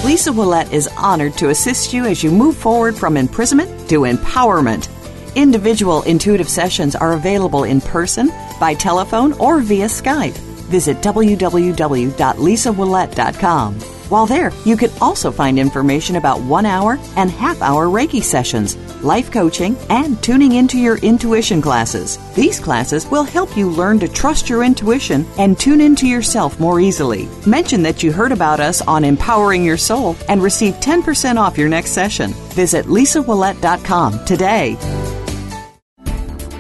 Lisa 0.05 0.29
Willette 0.29 0.71
is 0.71 0.87
honored 0.95 1.33
to 1.39 1.49
assist 1.49 1.93
you 1.93 2.05
as 2.05 2.23
you 2.23 2.29
move 2.29 2.55
forward 2.55 2.95
from 2.95 3.17
imprisonment 3.17 3.89
to 3.89 4.01
empowerment. 4.01 4.87
Individual 5.33 6.03
intuitive 6.03 6.47
sessions 6.47 6.95
are 6.95 7.13
available 7.13 7.63
in 7.63 7.81
person, 7.81 8.31
by 8.59 8.75
telephone, 8.75 9.33
or 9.33 9.61
via 9.61 9.87
Skype. 9.87 10.37
Visit 10.69 10.97
www.lisawillette.com. 10.97 13.79
While 14.09 14.27
there, 14.27 14.51
you 14.63 14.77
can 14.77 14.91
also 15.01 15.31
find 15.31 15.57
information 15.57 16.17
about 16.17 16.39
one 16.41 16.67
hour 16.67 16.99
and 17.15 17.31
half 17.31 17.59
hour 17.63 17.87
Reiki 17.87 18.21
sessions, 18.21 18.75
life 19.05 19.31
coaching, 19.31 19.77
and 19.89 20.21
tuning 20.21 20.53
into 20.53 20.77
your 20.77 20.97
intuition 20.97 21.61
classes. 21.61 22.17
These 22.33 22.59
classes 22.59 23.07
will 23.07 23.23
help 23.23 23.55
you 23.55 23.69
learn 23.69 23.99
to 23.99 24.09
trust 24.09 24.49
your 24.49 24.63
intuition 24.63 25.25
and 25.37 25.57
tune 25.57 25.79
into 25.79 26.07
yourself 26.07 26.59
more 26.59 26.81
easily. 26.81 27.29
Mention 27.47 27.81
that 27.83 28.03
you 28.03 28.11
heard 28.11 28.31
about 28.31 28.59
us 28.59 28.81
on 28.81 29.05
Empowering 29.05 29.63
Your 29.63 29.77
Soul 29.77 30.15
and 30.27 30.43
receive 30.43 30.73
10% 30.75 31.37
off 31.37 31.57
your 31.57 31.69
next 31.69 31.91
session. 31.91 32.31
Visit 32.53 32.87
lisawillette.com 32.87 34.25
today. 34.25 35.14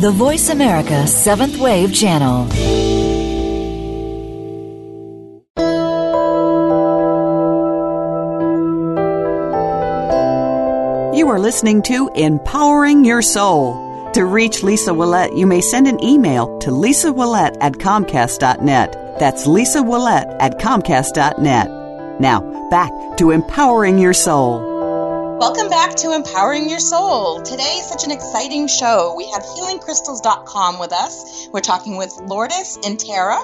The 0.00 0.12
Voice 0.12 0.48
America 0.48 1.08
Seventh 1.08 1.58
Wave 1.58 1.92
Channel. 1.92 2.46
You 11.16 11.28
are 11.28 11.40
listening 11.40 11.82
to 11.82 12.08
Empowering 12.14 13.04
Your 13.04 13.22
Soul. 13.22 14.12
To 14.12 14.24
reach 14.24 14.62
Lisa 14.62 14.92
Willette, 14.92 15.36
you 15.36 15.48
may 15.48 15.60
send 15.60 15.88
an 15.88 16.00
email 16.04 16.60
to 16.60 16.70
Lisa 16.70 17.12
Willette 17.12 17.56
at 17.60 17.72
Comcast.net. 17.72 19.18
That's 19.18 19.48
Lisa 19.48 19.80
Willette 19.80 20.36
at 20.38 20.60
Comcast.net. 20.60 22.20
Now, 22.20 22.68
back 22.70 22.92
to 23.16 23.32
Empowering 23.32 23.98
Your 23.98 24.14
Soul. 24.14 24.67
Welcome 25.38 25.70
back 25.70 25.94
to 25.98 26.10
Empowering 26.14 26.68
Your 26.68 26.80
Soul. 26.80 27.42
Today 27.42 27.78
is 27.78 27.88
such 27.88 28.02
an 28.02 28.10
exciting 28.10 28.66
show. 28.66 29.14
We 29.16 29.30
have 29.30 29.44
healingcrystals.com 29.44 30.80
with 30.80 30.92
us. 30.92 31.48
We're 31.52 31.60
talking 31.60 31.96
with 31.96 32.12
Lourdes 32.26 32.76
and 32.84 32.98
Tara, 32.98 33.38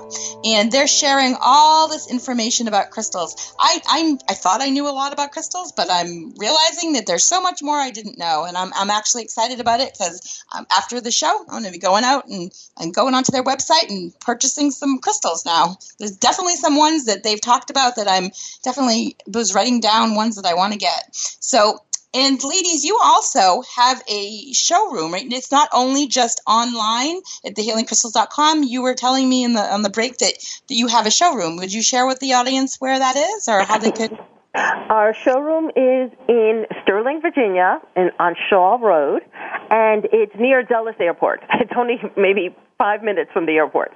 and 0.45 0.73
they're 0.73 0.89
sharing 0.89 1.37
all 1.41 1.87
this 1.87 2.11
information 2.11 2.67
about 2.67 2.91
crystals. 2.91 3.55
I, 3.61 3.81
I, 3.87 4.19
I 4.29 4.35
thought 4.35 4.61
I 4.61 4.71
knew 4.71 4.89
a 4.89 4.91
lot 4.91 5.13
about 5.13 5.31
crystals, 5.31 5.71
but 5.71 5.87
I'm 5.89 6.35
realizing 6.37 6.95
that 6.95 7.07
there's 7.07 7.23
so 7.23 7.41
much 7.41 7.63
more 7.63 7.77
I 7.77 7.93
didn't 7.93 8.19
know, 8.19 8.45
and 8.45 8.57
I'm, 8.57 8.73
I'm 8.75 8.91
actually 8.91 9.23
excited 9.23 9.61
about 9.61 9.79
it 9.79 9.93
because 9.93 10.43
um, 10.53 10.67
after 10.77 11.01
the 11.01 11.13
show, 11.13 11.33
I'm 11.43 11.47
going 11.47 11.65
to 11.65 11.71
be 11.71 11.79
going 11.79 12.03
out 12.03 12.27
and, 12.27 12.53
and 12.79 12.95
going 12.95 13.15
onto 13.15 13.33
their 13.33 13.45
website 13.45 13.89
and 13.89 14.19
purchasing 14.21 14.71
some 14.71 14.99
crystals 14.99 15.45
now. 15.45 15.77
There's 15.99 16.17
definitely 16.17 16.57
some 16.57 16.77
ones 16.77 17.07
that 17.07 17.23
they've 17.23 17.41
talked 17.41 17.71
about 17.71 17.97
that 17.97 18.09
I'm 18.09 18.31
definitely 18.63 19.17
was 19.27 19.55
writing 19.55 19.81
down 19.81 20.15
ones 20.15 20.37
that 20.37 20.47
I 20.47 20.55
want 20.55 20.73
to 20.73 20.79
get. 20.79 21.09
So 21.13 21.81
and 22.15 22.43
ladies, 22.45 22.85
you 22.85 22.97
also 23.03 23.63
have 23.75 24.01
a 24.09 24.53
showroom, 24.53 25.13
right? 25.13 25.27
It's 25.33 25.51
not 25.51 25.69
only 25.73 26.07
just 26.07 26.41
online 26.47 27.17
at 27.45 27.57
thehealingcrystals.com. 27.57 28.63
You 28.63 28.83
were 28.83 28.95
telling 28.95 29.29
me 29.29 29.43
in 29.43 29.55
the 29.55 29.61
on 29.61 29.83
the 29.83 29.91
break 29.91 30.19
that, 30.19 30.35
that 30.69 30.75
you 30.75 30.87
have 30.87 31.07
a 31.07 31.11
showroom. 31.11 31.57
Would 31.57 31.73
you 31.73 31.83
share 31.83 32.07
with 32.07 32.21
the 32.21 32.35
audience 32.35 32.81
where 32.81 32.97
that 32.97 33.17
is 33.17 33.49
or 33.49 33.63
how 33.63 33.79
they 33.79 33.91
could 33.91 34.17
Our 34.55 35.15
showroom 35.15 35.71
is 35.71 36.13
in 36.29 36.67
Sterling, 36.83 37.21
Virginia, 37.21 37.81
and 37.97 38.13
on 38.21 38.37
Shaw 38.49 38.77
Road, 38.77 39.23
and 39.71 40.07
it's 40.13 40.35
near 40.39 40.63
Dulles 40.63 40.95
Airport. 41.01 41.43
It's 41.61 41.73
only 41.77 42.01
maybe 42.17 42.55
five 42.79 43.03
minutes 43.03 43.31
from 43.33 43.47
the 43.47 43.53
airport. 43.53 43.93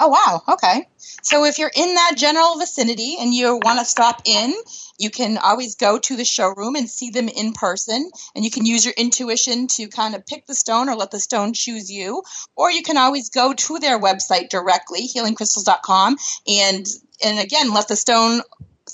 Oh 0.00 0.08
wow, 0.08 0.42
okay. 0.54 0.86
So 1.22 1.44
if 1.44 1.58
you're 1.58 1.72
in 1.74 1.94
that 1.96 2.14
general 2.16 2.56
vicinity 2.56 3.16
and 3.20 3.34
you 3.34 3.58
want 3.64 3.80
to 3.80 3.84
stop 3.84 4.22
in, 4.24 4.54
you 4.96 5.10
can 5.10 5.38
always 5.38 5.74
go 5.74 5.98
to 5.98 6.16
the 6.16 6.24
showroom 6.24 6.76
and 6.76 6.88
see 6.88 7.10
them 7.10 7.28
in 7.28 7.52
person, 7.52 8.08
and 8.36 8.44
you 8.44 8.50
can 8.50 8.64
use 8.64 8.84
your 8.84 8.94
intuition 8.96 9.66
to 9.66 9.88
kind 9.88 10.14
of 10.14 10.24
pick 10.24 10.46
the 10.46 10.54
stone 10.54 10.88
or 10.88 10.94
let 10.94 11.10
the 11.10 11.18
stone 11.18 11.52
choose 11.52 11.90
you. 11.90 12.22
Or 12.54 12.70
you 12.70 12.82
can 12.82 12.96
always 12.96 13.28
go 13.30 13.52
to 13.52 13.78
their 13.80 13.98
website 13.98 14.50
directly, 14.50 15.08
healingcrystals.com, 15.08 16.16
and 16.46 16.86
and 17.24 17.38
again 17.40 17.74
let 17.74 17.88
the 17.88 17.96
stone 17.96 18.42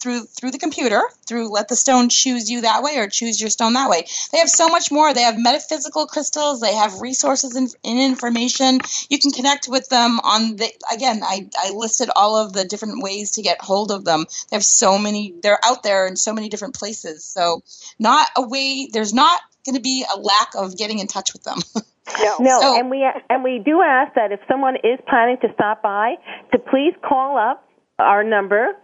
through 0.05 0.26
through 0.26 0.50
the 0.50 0.59
computer, 0.59 1.02
through 1.26 1.50
let 1.50 1.68
the 1.68 1.76
stone 1.76 2.11
choose 2.11 2.50
you 2.50 2.61
that 2.61 2.82
way 2.82 2.98
or 2.98 3.09
choose 3.09 3.40
your 3.40 3.48
stone 3.48 3.72
that 3.72 3.88
way. 3.88 4.07
They 4.32 4.38
have 4.38 4.50
so 4.50 4.68
much 4.68 4.92
more. 4.92 5.14
They 5.14 5.22
have 5.22 5.38
metaphysical 5.38 6.07
crystals. 6.07 6.61
They 6.61 6.74
have 6.74 7.00
resources 7.00 7.57
and, 7.57 7.74
and 7.82 7.98
information. 7.98 8.80
You 9.09 9.18
can 9.18 9.30
connect 9.30 9.66
with 9.66 9.88
them 9.88 10.20
on 10.20 10.57
the 10.57 10.70
again. 10.92 11.22
I 11.24 11.48
I 11.59 11.70
listed 11.70 12.11
all 12.14 12.36
of 12.36 12.52
the 12.52 12.66
different 12.66 13.02
ways 13.02 13.32
to 13.32 13.42
get 13.42 13.62
hold 13.62 13.90
of 13.90 14.05
them. 14.05 14.26
They 14.50 14.57
have 14.57 14.64
so 14.64 14.98
many. 14.98 15.34
They're 15.42 15.61
out 15.64 15.82
there 15.82 16.07
in 16.07 16.16
so 16.16 16.34
many 16.34 16.50
different 16.50 16.74
places. 16.74 17.24
So 17.24 17.62
not 17.98 18.28
a 18.36 18.46
way. 18.46 18.90
There's 18.92 19.14
not 19.14 19.40
going 19.64 19.76
to 19.76 19.80
be 19.80 20.05
a 20.14 20.20
lack 20.20 20.55
of 20.55 20.76
getting 20.76 20.98
in 20.98 21.07
touch 21.07 21.32
with 21.32 21.44
them. 21.44 21.59
No, 22.20 22.36
no, 22.38 22.61
so, 22.61 22.78
and 22.78 22.90
we 22.90 23.02
and 23.30 23.42
we 23.42 23.62
do 23.64 23.80
ask 23.80 24.14
that 24.14 24.30
if 24.30 24.38
someone 24.46 24.76
is 24.76 25.00
planning 25.09 25.38
to 25.40 25.48
stop 25.55 25.82
by, 25.82 26.16
to 26.52 26.59
please 26.59 26.92
call 27.02 27.38
up 27.38 27.66
our 27.98 28.22
number, 28.22 28.76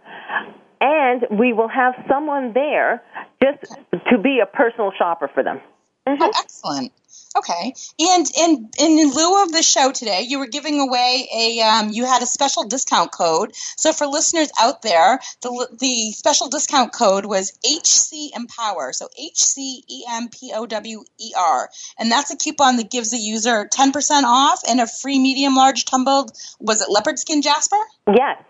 and 0.81 1.39
we 1.39 1.53
will 1.53 1.69
have 1.69 1.93
someone 2.09 2.53
there 2.53 3.03
just 3.41 3.73
to 4.09 4.17
be 4.17 4.41
a 4.41 4.45
personal 4.45 4.91
shopper 4.97 5.29
for 5.33 5.43
them. 5.43 5.61
Mm-hmm. 6.07 6.23
Oh, 6.23 6.31
excellent. 6.35 6.91
Okay, 7.37 7.73
and 7.99 8.25
in 8.37 8.69
in 8.79 9.09
lieu 9.11 9.43
of 9.43 9.53
the 9.53 9.61
show 9.63 9.91
today, 9.91 10.25
you 10.27 10.39
were 10.39 10.47
giving 10.47 10.81
away 10.81 11.29
a 11.33 11.61
um, 11.61 11.89
you 11.89 12.05
had 12.05 12.21
a 12.21 12.25
special 12.25 12.65
discount 12.65 13.11
code. 13.11 13.51
So 13.55 13.93
for 13.93 14.05
listeners 14.07 14.49
out 14.59 14.81
there, 14.81 15.19
the 15.41 15.67
the 15.79 16.11
special 16.11 16.49
discount 16.49 16.91
code 16.93 17.25
was 17.25 17.53
HC 17.63 18.35
Empower. 18.35 18.91
So 18.91 19.07
H 19.17 19.37
C 19.37 19.83
E 19.87 20.03
M 20.09 20.29
P 20.29 20.51
O 20.53 20.65
W 20.65 21.03
E 21.19 21.33
R, 21.37 21.69
and 21.97 22.11
that's 22.11 22.31
a 22.31 22.37
coupon 22.37 22.77
that 22.77 22.91
gives 22.91 23.11
the 23.11 23.17
user 23.17 23.67
ten 23.71 23.91
percent 23.91 24.25
off 24.27 24.61
and 24.67 24.81
a 24.81 24.87
free 24.87 25.19
medium 25.19 25.55
large 25.55 25.85
tumbled. 25.85 26.31
Was 26.59 26.81
it 26.81 26.89
leopard 26.89 27.19
skin 27.19 27.41
jasper? 27.41 27.77
Yes. 28.07 28.43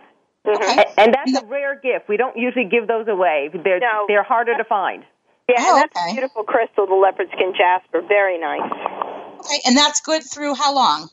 Mm-hmm. 0.45 0.79
Okay. 0.79 0.93
And 0.97 1.13
that's 1.13 1.43
a 1.43 1.45
rare 1.45 1.75
gift. 1.75 2.09
We 2.09 2.17
don't 2.17 2.37
usually 2.37 2.65
give 2.65 2.87
those 2.87 3.07
away. 3.07 3.49
They're 3.53 3.79
no. 3.79 4.05
they're 4.07 4.23
harder 4.23 4.57
to 4.57 4.63
find. 4.63 5.03
Yeah, 5.47 5.55
oh, 5.59 5.75
and 5.75 5.83
that's 5.83 5.97
okay. 5.97 6.11
a 6.11 6.13
beautiful 6.13 6.43
crystal, 6.43 6.87
the 6.87 6.95
leopard 6.95 7.27
skin 7.33 7.53
jasper. 7.57 8.01
Very 8.07 8.39
nice. 8.39 8.71
Okay, 9.39 9.59
and 9.65 9.77
that's 9.77 10.01
good 10.01 10.23
through 10.23 10.55
how 10.55 10.73
long? 10.73 11.09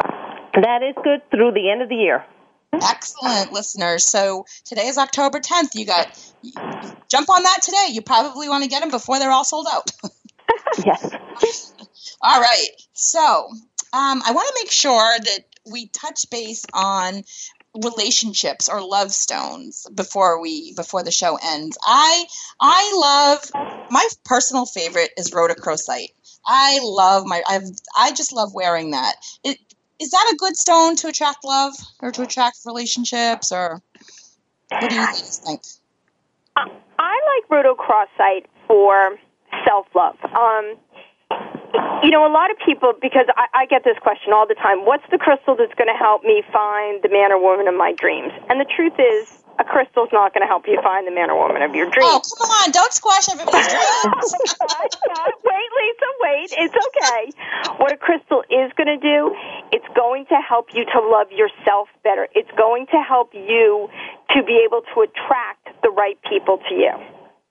That 0.00 0.82
is 0.82 0.94
good 1.02 1.22
through 1.30 1.52
the 1.52 1.70
end 1.70 1.82
of 1.82 1.88
the 1.88 1.96
year. 1.96 2.24
Excellent, 2.72 3.52
listeners. 3.52 4.04
So 4.04 4.46
today 4.64 4.86
is 4.88 4.98
October 4.98 5.40
10th. 5.40 5.74
You 5.74 5.86
got 5.86 6.32
jump 7.08 7.30
on 7.30 7.42
that 7.42 7.62
today. 7.62 7.88
You 7.90 8.02
probably 8.02 8.48
want 8.48 8.64
to 8.64 8.68
get 8.68 8.80
them 8.80 8.90
before 8.90 9.18
they're 9.18 9.30
all 9.30 9.44
sold 9.44 9.66
out. 9.70 9.90
yes. 10.84 11.72
all 12.20 12.40
right. 12.40 12.68
So 12.92 13.48
um, 13.92 14.22
I 14.26 14.32
want 14.32 14.48
to 14.48 14.54
make 14.62 14.70
sure 14.70 15.18
that 15.18 15.40
we 15.70 15.86
touch 15.88 16.30
base 16.30 16.64
on 16.72 17.24
relationships 17.82 18.68
or 18.68 18.80
love 18.80 19.12
stones 19.12 19.86
before 19.94 20.40
we 20.40 20.74
before 20.74 21.02
the 21.02 21.10
show 21.10 21.38
ends. 21.42 21.78
I 21.84 22.24
I 22.60 22.92
love 23.54 23.90
my 23.90 24.06
personal 24.24 24.66
favorite 24.66 25.10
is 25.16 25.30
rhodochrosite. 25.30 26.12
I 26.46 26.80
love 26.82 27.26
my 27.26 27.42
I've 27.46 27.68
I 27.96 28.12
just 28.12 28.32
love 28.32 28.54
wearing 28.54 28.92
that. 28.92 29.14
It, 29.44 29.58
is 29.98 30.10
that 30.10 30.30
a 30.32 30.36
good 30.36 30.56
stone 30.56 30.96
to 30.96 31.08
attract 31.08 31.44
love 31.44 31.74
or 32.00 32.12
to 32.12 32.22
attract 32.22 32.58
relationships 32.66 33.52
or 33.52 33.82
what 34.68 34.90
do 34.90 34.96
you 34.96 35.06
think? 35.06 35.62
I 36.56 37.20
like 37.36 37.48
rhodochrosite 37.50 38.46
for 38.66 39.16
self 39.66 39.86
love. 39.94 40.16
Um, 40.24 40.76
you 42.02 42.10
know, 42.10 42.26
a 42.26 42.32
lot 42.32 42.50
of 42.50 42.56
people, 42.64 42.92
because 43.00 43.26
I, 43.36 43.64
I 43.64 43.66
get 43.66 43.84
this 43.84 43.98
question 44.00 44.32
all 44.32 44.46
the 44.46 44.54
time 44.54 44.84
what's 44.84 45.04
the 45.10 45.18
crystal 45.18 45.56
that's 45.56 45.74
going 45.74 45.88
to 45.88 45.98
help 45.98 46.24
me 46.24 46.42
find 46.52 47.02
the 47.02 47.08
man 47.08 47.32
or 47.32 47.40
woman 47.40 47.68
of 47.68 47.74
my 47.74 47.92
dreams? 47.92 48.32
And 48.48 48.60
the 48.60 48.68
truth 48.68 48.98
is, 48.98 49.42
a 49.58 49.64
crystal's 49.64 50.12
not 50.12 50.34
going 50.34 50.42
to 50.42 50.46
help 50.46 50.68
you 50.68 50.76
find 50.82 51.06
the 51.06 51.10
man 51.10 51.30
or 51.30 51.40
woman 51.40 51.62
of 51.62 51.74
your 51.74 51.88
dreams. 51.88 52.04
Oh, 52.04 52.20
come 52.20 52.50
on. 52.50 52.70
Don't 52.72 52.92
squash 52.92 53.28
everybody's 53.32 53.68
dreams. 53.72 54.28
wait, 55.48 55.70
Lisa, 55.80 56.08
wait. 56.20 56.48
It's 56.60 56.76
okay. 56.76 57.22
What 57.80 57.92
a 57.92 57.96
crystal 57.96 58.44
is 58.50 58.68
going 58.76 58.92
to 58.92 59.00
do, 59.00 59.32
it's 59.72 59.88
going 59.96 60.26
to 60.26 60.36
help 60.36 60.68
you 60.74 60.84
to 60.84 61.00
love 61.00 61.32
yourself 61.32 61.88
better. 62.04 62.28
It's 62.34 62.50
going 62.58 62.86
to 62.92 63.00
help 63.00 63.32
you 63.32 63.88
to 64.36 64.42
be 64.42 64.60
able 64.64 64.82
to 64.94 65.08
attract 65.08 65.72
the 65.82 65.90
right 65.90 66.18
people 66.28 66.58
to 66.68 66.74
you. 66.74 66.92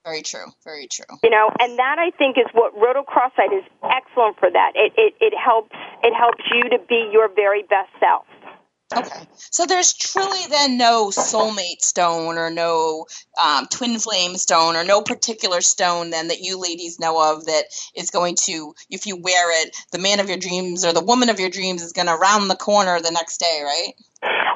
Very 0.06 0.22
true. 0.22 0.46
Very 0.64 0.88
true. 0.88 1.18
You 1.24 1.32
know, 1.32 1.50
and 1.60 1.80
that 1.80 1.98
I 1.98 2.12
think 2.12 2.38
is 2.38 2.46
what 2.54 2.76
rhodochrosite 2.76 3.58
is 3.58 3.66
excellent 3.84 4.38
for 4.38 4.52
that. 4.52 4.74
It, 4.76 4.94
it 4.96 5.16
it 5.20 5.34
helps 5.36 5.76
it 6.04 6.14
helps 6.14 6.44
you 6.54 6.70
to 6.70 6.78
be 6.88 7.10
your 7.12 7.28
very 7.34 7.64
best 7.64 7.90
self. 8.00 8.26
Okay. 8.96 9.28
So 9.34 9.66
there's 9.66 9.94
truly 9.94 10.46
then 10.48 10.78
no 10.78 11.10
soulmate 11.10 11.82
stone 11.82 12.38
or 12.38 12.52
no 12.52 13.08
um, 13.44 13.66
twin 13.72 13.98
flame 13.98 14.36
stone 14.36 14.76
or 14.76 14.84
no 14.84 15.02
particular 15.02 15.62
stone 15.62 16.12
then 16.12 16.28
that 16.28 16.42
you 16.42 16.62
ladies 16.62 17.00
know 17.00 17.34
of 17.34 17.46
that 17.46 17.66
is 17.96 18.12
going 18.12 18.36
to, 18.44 18.76
if 18.92 19.08
you 19.08 19.18
wear 19.18 19.64
it, 19.64 19.76
the 19.92 19.98
man 19.98 20.20
of 20.20 20.30
your 20.30 20.38
dreams 20.38 20.86
or 20.86 20.94
the 20.94 21.04
woman 21.04 21.30
of 21.30 21.40
your 21.40 21.50
dreams 21.50 21.82
is 21.82 21.94
going 21.94 22.08
to 22.08 22.14
round 22.14 22.48
the 22.48 22.56
corner 22.56 23.02
the 23.02 23.10
next 23.10 23.40
day, 23.40 23.62
right? 23.64 23.94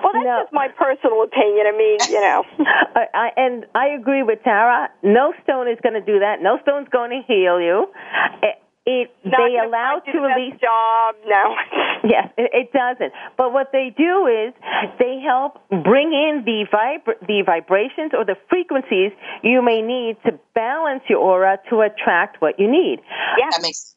Well, 0.03 0.13
that's 0.13 0.25
no. 0.25 0.41
just 0.43 0.53
my 0.53 0.67
personal 0.69 1.23
opinion. 1.23 1.65
I 1.67 1.75
mean, 1.75 1.99
you 2.09 2.21
know. 2.21 2.43
I, 2.95 3.03
I, 3.13 3.27
and 3.37 3.65
I 3.75 3.87
agree 3.99 4.23
with 4.23 4.39
Tara. 4.43 4.89
No 5.03 5.33
stone 5.43 5.67
is 5.67 5.77
going 5.83 5.95
to 5.95 6.05
do 6.05 6.19
that. 6.19 6.41
No 6.41 6.59
stone's 6.61 6.87
going 6.89 7.11
to 7.11 7.21
heal 7.27 7.59
you. 7.59 7.87
It, 8.41 8.55
it 8.85 9.11
they 9.23 9.57
allow 9.61 10.01
to 10.05 10.17
release 10.19 10.59
job. 10.59 11.15
No. 11.27 11.55
yes, 12.09 12.29
it, 12.37 12.51
it 12.53 12.73
doesn't. 12.73 13.13
But 13.37 13.53
what 13.53 13.71
they 13.71 13.93
do 13.95 14.25
is 14.25 14.53
they 14.97 15.21
help 15.23 15.61
bring 15.69 16.13
in 16.13 16.43
the 16.45 16.65
vib- 16.71 17.27
the 17.27 17.43
vibrations 17.45 18.11
or 18.17 18.25
the 18.25 18.35
frequencies 18.49 19.11
you 19.43 19.61
may 19.61 19.81
need 19.81 20.17
to 20.25 20.39
balance 20.55 21.03
your 21.09 21.19
aura 21.19 21.59
to 21.69 21.81
attract 21.81 22.41
what 22.41 22.59
you 22.59 22.69
need. 22.69 22.99
Yeah, 23.37 23.49
that 23.51 23.61
makes. 23.61 23.95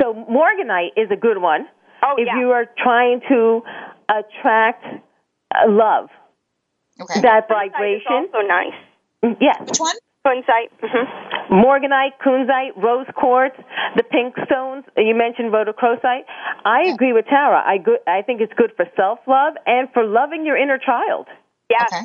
So 0.00 0.14
morganite 0.14 0.94
is 0.96 1.10
a 1.10 1.16
good 1.16 1.38
one. 1.38 1.66
Oh, 2.02 2.14
if 2.16 2.26
yeah. 2.26 2.38
you 2.38 2.50
are 2.52 2.66
trying 2.78 3.20
to 3.28 3.62
attract 4.08 4.84
uh, 5.54 5.70
love. 5.70 6.08
Okay. 7.00 7.20
That 7.20 7.48
vibration. 7.48 8.28
also 8.32 8.46
nice. 8.46 8.74
Mm, 9.24 9.36
yes. 9.40 9.60
Which 9.60 9.78
one? 9.78 9.96
Kunzite. 10.26 10.70
Mm-hmm. 10.82 11.54
Morganite, 11.54 12.18
kunzite, 12.24 12.76
rose 12.76 13.06
quartz, 13.14 13.56
the 13.96 14.02
pink 14.02 14.34
stones. 14.46 14.84
You 14.96 15.14
mentioned 15.14 15.52
rhodochrosite. 15.52 16.24
I 16.64 16.82
yeah. 16.84 16.94
agree 16.94 17.12
with 17.12 17.26
Tara. 17.26 17.62
I 17.64 17.78
go- 17.78 18.02
I 18.06 18.22
think 18.22 18.40
it's 18.40 18.52
good 18.54 18.72
for 18.76 18.84
self 18.96 19.20
love 19.26 19.54
and 19.66 19.88
for 19.92 20.04
loving 20.04 20.44
your 20.44 20.56
inner 20.56 20.78
child. 20.78 21.26
Yes. 21.70 21.88
Okay. 21.92 22.04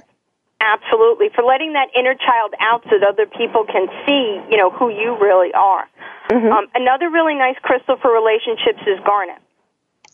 Absolutely. 0.62 1.28
For 1.36 1.44
letting 1.44 1.74
that 1.74 1.90
inner 1.98 2.16
child 2.16 2.54
out 2.60 2.84
so 2.88 2.96
that 2.98 3.04
other 3.04 3.26
people 3.26 3.66
can 3.66 3.88
see, 4.08 4.40
you 4.50 4.56
know, 4.56 4.70
who 4.72 4.88
you 4.90 5.18
really 5.20 5.52
are. 5.54 5.84
Mm-hmm. 6.32 6.52
Um, 6.52 6.68
another 6.74 7.10
really 7.10 7.36
nice 7.36 7.58
crystal 7.62 7.98
for 8.02 8.14
relationships 8.14 8.80
is 8.88 9.00
garnet. 9.06 9.44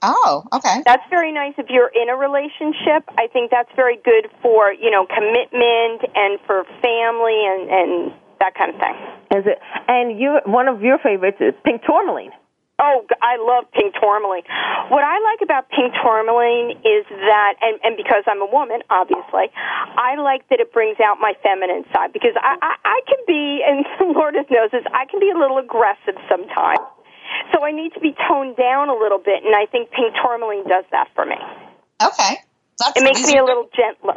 Oh, 0.01 0.45
okay. 0.53 0.81
That's 0.85 1.03
very 1.09 1.31
nice 1.31 1.53
if 1.57 1.67
you're 1.69 1.91
in 1.91 2.09
a 2.09 2.15
relationship. 2.15 3.03
I 3.17 3.27
think 3.31 3.51
that's 3.51 3.71
very 3.75 3.97
good 3.97 4.31
for, 4.41 4.71
you 4.71 4.91
know, 4.91 5.05
commitment 5.05 6.07
and 6.15 6.39
for 6.47 6.63
family 6.81 7.39
and, 7.43 7.69
and 7.69 7.91
that 8.39 8.55
kind 8.55 8.71
of 8.73 8.79
thing. 8.79 8.95
Is 9.35 9.45
it? 9.45 9.59
And 9.87 10.19
you, 10.19 10.39
one 10.45 10.67
of 10.67 10.81
your 10.81 10.99
favorites 10.99 11.37
is 11.39 11.53
pink 11.65 11.83
tourmaline. 11.83 12.31
Oh, 12.79 13.03
I 13.19 13.35
love 13.35 13.67
pink 13.75 13.91
tourmaline. 13.99 14.47
What 14.87 15.03
I 15.03 15.19
like 15.19 15.43
about 15.43 15.67
pink 15.67 15.91
tourmaline 15.99 16.79
is 16.87 17.03
that, 17.11 17.59
and, 17.59 17.75
and 17.83 17.99
because 17.99 18.23
I'm 18.23 18.39
a 18.39 18.47
woman, 18.47 18.79
obviously, 18.89 19.51
I 19.99 20.15
like 20.15 20.47
that 20.47 20.63
it 20.63 20.71
brings 20.71 20.95
out 21.03 21.19
my 21.19 21.35
feminine 21.43 21.83
side 21.91 22.15
because 22.15 22.39
I, 22.39 22.55
I, 22.55 22.73
I 22.87 22.99
can 23.03 23.19
be, 23.27 23.59
and 23.67 23.83
Lourdes 24.15 24.47
knows 24.47 24.71
this, 24.71 24.87
I 24.95 25.03
can 25.11 25.19
be 25.19 25.27
a 25.27 25.37
little 25.37 25.59
aggressive 25.59 26.15
sometimes. 26.31 26.79
So 27.53 27.63
I 27.63 27.71
need 27.71 27.93
to 27.93 27.99
be 27.99 28.15
toned 28.27 28.57
down 28.57 28.89
a 28.89 28.95
little 28.95 29.19
bit, 29.19 29.43
and 29.43 29.55
I 29.55 29.65
think 29.65 29.91
pink 29.91 30.13
tourmaline 30.21 30.67
does 30.67 30.85
that 30.91 31.07
for 31.15 31.25
me. 31.25 31.35
Okay. 32.01 32.37
That's, 32.79 32.93
it 32.95 33.03
makes 33.03 33.25
me 33.25 33.37
a 33.37 33.43
little 33.43 33.67
gentler. 33.75 34.15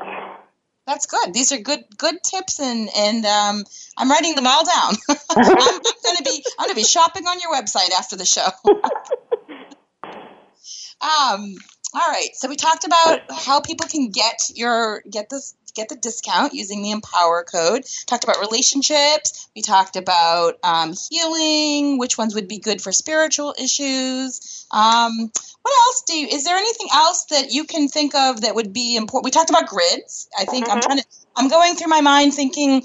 That's 0.86 1.06
good. 1.06 1.32
These 1.32 1.52
are 1.52 1.58
good 1.58 1.84
good 1.96 2.16
tips, 2.22 2.60
and 2.60 2.88
and 2.96 3.24
um, 3.24 3.64
I'm 3.96 4.10
writing 4.10 4.34
them 4.34 4.46
all 4.46 4.64
down. 4.64 4.94
I'm, 5.30 5.38
I'm 5.38 5.80
gonna 6.04 6.22
be 6.24 6.44
I'm 6.58 6.66
gonna 6.66 6.74
be 6.74 6.84
shopping 6.84 7.26
on 7.26 7.38
your 7.40 7.52
website 7.52 7.92
after 7.92 8.16
the 8.16 8.24
show. 8.24 8.48
um. 11.00 11.54
All 11.94 12.00
right. 12.08 12.30
So 12.34 12.48
we 12.48 12.56
talked 12.56 12.84
about 12.84 13.20
how 13.30 13.60
people 13.60 13.86
can 13.86 14.08
get 14.08 14.50
your 14.54 15.02
get 15.10 15.28
this 15.28 15.54
get 15.74 15.88
the 15.88 15.96
discount 15.96 16.52
using 16.54 16.82
the 16.82 16.90
Empower 16.90 17.44
code. 17.44 17.84
Talked 18.06 18.24
about 18.24 18.40
relationships. 18.40 19.48
We 19.54 19.62
talked 19.62 19.96
about 19.96 20.58
um, 20.62 20.94
healing. 21.10 21.98
Which 21.98 22.16
ones 22.16 22.34
would 22.34 22.48
be 22.48 22.58
good 22.58 22.80
for 22.80 22.92
spiritual 22.92 23.54
issues? 23.58 24.66
Um, 24.70 25.30
what 25.62 25.74
else 25.86 26.02
do 26.06 26.14
you? 26.14 26.28
Is 26.28 26.44
there 26.44 26.56
anything 26.56 26.88
else 26.92 27.26
that 27.26 27.52
you 27.52 27.64
can 27.64 27.88
think 27.88 28.14
of 28.14 28.42
that 28.42 28.54
would 28.54 28.72
be 28.72 28.96
important? 28.96 29.24
We 29.24 29.30
talked 29.30 29.50
about 29.50 29.66
grids. 29.66 30.28
I 30.38 30.44
think 30.44 30.66
mm-hmm. 30.66 30.76
I'm 30.76 30.80
trying 30.80 30.98
to. 30.98 31.04
I'm 31.36 31.48
going 31.48 31.76
through 31.76 31.88
my 31.88 32.02
mind 32.02 32.34
thinking, 32.34 32.84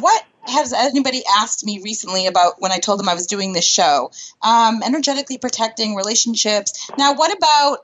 what 0.00 0.24
has 0.48 0.72
anybody 0.72 1.22
asked 1.40 1.64
me 1.64 1.80
recently 1.82 2.26
about 2.26 2.60
when 2.60 2.72
I 2.72 2.78
told 2.78 2.98
them 2.98 3.08
I 3.08 3.14
was 3.14 3.26
doing 3.26 3.52
this 3.52 3.66
show? 3.66 4.10
Um, 4.42 4.82
energetically 4.84 5.38
protecting 5.38 5.94
relationships. 5.94 6.90
Now, 6.98 7.14
what 7.14 7.36
about 7.36 7.78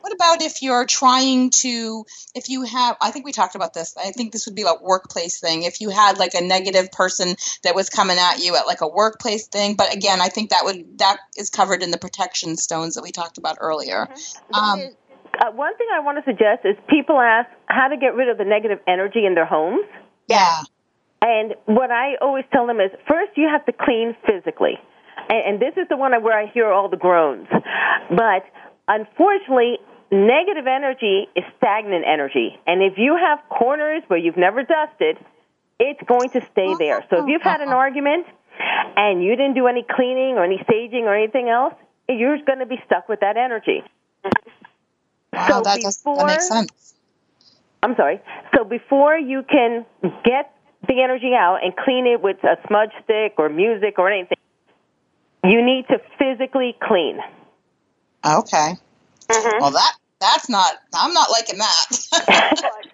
what 0.00 0.12
about 0.12 0.42
if 0.42 0.62
you're 0.62 0.86
trying 0.86 1.50
to 1.50 2.04
if 2.34 2.48
you 2.48 2.62
have 2.62 2.96
I 3.00 3.10
think 3.10 3.24
we 3.24 3.32
talked 3.32 3.54
about 3.54 3.74
this. 3.74 3.96
I 3.96 4.10
think 4.10 4.32
this 4.32 4.46
would 4.46 4.54
be 4.54 4.64
like 4.64 4.80
workplace 4.82 5.40
thing. 5.40 5.62
If 5.62 5.80
you 5.80 5.90
had 5.90 6.18
like 6.18 6.34
a 6.34 6.40
negative 6.40 6.92
person 6.92 7.36
that 7.62 7.74
was 7.74 7.88
coming 7.88 8.18
at 8.18 8.38
you 8.38 8.56
at 8.56 8.66
like 8.66 8.80
a 8.80 8.88
workplace 8.88 9.46
thing, 9.46 9.74
but 9.76 9.94
again, 9.94 10.20
I 10.20 10.28
think 10.28 10.50
that 10.50 10.64
would 10.64 10.98
that 10.98 11.18
is 11.36 11.50
covered 11.50 11.82
in 11.82 11.90
the 11.90 11.98
protection 11.98 12.56
stones 12.56 12.94
that 12.94 13.02
we 13.02 13.12
talked 13.12 13.38
about 13.38 13.58
earlier. 13.60 14.06
Mm-hmm. 14.06 14.54
Um, 14.54 14.80
uh, 15.38 15.52
one 15.52 15.76
thing 15.76 15.86
I 15.94 16.00
want 16.00 16.18
to 16.18 16.24
suggest 16.24 16.64
is 16.64 16.76
people 16.88 17.18
ask 17.18 17.48
how 17.66 17.88
to 17.88 17.96
get 17.96 18.14
rid 18.14 18.28
of 18.28 18.38
the 18.38 18.44
negative 18.44 18.78
energy 18.86 19.24
in 19.24 19.34
their 19.34 19.46
homes. 19.46 19.86
Yeah. 20.28 20.62
And 21.22 21.54
what 21.66 21.90
I 21.90 22.16
always 22.20 22.44
tell 22.52 22.66
them 22.66 22.80
is 22.80 22.90
first 23.08 23.32
you 23.36 23.48
have 23.48 23.64
to 23.66 23.72
clean 23.72 24.16
physically. 24.26 24.78
And, 25.28 25.54
and 25.54 25.60
this 25.60 25.74
is 25.76 25.88
the 25.88 25.96
one 25.96 26.12
where 26.22 26.38
I 26.38 26.46
hear 26.46 26.72
all 26.72 26.88
the 26.88 26.96
groans. 26.96 27.48
But 28.10 28.44
unfortunately, 28.88 29.78
negative 30.10 30.66
energy 30.66 31.28
is 31.36 31.44
stagnant 31.58 32.04
energy. 32.06 32.58
And 32.66 32.82
if 32.82 32.94
you 32.96 33.16
have 33.16 33.38
corners 33.48 34.02
where 34.08 34.18
you've 34.18 34.38
never 34.38 34.62
dusted, 34.62 35.18
it's 35.78 36.00
going 36.06 36.30
to 36.30 36.40
stay 36.52 36.74
there. 36.78 37.04
So 37.10 37.22
if 37.22 37.28
you've 37.28 37.42
had 37.42 37.60
an 37.60 37.68
argument 37.68 38.26
and 38.96 39.22
you 39.22 39.36
didn't 39.36 39.54
do 39.54 39.66
any 39.66 39.84
cleaning 39.88 40.36
or 40.36 40.44
any 40.44 40.58
saging 40.58 41.04
or 41.04 41.14
anything 41.14 41.48
else, 41.48 41.74
you're 42.08 42.38
going 42.44 42.58
to 42.58 42.66
be 42.66 42.80
stuck 42.86 43.08
with 43.08 43.20
that 43.20 43.36
energy. 43.36 43.82
Wow, 45.32 45.46
so 45.48 45.62
that, 45.62 45.76
before, 45.76 46.16
does, 46.16 46.18
that 46.18 46.26
makes 46.26 46.48
sense. 46.48 46.94
I'm 47.82 47.94
sorry. 47.96 48.20
So 48.54 48.64
before 48.64 49.16
you 49.16 49.42
can 49.48 49.86
get 50.24 50.52
the 50.90 51.02
energy 51.02 51.32
out 51.34 51.60
and 51.62 51.74
clean 51.76 52.06
it 52.06 52.20
with 52.20 52.42
a 52.42 52.58
smudge 52.66 52.90
stick 53.04 53.34
or 53.38 53.48
music 53.48 53.98
or 53.98 54.10
anything, 54.10 54.38
you 55.44 55.64
need 55.64 55.86
to 55.88 56.00
physically 56.18 56.76
clean. 56.82 57.18
Okay. 58.26 58.74
Mm-hmm. 59.28 59.60
Well, 59.60 59.70
that 59.70 59.92
that's 60.20 60.48
not. 60.48 60.74
I'm 60.94 61.14
not 61.14 61.30
liking 61.30 61.58
that. 61.58 61.86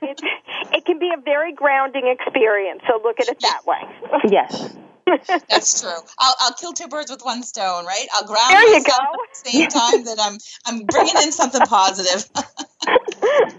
it, 0.02 0.20
it 0.72 0.84
can 0.84 0.98
be 0.98 1.10
a 1.16 1.20
very 1.20 1.52
grounding 1.52 2.06
experience. 2.06 2.82
So 2.86 3.00
look 3.02 3.18
at 3.18 3.28
it 3.28 3.40
that 3.40 3.66
way. 3.66 3.80
yes. 4.28 4.76
That's 5.48 5.80
true. 5.80 5.90
I'll, 6.18 6.34
I'll 6.40 6.54
kill 6.54 6.72
two 6.72 6.88
birds 6.88 7.12
with 7.12 7.24
one 7.24 7.44
stone, 7.44 7.86
right? 7.86 8.06
I'll 8.14 8.26
ground 8.26 8.50
there 8.50 8.66
you 8.66 8.72
myself 8.74 8.98
go. 8.98 9.22
at 9.22 9.44
the 9.44 9.50
same 9.50 9.68
time 9.68 10.04
that 10.04 10.18
I'm 10.20 10.38
I'm 10.66 10.84
bringing 10.84 11.14
in 11.22 11.32
something 11.32 11.62
positive. 11.62 12.28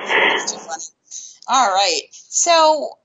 It's 0.00 0.52
too 0.52 0.58
funny. 0.58 0.84
All 1.48 1.74
right. 1.74 2.02
So 2.10 2.98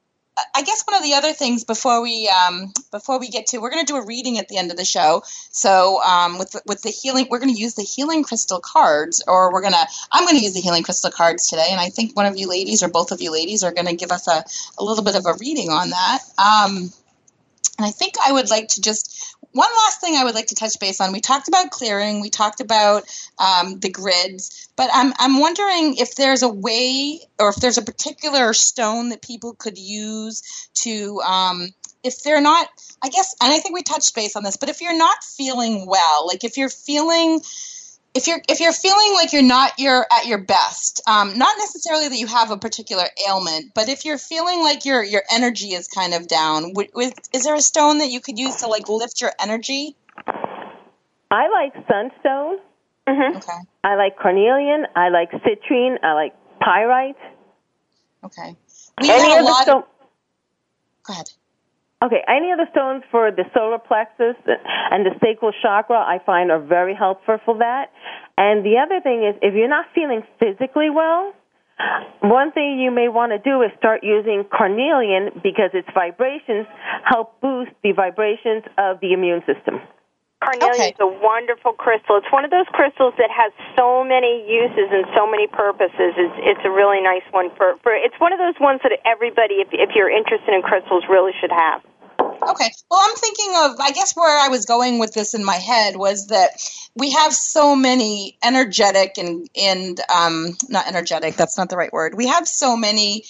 I 0.55 0.63
guess 0.63 0.83
one 0.83 0.95
of 0.95 1.03
the 1.03 1.13
other 1.13 1.31
things 1.31 1.63
before 1.63 2.01
we 2.01 2.27
um, 2.27 2.73
before 2.91 3.19
we 3.19 3.29
get 3.29 3.47
to 3.47 3.59
we're 3.59 3.69
going 3.69 3.85
to 3.85 3.91
do 3.93 3.97
a 3.97 4.05
reading 4.05 4.39
at 4.39 4.47
the 4.47 4.57
end 4.57 4.71
of 4.71 4.77
the 4.77 4.85
show. 4.85 5.21
So 5.51 6.01
um, 6.01 6.39
with 6.39 6.55
with 6.65 6.81
the 6.81 6.89
healing, 6.89 7.27
we're 7.29 7.39
going 7.39 7.53
to 7.53 7.59
use 7.59 7.75
the 7.75 7.83
healing 7.83 8.23
crystal 8.23 8.59
cards, 8.59 9.23
or 9.27 9.53
we're 9.53 9.61
gonna 9.61 9.85
I'm 10.11 10.25
going 10.25 10.37
to 10.37 10.43
use 10.43 10.53
the 10.53 10.59
healing 10.59 10.83
crystal 10.83 11.11
cards 11.11 11.47
today, 11.47 11.67
and 11.69 11.79
I 11.79 11.89
think 11.89 12.15
one 12.15 12.25
of 12.25 12.35
you 12.37 12.49
ladies 12.49 12.81
or 12.81 12.89
both 12.89 13.11
of 13.11 13.21
you 13.21 13.31
ladies 13.31 13.63
are 13.63 13.73
going 13.73 13.87
to 13.87 13.95
give 13.95 14.11
us 14.11 14.27
a, 14.27 14.43
a 14.79 14.83
little 14.83 15.03
bit 15.03 15.15
of 15.15 15.25
a 15.27 15.35
reading 15.39 15.69
on 15.69 15.91
that. 15.91 16.19
Um, 16.39 16.91
and 17.77 17.87
I 17.87 17.91
think 17.91 18.13
I 18.23 18.31
would 18.31 18.49
like 18.49 18.69
to 18.69 18.81
just 18.81 19.12
one 19.51 19.69
last 19.85 20.01
thing 20.01 20.15
I 20.15 20.23
would 20.23 20.35
like 20.35 20.47
to 20.47 20.55
touch 20.55 20.79
base 20.79 20.99
on. 21.01 21.11
We 21.11 21.21
talked 21.21 21.47
about 21.47 21.71
clearing, 21.71 22.21
we 22.21 22.29
talked 22.29 22.61
about 22.61 23.03
um, 23.37 23.79
the 23.79 23.89
grids, 23.89 24.69
but 24.75 24.89
I'm 24.93 25.13
I'm 25.17 25.39
wondering 25.39 25.97
if 25.97 26.15
there's 26.15 26.43
a 26.43 26.49
way 26.49 27.19
or 27.39 27.49
if 27.49 27.57
there's 27.57 27.77
a 27.77 27.83
particular 27.83 28.53
stone 28.53 29.09
that 29.09 29.21
people 29.21 29.53
could 29.53 29.77
use 29.77 30.69
to 30.75 31.21
um, 31.21 31.69
if 32.03 32.23
they're 32.23 32.41
not. 32.41 32.67
I 33.01 33.09
guess, 33.09 33.35
and 33.41 33.51
I 33.51 33.59
think 33.59 33.75
we 33.75 33.83
touched 33.83 34.15
base 34.15 34.37
on 34.37 34.43
this, 34.43 34.55
but 34.55 34.69
if 34.69 34.81
you're 34.81 34.97
not 34.97 35.23
feeling 35.23 35.85
well, 35.85 36.25
like 36.25 36.45
if 36.45 36.55
you're 36.55 36.69
feeling 36.69 37.41
if 38.15 38.27
you're 38.27 38.41
if 38.47 38.59
you're 38.59 38.73
feeling 38.73 39.13
like 39.13 39.33
you're 39.33 39.41
not 39.41 39.73
you're 39.77 40.05
at 40.11 40.27
your 40.27 40.37
best, 40.37 41.01
um, 41.07 41.37
not 41.37 41.55
necessarily 41.57 42.09
that 42.09 42.17
you 42.17 42.27
have 42.27 42.51
a 42.51 42.57
particular 42.57 43.05
ailment, 43.27 43.73
but 43.73 43.89
if 43.89 44.05
you're 44.05 44.17
feeling 44.17 44.61
like 44.61 44.85
your 44.85 45.03
your 45.03 45.23
energy 45.31 45.73
is 45.73 45.87
kind 45.87 46.13
of 46.13 46.27
down, 46.27 46.73
with, 46.73 47.13
is 47.33 47.43
there 47.43 47.55
a 47.55 47.61
stone 47.61 47.99
that 47.99 48.09
you 48.09 48.21
could 48.21 48.37
use 48.37 48.57
to 48.57 48.67
like 48.67 48.87
lift 48.87 49.21
your 49.21 49.31
energy? 49.39 49.95
I 51.31 51.47
like 51.49 51.73
sunstone. 51.87 52.59
Mm-hmm. 53.07 53.37
Okay. 53.37 53.59
I 53.83 53.95
like 53.95 54.17
carnelian. 54.17 54.85
I 54.95 55.09
like 55.09 55.31
citrine. 55.31 55.97
I 56.03 56.13
like 56.13 56.33
pyrite. 56.61 57.17
Okay. 58.23 58.55
We 59.01 59.09
Any 59.09 59.33
other 59.33 59.53
stone? 59.63 59.77
Of... 59.77 59.83
Go 61.05 61.13
ahead. 61.13 61.29
Okay, 62.03 62.19
any 62.27 62.51
of 62.51 62.59
the 62.59 62.67
stones 62.71 63.03
for 63.09 63.31
the 63.31 63.45
solar 63.53 63.79
plexus 63.79 64.35
and 64.91 65.05
the 65.05 65.15
sacral 65.23 65.53
chakra 65.61 65.95
I 65.95 66.19
find 66.25 66.51
are 66.51 66.59
very 66.59 66.93
helpful 66.93 67.37
for 67.45 67.57
that. 67.59 67.95
And 68.35 68.65
the 68.65 68.75
other 68.83 68.99
thing 68.99 69.23
is, 69.23 69.39
if 69.41 69.55
you're 69.55 69.71
not 69.71 69.85
feeling 69.95 70.21
physically 70.37 70.89
well, 70.89 71.31
one 72.19 72.51
thing 72.51 72.79
you 72.83 72.91
may 72.91 73.07
want 73.07 73.31
to 73.31 73.39
do 73.39 73.61
is 73.61 73.71
start 73.77 74.03
using 74.03 74.43
carnelian 74.51 75.31
because 75.41 75.71
its 75.71 75.87
vibrations 75.93 76.67
help 77.07 77.39
boost 77.39 77.71
the 77.83 77.93
vibrations 77.93 78.67
of 78.77 78.99
the 78.99 79.13
immune 79.13 79.39
system. 79.47 79.79
Carnelian 80.43 80.75
okay. 80.75 80.91
is 80.91 80.99
a 80.99 81.07
wonderful 81.07 81.71
crystal. 81.71 82.19
It's 82.19 82.27
one 82.35 82.43
of 82.43 82.51
those 82.51 82.67
crystals 82.75 83.15
that 83.15 83.31
has 83.31 83.55
so 83.79 84.03
many 84.03 84.43
uses 84.43 84.91
and 84.91 85.07
so 85.15 85.23
many 85.23 85.47
purposes. 85.47 86.19
It's, 86.19 86.35
it's 86.43 86.63
a 86.67 86.71
really 86.71 86.99
nice 86.99 87.23
one 87.31 87.47
for, 87.55 87.79
for. 87.79 87.95
It's 87.95 88.19
one 88.19 88.35
of 88.35 88.39
those 88.43 88.59
ones 88.59 88.83
that 88.83 88.91
everybody, 89.07 89.63
if, 89.63 89.71
if 89.71 89.95
you're 89.95 90.11
interested 90.11 90.51
in 90.51 90.61
crystals, 90.61 91.07
really 91.07 91.31
should 91.39 91.55
have. 91.55 91.79
Okay. 92.49 92.71
Well, 92.91 92.99
I'm 93.01 93.15
thinking 93.15 93.53
of, 93.57 93.79
I 93.79 93.91
guess 93.91 94.15
where 94.15 94.37
I 94.37 94.49
was 94.49 94.65
going 94.65 94.99
with 94.99 95.13
this 95.13 95.33
in 95.33 95.45
my 95.45 95.55
head 95.55 95.95
was 95.95 96.27
that 96.27 96.51
we 96.95 97.11
have 97.11 97.33
so 97.33 97.75
many 97.75 98.37
energetic 98.43 99.17
and, 99.17 99.49
and 99.59 99.99
um, 100.13 100.57
not 100.69 100.87
energetic, 100.87 101.35
that's 101.35 101.57
not 101.57 101.69
the 101.69 101.77
right 101.77 101.93
word. 101.93 102.15
We 102.15 102.27
have 102.27 102.47
so 102.47 102.77
many 102.77 103.23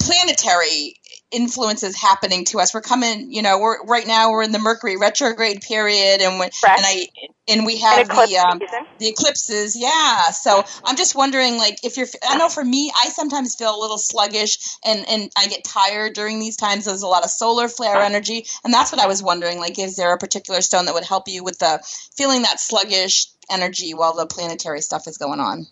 planetary 0.00 0.96
influences 1.34 2.00
happening 2.00 2.44
to 2.46 2.60
us. 2.60 2.72
We're 2.72 2.80
coming, 2.80 3.32
you 3.32 3.42
know, 3.42 3.58
we're 3.58 3.82
right 3.84 4.06
now 4.06 4.30
we're 4.30 4.42
in 4.42 4.52
the 4.52 4.58
Mercury 4.58 4.96
retrograde 4.96 5.60
period, 5.60 6.20
and 6.20 6.38
when, 6.38 6.50
and 6.64 6.84
I 6.86 7.08
and 7.48 7.66
we 7.66 7.78
have 7.80 8.08
and 8.08 8.08
the 8.08 8.36
um, 8.38 8.60
the 8.98 9.08
eclipses. 9.08 9.76
Yeah, 9.76 10.30
so 10.30 10.62
I'm 10.84 10.96
just 10.96 11.14
wondering, 11.14 11.58
like, 11.58 11.84
if 11.84 11.96
you're, 11.96 12.06
I 12.26 12.38
know 12.38 12.48
for 12.48 12.64
me, 12.64 12.92
I 12.96 13.08
sometimes 13.08 13.56
feel 13.56 13.76
a 13.76 13.80
little 13.80 13.98
sluggish, 13.98 14.58
and 14.84 15.04
and 15.08 15.30
I 15.36 15.48
get 15.48 15.64
tired 15.64 16.14
during 16.14 16.38
these 16.38 16.56
times. 16.56 16.84
There's 16.84 17.02
a 17.02 17.08
lot 17.08 17.24
of 17.24 17.30
solar 17.30 17.68
flare 17.68 17.96
energy, 17.96 18.46
and 18.64 18.72
that's 18.72 18.92
what 18.92 19.00
I 19.00 19.06
was 19.06 19.22
wondering. 19.22 19.58
Like, 19.58 19.78
is 19.78 19.96
there 19.96 20.12
a 20.12 20.18
particular 20.18 20.60
stone 20.60 20.86
that 20.86 20.94
would 20.94 21.04
help 21.04 21.28
you 21.28 21.42
with 21.44 21.58
the 21.58 21.80
feeling 22.16 22.42
that 22.42 22.60
sluggish 22.60 23.26
energy 23.50 23.92
while 23.92 24.14
the 24.14 24.26
planetary 24.26 24.80
stuff 24.80 25.06
is 25.06 25.18
going 25.18 25.40
on? 25.40 25.66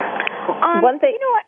Um, 0.00 0.82
One 0.82 0.98
thing, 0.98 1.12
you 1.12 1.20
know 1.20 1.30
what? 1.30 1.44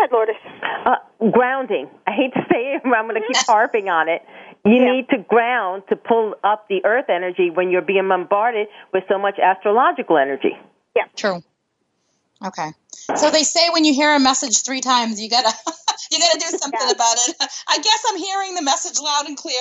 Go 0.00 0.22
ahead, 0.22 0.34
Lourdes. 0.34 0.38
Uh, 0.86 1.30
grounding. 1.30 1.88
I 2.06 2.12
hate 2.12 2.32
to 2.34 2.40
say 2.50 2.74
it, 2.74 2.82
but 2.84 2.92
I'm 2.92 3.08
going 3.08 3.20
to 3.20 3.26
keep 3.26 3.36
harping 3.46 3.88
on 3.88 4.08
it. 4.08 4.22
You 4.64 4.74
yeah. 4.74 4.92
need 4.92 5.08
to 5.10 5.18
ground 5.18 5.82
to 5.88 5.96
pull 5.96 6.34
up 6.44 6.68
the 6.68 6.84
earth 6.84 7.06
energy 7.08 7.50
when 7.50 7.70
you're 7.70 7.82
being 7.82 8.08
bombarded 8.08 8.68
with 8.92 9.04
so 9.08 9.18
much 9.18 9.38
astrological 9.38 10.18
energy. 10.18 10.56
Yeah. 10.96 11.04
True. 11.16 11.42
Okay. 12.44 12.70
So 13.16 13.30
they 13.30 13.42
say 13.42 13.68
when 13.70 13.84
you 13.84 13.92
hear 13.92 14.14
a 14.14 14.20
message 14.20 14.62
three 14.62 14.80
times, 14.80 15.20
you 15.20 15.28
gotta 15.28 15.52
you 16.10 16.18
gotta 16.18 16.38
do 16.38 16.46
something 16.58 16.80
yeah. 16.82 16.90
about 16.90 17.16
it. 17.28 17.36
I 17.68 17.78
guess 17.78 18.04
I'm 18.08 18.18
hearing 18.18 18.54
the 18.54 18.62
message 18.62 19.00
loud 19.00 19.26
and 19.26 19.36
clear. 19.36 19.54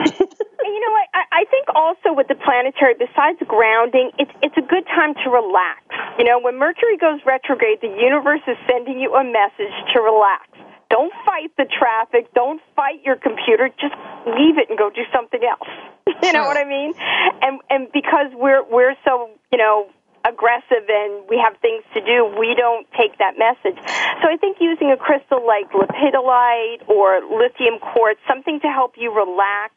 you 0.72 0.80
know 0.80 0.92
what? 0.92 1.08
I, 1.12 1.22
I 1.32 1.44
think 1.50 1.66
also 1.74 2.16
with 2.16 2.28
the 2.28 2.38
planetary, 2.38 2.94
besides 2.94 3.38
grounding, 3.44 4.12
it's 4.18 4.32
it's 4.40 4.56
a 4.56 4.64
good 4.64 4.86
time 4.86 5.14
to 5.24 5.26
relax. 5.28 5.84
You 6.18 6.24
know, 6.24 6.40
when 6.40 6.58
Mercury 6.58 6.96
goes 6.96 7.20
retrograde, 7.26 7.82
the 7.82 7.92
universe 7.92 8.44
is 8.46 8.56
sending 8.70 8.98
you 8.98 9.12
a 9.14 9.24
message 9.24 9.74
to 9.92 10.00
relax. 10.00 10.48
Don't 10.90 11.12
fight 11.26 11.50
the 11.56 11.66
traffic. 11.66 12.32
Don't 12.34 12.60
fight 12.76 13.02
your 13.04 13.16
computer. 13.16 13.68
Just 13.80 13.96
leave 14.30 14.62
it 14.62 14.70
and 14.70 14.78
go 14.78 14.90
do 14.90 15.02
something 15.12 15.42
else. 15.42 15.68
you 16.22 16.32
know 16.32 16.44
what 16.44 16.56
I 16.56 16.64
mean? 16.64 16.94
And 17.42 17.60
and 17.68 17.82
because 17.92 18.30
we're 18.32 18.62
we're 18.64 18.94
so 19.04 19.30
you 19.50 19.58
know 19.58 19.90
aggressive 20.24 20.88
and 20.88 21.28
we 21.28 21.36
have 21.36 21.52
things 21.60 21.84
to 21.92 22.00
do, 22.00 22.24
we 22.40 22.56
don't 22.56 22.86
take 22.96 23.18
that 23.18 23.36
message. 23.36 23.76
So 24.22 24.24
I 24.24 24.36
think 24.40 24.56
using 24.58 24.90
a 24.90 24.96
crystal 24.96 25.44
like 25.44 25.68
lepidolite 25.72 26.88
or 26.88 27.20
lithium 27.28 27.76
quartz, 27.78 28.20
something 28.26 28.58
to 28.60 28.68
help 28.68 28.94
you 28.96 29.12
relax 29.12 29.74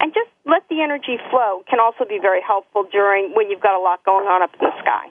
and 0.00 0.12
just 0.14 0.30
let 0.44 0.68
the 0.68 0.82
energy 0.82 1.18
flow 1.30 1.62
can 1.68 1.80
also 1.80 2.04
be 2.04 2.18
very 2.20 2.40
helpful 2.40 2.86
during 2.90 3.34
when 3.34 3.50
you've 3.50 3.62
got 3.62 3.78
a 3.78 3.82
lot 3.82 4.04
going 4.04 4.26
on 4.26 4.42
up 4.42 4.50
in 4.54 4.60
the 4.60 4.72
sky. 4.80 5.06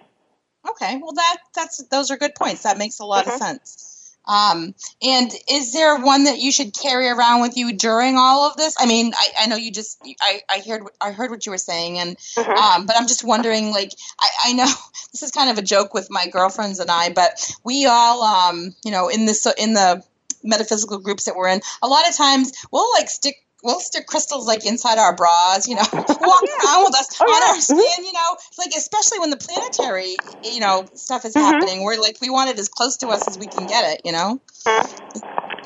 Okay, 0.70 1.00
well 1.02 1.14
that 1.14 1.38
that's 1.56 1.84
those 1.86 2.12
are 2.12 2.18
good 2.18 2.36
points. 2.36 2.64
That 2.64 2.78
makes 2.78 3.00
a 3.00 3.06
lot 3.06 3.26
mm-hmm. 3.26 3.36
of 3.36 3.42
sense. 3.42 3.94
Um, 4.28 4.76
and 5.02 5.32
is 5.50 5.72
there 5.72 5.98
one 5.98 6.26
that 6.26 6.40
you 6.40 6.52
should 6.52 6.78
carry 6.78 7.08
around 7.08 7.42
with 7.42 7.56
you 7.56 7.74
during 7.74 8.18
all 8.18 8.50
of 8.50 8.58
this? 8.58 8.76
I 8.78 8.86
mean, 8.86 9.14
I, 9.16 9.30
I 9.42 9.48
know 9.48 9.56
you 9.56 9.72
just 9.72 10.00
I, 10.22 10.42
I 10.50 10.62
heard 10.68 10.84
I 11.00 11.12
heard 11.12 11.32
what 11.32 11.46
you 11.46 11.52
were 11.54 11.58
saying, 11.58 11.98
and 11.98 12.18
mm-hmm. 12.18 12.52
um, 12.52 12.86
but 12.86 12.98
I'm 12.98 13.08
just 13.08 13.24
wondering. 13.24 13.72
Like, 13.72 13.94
I, 14.20 14.30
I 14.48 14.54
know 14.54 14.66
this 15.14 15.24
is 15.24 15.32
kind 15.32 15.50
of 15.50 15.58
a 15.58 15.62
joke 15.62 15.94
with 15.94 16.10
my 16.10 16.28
girlfriends 16.28 16.80
and 16.80 16.92
I, 16.92 17.12
but 17.14 17.56
we 17.64 17.86
all, 17.86 18.24
um, 18.24 18.76
you 18.84 18.92
know, 18.92 19.08
in 19.08 19.26
this 19.26 19.48
in 19.58 19.74
the 19.74 20.04
metaphysical 20.44 21.00
groups 21.00 21.26
that 21.26 21.36
we're 21.36 21.50
in, 21.50 21.62
a 21.82 21.88
lot 21.88 22.08
of 22.08 22.16
times 22.16 22.52
we'll 22.72 22.92
like 22.94 23.10
stick 23.10 23.36
we'll 23.64 23.80
stick 23.80 24.08
crystals 24.08 24.48
like 24.48 24.66
inside 24.66 24.98
our 24.98 25.16
bras, 25.16 25.68
you 25.68 25.76
know, 25.76 25.86
walk 25.94 26.08
yeah. 26.08 26.66
around 26.66 26.84
with 26.86 26.96
us 26.96 27.20
oh, 27.20 27.26
on 27.26 27.42
yeah. 27.42 27.50
our 27.50 27.62
skin, 27.62 27.78
mm-hmm. 27.78 28.04
you 28.04 28.14
know, 28.14 28.38
like 28.58 28.72
especially 28.76 29.20
when 29.20 29.30
the 29.30 29.38
planetary, 29.38 30.16
you 30.44 30.60
know, 30.60 30.86
stuff 30.94 31.26
is 31.26 31.34
mm-hmm. 31.34 31.46
happening. 31.46 31.84
We're 31.84 32.00
like 32.00 32.18
we 32.22 32.30
want 32.30 32.50
it 32.50 32.60
as 32.60 32.70
close 32.70 32.98
to 32.98 33.08
us 33.08 33.28
as 33.28 33.38
we 33.38 33.48
can 33.48 33.68
get 33.68 33.94
it, 33.94 34.02
you 34.06 34.12
know. 34.12 34.40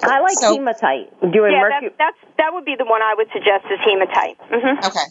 I 0.04 0.20
like 0.22 0.38
so, 0.40 0.54
hematite. 0.54 1.10
Doing 1.22 1.52
yeah, 1.52 1.62
mercury. 1.62 1.92
That's, 1.98 2.18
that's 2.20 2.38
that 2.38 2.54
would 2.54 2.66
be 2.66 2.76
the 2.78 2.86
one 2.86 3.02
I 3.02 3.14
would 3.18 3.28
suggest 3.34 3.66
is 3.70 3.80
hematite. 3.86 4.38
Mm-hmm. 4.50 4.86
Okay, 4.86 5.08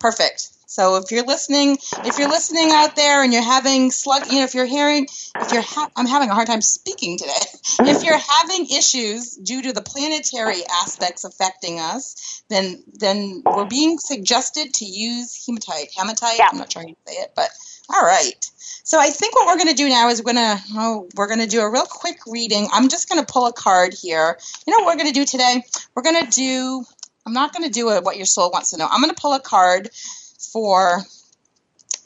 perfect. 0.00 0.50
So 0.70 0.96
if 0.96 1.10
you're 1.10 1.24
listening, 1.24 1.78
if 2.04 2.16
you're 2.18 2.28
listening 2.28 2.70
out 2.70 2.94
there 2.94 3.24
and 3.24 3.32
you're 3.32 3.42
having 3.42 3.90
slug, 3.90 4.30
you 4.30 4.38
know, 4.38 4.44
if 4.44 4.54
you're 4.54 4.66
hearing, 4.66 5.08
if 5.34 5.50
you're, 5.52 5.62
ha- 5.62 5.90
I'm 5.96 6.06
having 6.06 6.30
a 6.30 6.34
hard 6.34 6.46
time 6.46 6.60
speaking 6.60 7.18
today. 7.18 7.32
if 7.90 8.04
you're 8.04 8.16
having 8.16 8.66
issues 8.70 9.34
due 9.34 9.62
to 9.62 9.72
the 9.72 9.82
planetary 9.82 10.62
aspects 10.82 11.24
affecting 11.24 11.80
us, 11.80 12.44
then 12.50 12.84
then 12.94 13.42
we're 13.44 13.66
being 13.66 13.98
suggested 13.98 14.72
to 14.74 14.84
use 14.84 15.44
hematite. 15.44 15.88
Hematite. 15.96 16.38
Yeah. 16.38 16.48
I'm 16.52 16.58
not 16.58 16.70
trying 16.70 16.94
to 16.94 17.00
say 17.04 17.14
it, 17.14 17.32
but 17.34 17.50
all 17.92 18.02
right. 18.02 18.50
So 18.84 19.00
I 19.00 19.10
think 19.10 19.34
what 19.34 19.46
we're 19.46 19.56
going 19.56 19.74
to 19.74 19.74
do 19.74 19.88
now 19.88 20.08
is 20.08 20.22
we're 20.22 20.32
going 20.32 20.56
to 20.56 20.62
oh, 20.74 21.08
we're 21.16 21.26
going 21.26 21.40
to 21.40 21.48
do 21.48 21.60
a 21.62 21.70
real 21.70 21.84
quick 21.84 22.18
reading. 22.28 22.68
I'm 22.72 22.88
just 22.88 23.08
going 23.08 23.24
to 23.24 23.32
pull 23.32 23.46
a 23.46 23.52
card 23.52 23.92
here. 23.92 24.38
You 24.66 24.72
know 24.72 24.84
what 24.84 24.94
we're 24.94 25.02
going 25.02 25.12
to 25.12 25.18
do 25.18 25.24
today? 25.24 25.62
We're 25.94 26.02
going 26.02 26.24
to 26.24 26.30
do. 26.30 26.84
I'm 27.30 27.34
not 27.34 27.54
going 27.54 27.62
to 27.62 27.72
do 27.72 27.88
a, 27.90 28.00
what 28.00 28.16
your 28.16 28.26
soul 28.26 28.50
wants 28.50 28.70
to 28.70 28.76
know. 28.76 28.88
I'm 28.90 29.00
going 29.00 29.14
to 29.14 29.20
pull 29.20 29.34
a 29.34 29.40
card 29.40 29.90
for 30.52 30.98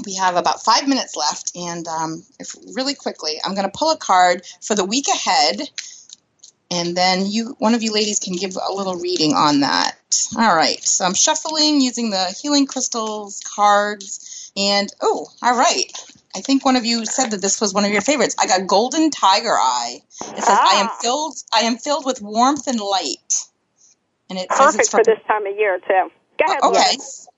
we 0.04 0.16
have 0.16 0.36
about 0.36 0.62
five 0.62 0.86
minutes 0.86 1.16
left, 1.16 1.52
and 1.56 1.88
um, 1.88 2.22
if 2.38 2.54
really 2.74 2.94
quickly, 2.94 3.40
I'm 3.42 3.54
going 3.54 3.66
to 3.66 3.72
pull 3.74 3.90
a 3.90 3.96
card 3.96 4.42
for 4.60 4.74
the 4.74 4.84
week 4.84 5.06
ahead, 5.08 5.62
and 6.70 6.94
then 6.94 7.24
you, 7.24 7.56
one 7.58 7.72
of 7.72 7.82
you 7.82 7.90
ladies, 7.90 8.18
can 8.18 8.36
give 8.36 8.54
a 8.56 8.70
little 8.70 8.96
reading 8.96 9.32
on 9.32 9.60
that. 9.60 9.96
All 10.36 10.54
right, 10.54 10.82
so 10.84 11.06
I'm 11.06 11.14
shuffling 11.14 11.80
using 11.80 12.10
the 12.10 12.36
healing 12.42 12.66
crystals 12.66 13.40
cards, 13.40 14.52
and 14.58 14.92
oh, 15.00 15.28
all 15.42 15.56
right. 15.56 15.90
I 16.36 16.40
think 16.40 16.66
one 16.66 16.76
of 16.76 16.84
you 16.84 17.06
said 17.06 17.30
that 17.30 17.40
this 17.40 17.62
was 17.62 17.72
one 17.72 17.86
of 17.86 17.92
your 17.92 18.02
favorites. 18.02 18.34
I 18.38 18.46
got 18.46 18.66
golden 18.66 19.10
tiger 19.10 19.56
eye. 19.56 20.02
It 20.20 20.44
says, 20.44 20.58
ah. 20.60 20.76
"I 20.76 20.80
am 20.80 20.88
ah. 20.90 20.98
filled. 21.00 21.36
I 21.54 21.60
am 21.60 21.78
filled 21.78 22.04
with 22.04 22.20
warmth 22.20 22.66
and 22.66 22.78
light." 22.78 23.46
And 24.30 24.38
it 24.38 24.48
perfect 24.48 24.90
for 24.90 25.02
this 25.04 25.18
time 25.26 25.46
of 25.46 25.56
year 25.56 25.78
too. 25.78 26.10
Go 26.38 26.44
ahead. 26.46 26.62
Okay. 26.62 26.78
Yes. 26.78 27.28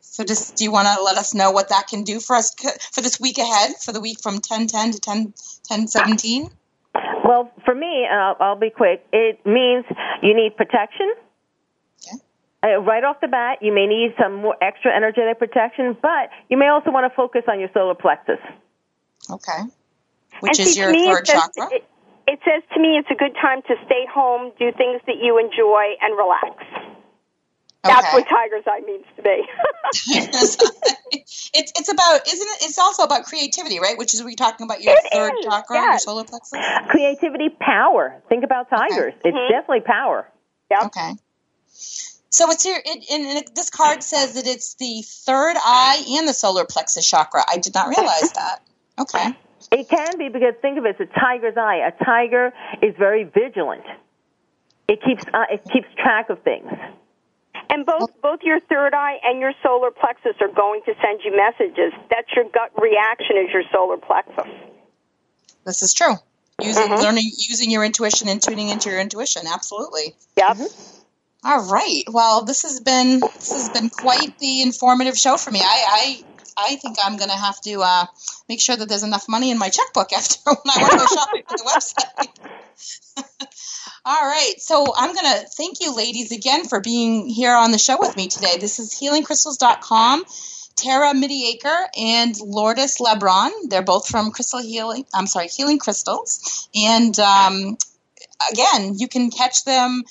So 0.00 0.22
just 0.22 0.54
do 0.56 0.64
you 0.64 0.70
want 0.70 0.86
to 0.86 1.02
let 1.02 1.16
us 1.16 1.34
know 1.34 1.50
what 1.50 1.70
that 1.70 1.88
can 1.88 2.04
do 2.04 2.20
for 2.20 2.36
us 2.36 2.54
for 2.92 3.00
this 3.00 3.18
week 3.18 3.38
ahead, 3.38 3.72
for 3.82 3.92
the 3.92 4.00
week 4.00 4.20
from 4.20 4.34
1010 4.34 4.92
to 4.92 5.00
10, 5.00 5.16
1017? 5.66 6.50
Well, 7.24 7.50
for 7.64 7.74
me, 7.74 8.06
uh, 8.06 8.34
I'll 8.38 8.54
be 8.54 8.70
quick. 8.70 9.04
It 9.12 9.44
means 9.44 9.84
you 10.22 10.36
need 10.36 10.56
protection. 10.56 11.12
Okay. 12.06 12.22
Uh, 12.62 12.80
right 12.82 13.02
off 13.02 13.20
the 13.20 13.28
bat, 13.28 13.58
you 13.60 13.72
may 13.72 13.86
need 13.86 14.14
some 14.20 14.36
more 14.36 14.56
extra 14.62 14.94
energetic 14.94 15.38
protection, 15.40 15.96
but 16.00 16.30
you 16.48 16.56
may 16.56 16.68
also 16.68 16.92
want 16.92 17.10
to 17.10 17.16
focus 17.16 17.42
on 17.48 17.58
your 17.58 17.70
solar 17.74 17.96
plexus. 17.96 18.38
Okay. 19.28 19.62
Which 20.40 20.60
and 20.60 20.68
is 20.68 20.76
your 20.76 20.92
third 20.92 21.24
chakra? 21.24 21.68
It, 21.72 21.84
it 22.26 22.40
says 22.44 22.62
to 22.74 22.80
me 22.80 22.96
it's 22.96 23.10
a 23.10 23.14
good 23.14 23.34
time 23.40 23.62
to 23.62 23.74
stay 23.86 24.06
home, 24.12 24.52
do 24.58 24.72
things 24.72 25.00
that 25.06 25.16
you 25.20 25.38
enjoy, 25.38 25.96
and 26.00 26.16
relax. 26.16 26.64
That's 27.84 28.12
what 28.14 28.26
Tiger's 28.26 28.64
Eye 28.66 28.80
means 28.86 29.04
to 29.16 29.22
me. 29.22 29.46
it's 31.12 31.72
it's 31.78 31.92
about 31.92 32.26
isn't 32.26 32.48
it? 32.48 32.64
It's 32.64 32.78
also 32.78 33.02
about 33.02 33.24
creativity, 33.24 33.78
right? 33.78 33.98
Which 33.98 34.14
is 34.14 34.24
we 34.24 34.36
talking 34.36 34.64
about 34.64 34.82
your 34.82 34.94
it 34.94 35.12
third 35.12 35.32
is, 35.38 35.44
chakra, 35.44 35.76
yes. 35.76 35.92
your 35.92 35.98
solar 35.98 36.24
plexus. 36.24 36.58
Creativity, 36.88 37.50
power. 37.60 38.22
Think 38.28 38.42
about 38.42 38.70
tigers. 38.70 39.12
Okay. 39.18 39.28
It's 39.28 39.36
mm-hmm. 39.36 39.52
definitely 39.52 39.82
power. 39.82 40.30
Yep. 40.70 40.82
Okay. 40.86 41.12
So 42.34 42.50
it's 42.50 42.64
here, 42.64 42.80
it, 42.84 43.04
and 43.12 43.38
it, 43.38 43.54
this 43.54 43.70
card 43.70 44.02
says 44.02 44.34
that 44.34 44.46
it's 44.46 44.74
the 44.74 45.02
third 45.06 45.56
eye 45.56 46.02
and 46.18 46.26
the 46.26 46.34
solar 46.34 46.64
plexus 46.64 47.08
chakra. 47.08 47.44
I 47.48 47.58
did 47.58 47.74
not 47.74 47.88
realize 47.88 48.32
that. 48.34 48.60
Okay. 48.98 49.36
It 49.74 49.88
can 49.88 50.18
be 50.18 50.28
because 50.28 50.54
think 50.62 50.78
of 50.78 50.86
it 50.86 50.96
as 51.00 51.08
a 51.08 51.18
tiger's 51.18 51.56
eye. 51.56 51.82
A 51.86 52.04
tiger 52.04 52.52
is 52.80 52.94
very 52.96 53.24
vigilant. 53.24 53.84
It 54.88 55.02
keeps 55.02 55.24
uh, 55.32 55.44
it 55.50 55.64
keeps 55.72 55.88
track 55.96 56.30
of 56.30 56.42
things. 56.42 56.70
And 57.70 57.84
both 57.84 58.10
both 58.22 58.40
your 58.42 58.60
third 58.60 58.94
eye 58.94 59.18
and 59.24 59.40
your 59.40 59.52
solar 59.62 59.90
plexus 59.90 60.36
are 60.40 60.52
going 60.54 60.82
to 60.86 60.94
send 61.02 61.20
you 61.24 61.36
messages. 61.36 61.92
That's 62.08 62.28
your 62.36 62.44
gut 62.44 62.70
reaction 62.80 63.36
is 63.36 63.52
your 63.52 63.64
solar 63.72 63.96
plexus. 63.96 64.52
This 65.64 65.82
is 65.82 65.92
true. 65.92 66.14
Using 66.62 66.84
mm-hmm. 66.84 67.02
learning 67.02 67.30
using 67.36 67.70
your 67.70 67.84
intuition 67.84 68.28
and 68.28 68.40
tuning 68.40 68.68
into 68.68 68.90
your 68.90 69.00
intuition. 69.00 69.42
Absolutely. 69.52 70.14
Yep. 70.36 70.56
Mm-hmm. 70.56 71.00
All 71.46 71.68
right. 71.70 72.04
Well, 72.08 72.44
this 72.44 72.62
has 72.62 72.80
been 72.80 73.20
this 73.20 73.52
has 73.52 73.70
been 73.70 73.90
quite 73.90 74.38
the 74.38 74.62
informative 74.62 75.18
show 75.18 75.36
for 75.36 75.50
me. 75.50 75.60
I 75.60 75.84
I, 75.88 76.24
I 76.56 76.76
think 76.76 76.96
I'm 77.02 77.16
going 77.16 77.30
to 77.30 77.36
have 77.36 77.60
to 77.62 77.82
uh, 77.82 78.06
make 78.48 78.60
sure 78.60 78.76
that 78.76 78.88
there's 78.88 79.02
enough 79.02 79.28
money 79.28 79.50
in 79.50 79.58
my 79.58 79.68
checkbook 79.68 80.12
after 80.12 80.38
when 80.44 80.56
I 80.66 80.80
want 80.80 80.92
to 80.92 80.98
go 80.98 81.06
shopping 81.06 81.42
for 81.48 81.56
the 81.56 81.64
website. 81.64 82.28
All 84.04 84.22
right. 84.22 84.54
So 84.58 84.92
I'm 84.94 85.14
going 85.14 85.24
to 85.24 85.46
thank 85.56 85.80
you, 85.80 85.94
ladies, 85.96 86.30
again 86.32 86.64
for 86.66 86.80
being 86.80 87.28
here 87.28 87.54
on 87.54 87.72
the 87.72 87.78
show 87.78 87.96
with 87.98 88.16
me 88.16 88.28
today. 88.28 88.58
This 88.58 88.78
is 88.78 88.92
healingcrystals.com. 88.94 90.24
Tara 90.76 91.12
Mideaker 91.14 91.86
and 91.96 92.34
Lourdes 92.40 92.98
Lebron. 92.98 93.50
They're 93.68 93.82
both 93.82 94.08
from 94.08 94.32
Crystal 94.32 94.60
Healing. 94.60 95.06
I'm 95.14 95.26
sorry, 95.26 95.46
Healing 95.46 95.78
Crystals. 95.78 96.68
And 96.74 97.18
um, 97.20 97.78
again, 98.50 98.94
you 98.98 99.08
can 99.08 99.30
catch 99.30 99.64
them 99.64 100.02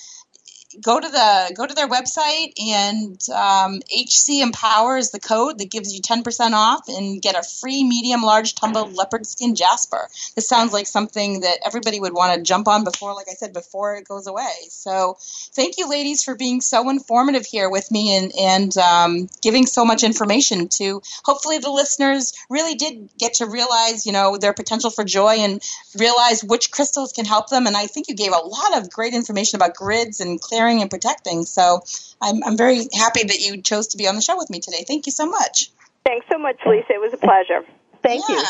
go 0.82 1.00
to 1.00 1.08
the 1.08 1.54
go 1.56 1.66
to 1.66 1.74
their 1.74 1.88
website 1.88 2.54
and 2.60 3.20
um, 3.34 3.82
HC 3.92 4.42
Empower 4.42 4.98
is 4.98 5.12
the 5.12 5.20
code 5.20 5.60
that 5.60 5.72
gives 5.72 5.94
you 5.94 6.02
10% 6.02 6.54
off 6.54 6.88
and 6.88 7.22
get 7.22 7.36
a 7.36 7.44
free 7.44 7.84
medium 7.84 8.22
large 8.22 8.56
tumbled 8.56 8.96
leopard 8.96 9.26
skin 9.26 9.56
jasper. 9.56 10.08
This 10.36 10.48
sounds 10.48 10.74
like 10.74 10.88
something 10.88 11.42
that 11.42 11.60
everybody 11.66 12.00
would 12.00 12.14
want 12.14 12.36
to 12.36 12.42
jump 12.42 12.68
on 12.68 12.84
before, 12.84 13.14
like 13.14 13.28
I 13.30 13.34
said, 13.34 13.54
before 13.54 13.96
it 13.96 14.08
goes 14.08 14.28
away. 14.28 14.54
So 14.70 15.18
thank 15.54 15.78
you, 15.78 15.90
ladies, 15.90 16.24
for 16.24 16.36
being 16.36 16.62
so 16.62 16.90
informative 16.90 17.46
here 17.46 17.70
with 17.70 17.92
me 17.92 18.18
and 18.18 18.32
and 18.40 18.78
um, 18.78 19.30
giving 19.42 19.66
so 19.66 19.86
much 19.86 20.04
information 20.04 20.70
to. 20.78 21.02
Hopefully, 21.24 21.60
the 21.60 21.72
listeners 21.72 22.34
really 22.50 22.76
did 22.76 23.10
get 23.18 23.36
to 23.36 23.46
realize, 23.46 24.06
you 24.06 24.12
know, 24.12 24.38
their 24.38 24.54
potential 24.54 24.90
for 24.90 25.04
joy 25.04 25.36
and 25.40 25.62
realize 25.98 26.44
which 26.44 26.72
crystals 26.72 27.12
can 27.14 27.26
help 27.26 27.50
them. 27.50 27.68
And 27.68 27.78
I 27.78 27.88
think 27.88 28.08
you 28.08 28.16
gave 28.16 28.32
a 28.32 28.46
lot 28.46 28.78
of 28.78 28.90
great 28.90 29.14
information 29.14 29.58
about 29.58 29.76
grids 29.76 30.20
and 30.20 30.40
clearing 30.42 30.63
and 30.68 30.90
protecting. 30.90 31.44
So 31.44 31.84
I'm, 32.22 32.44
I'm 32.44 32.58
very 32.58 32.88
happy 32.94 33.24
that 33.24 33.40
you 33.40 33.62
chose 33.62 33.88
to 33.88 33.98
be 33.98 34.08
on 34.08 34.16
the 34.16 34.22
show 34.22 34.38
with 34.38 34.50
me 34.50 34.60
today. 34.60 34.84
Thank 34.88 35.06
you 35.06 35.12
so 35.12 35.26
much. 35.26 35.72
Thanks 36.06 36.26
so 36.32 36.38
much, 36.38 36.58
Lisa. 36.66 36.94
It 36.94 37.02
was 37.02 37.14
a 37.14 37.18
pleasure. 37.18 37.66
Thank 38.02 38.24
yeah. 38.28 38.36
you. 38.36 38.44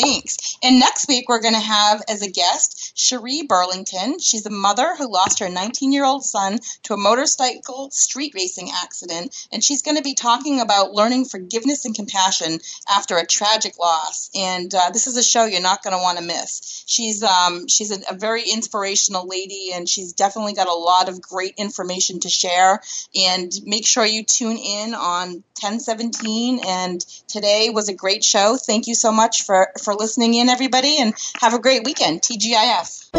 Thanks. 0.00 0.58
And 0.62 0.78
next 0.78 1.08
week, 1.08 1.28
we're 1.28 1.40
going 1.40 1.54
to 1.54 1.60
have 1.60 2.02
as 2.08 2.22
a 2.22 2.30
guest 2.30 2.92
Cherie 2.94 3.42
Burlington. 3.42 4.18
She's 4.18 4.46
a 4.46 4.50
mother 4.50 4.94
who 4.96 5.10
lost 5.10 5.40
her 5.40 5.48
19 5.48 5.92
year 5.92 6.04
old 6.04 6.24
son 6.24 6.58
to 6.84 6.94
a 6.94 6.98
motorcycle 6.98 7.90
street 7.90 8.32
racing 8.34 8.70
accident. 8.82 9.34
And 9.52 9.62
she's 9.62 9.82
going 9.82 9.96
to 9.96 10.02
be 10.02 10.14
talking 10.14 10.60
about 10.60 10.92
learning 10.92 11.26
forgiveness 11.26 11.84
and 11.84 11.94
compassion 11.94 12.60
after 12.88 13.16
a 13.16 13.26
tragic 13.26 13.78
loss. 13.78 14.30
And 14.34 14.74
uh, 14.74 14.90
this 14.92 15.06
is 15.06 15.16
a 15.16 15.22
show 15.22 15.44
you're 15.44 15.60
not 15.60 15.82
going 15.82 15.96
to 15.96 16.02
want 16.02 16.18
to 16.18 16.24
miss. 16.24 16.84
She's, 16.86 17.22
um, 17.22 17.68
she's 17.68 17.90
a, 17.90 18.00
a 18.10 18.14
very 18.14 18.42
inspirational 18.42 19.26
lady, 19.26 19.70
and 19.74 19.88
she's 19.88 20.12
definitely 20.12 20.54
got 20.54 20.68
a 20.68 20.74
lot 20.74 21.08
of 21.08 21.20
great 21.20 21.54
information 21.56 22.20
to 22.20 22.28
share. 22.28 22.80
And 23.14 23.52
make 23.64 23.86
sure 23.86 24.04
you 24.04 24.24
tune 24.24 24.56
in 24.56 24.94
on 24.94 25.42
1017. 25.60 26.60
And 26.66 27.00
today 27.28 27.70
was 27.72 27.88
a 27.88 27.94
great 27.94 28.24
show. 28.24 28.56
Thank 28.56 28.86
you 28.86 28.94
so 28.94 29.12
much 29.12 29.42
for 29.42 29.68
for 29.82 29.94
listening 29.94 30.34
in, 30.34 30.48
everybody, 30.48 30.98
and 31.00 31.14
have 31.40 31.54
a 31.54 31.58
great 31.58 31.84
weekend. 31.84 32.22
TGIF. 32.22 33.10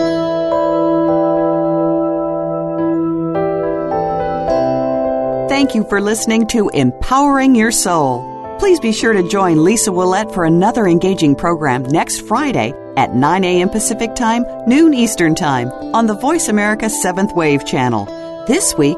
Thank 5.49 5.75
you 5.75 5.83
for 5.83 6.01
listening 6.01 6.47
to 6.47 6.69
Empowering 6.69 7.55
Your 7.55 7.71
Soul. 7.71 8.57
Please 8.57 8.79
be 8.79 8.91
sure 8.91 9.13
to 9.13 9.27
join 9.27 9.63
Lisa 9.63 9.89
Willette 9.89 10.33
for 10.33 10.45
another 10.45 10.87
engaging 10.87 11.35
program 11.35 11.83
next 11.83 12.27
Friday 12.27 12.73
at 12.95 13.15
9 13.15 13.43
a.m. 13.43 13.69
Pacific 13.69 14.15
Time, 14.15 14.45
noon 14.67 14.93
Eastern 14.93 15.35
Time 15.35 15.69
on 15.95 16.07
the 16.07 16.13
Voice 16.13 16.47
America 16.47 16.85
7th 16.85 17.35
Wave 17.35 17.65
channel. 17.65 18.05
This 18.47 18.75
week, 18.77 18.97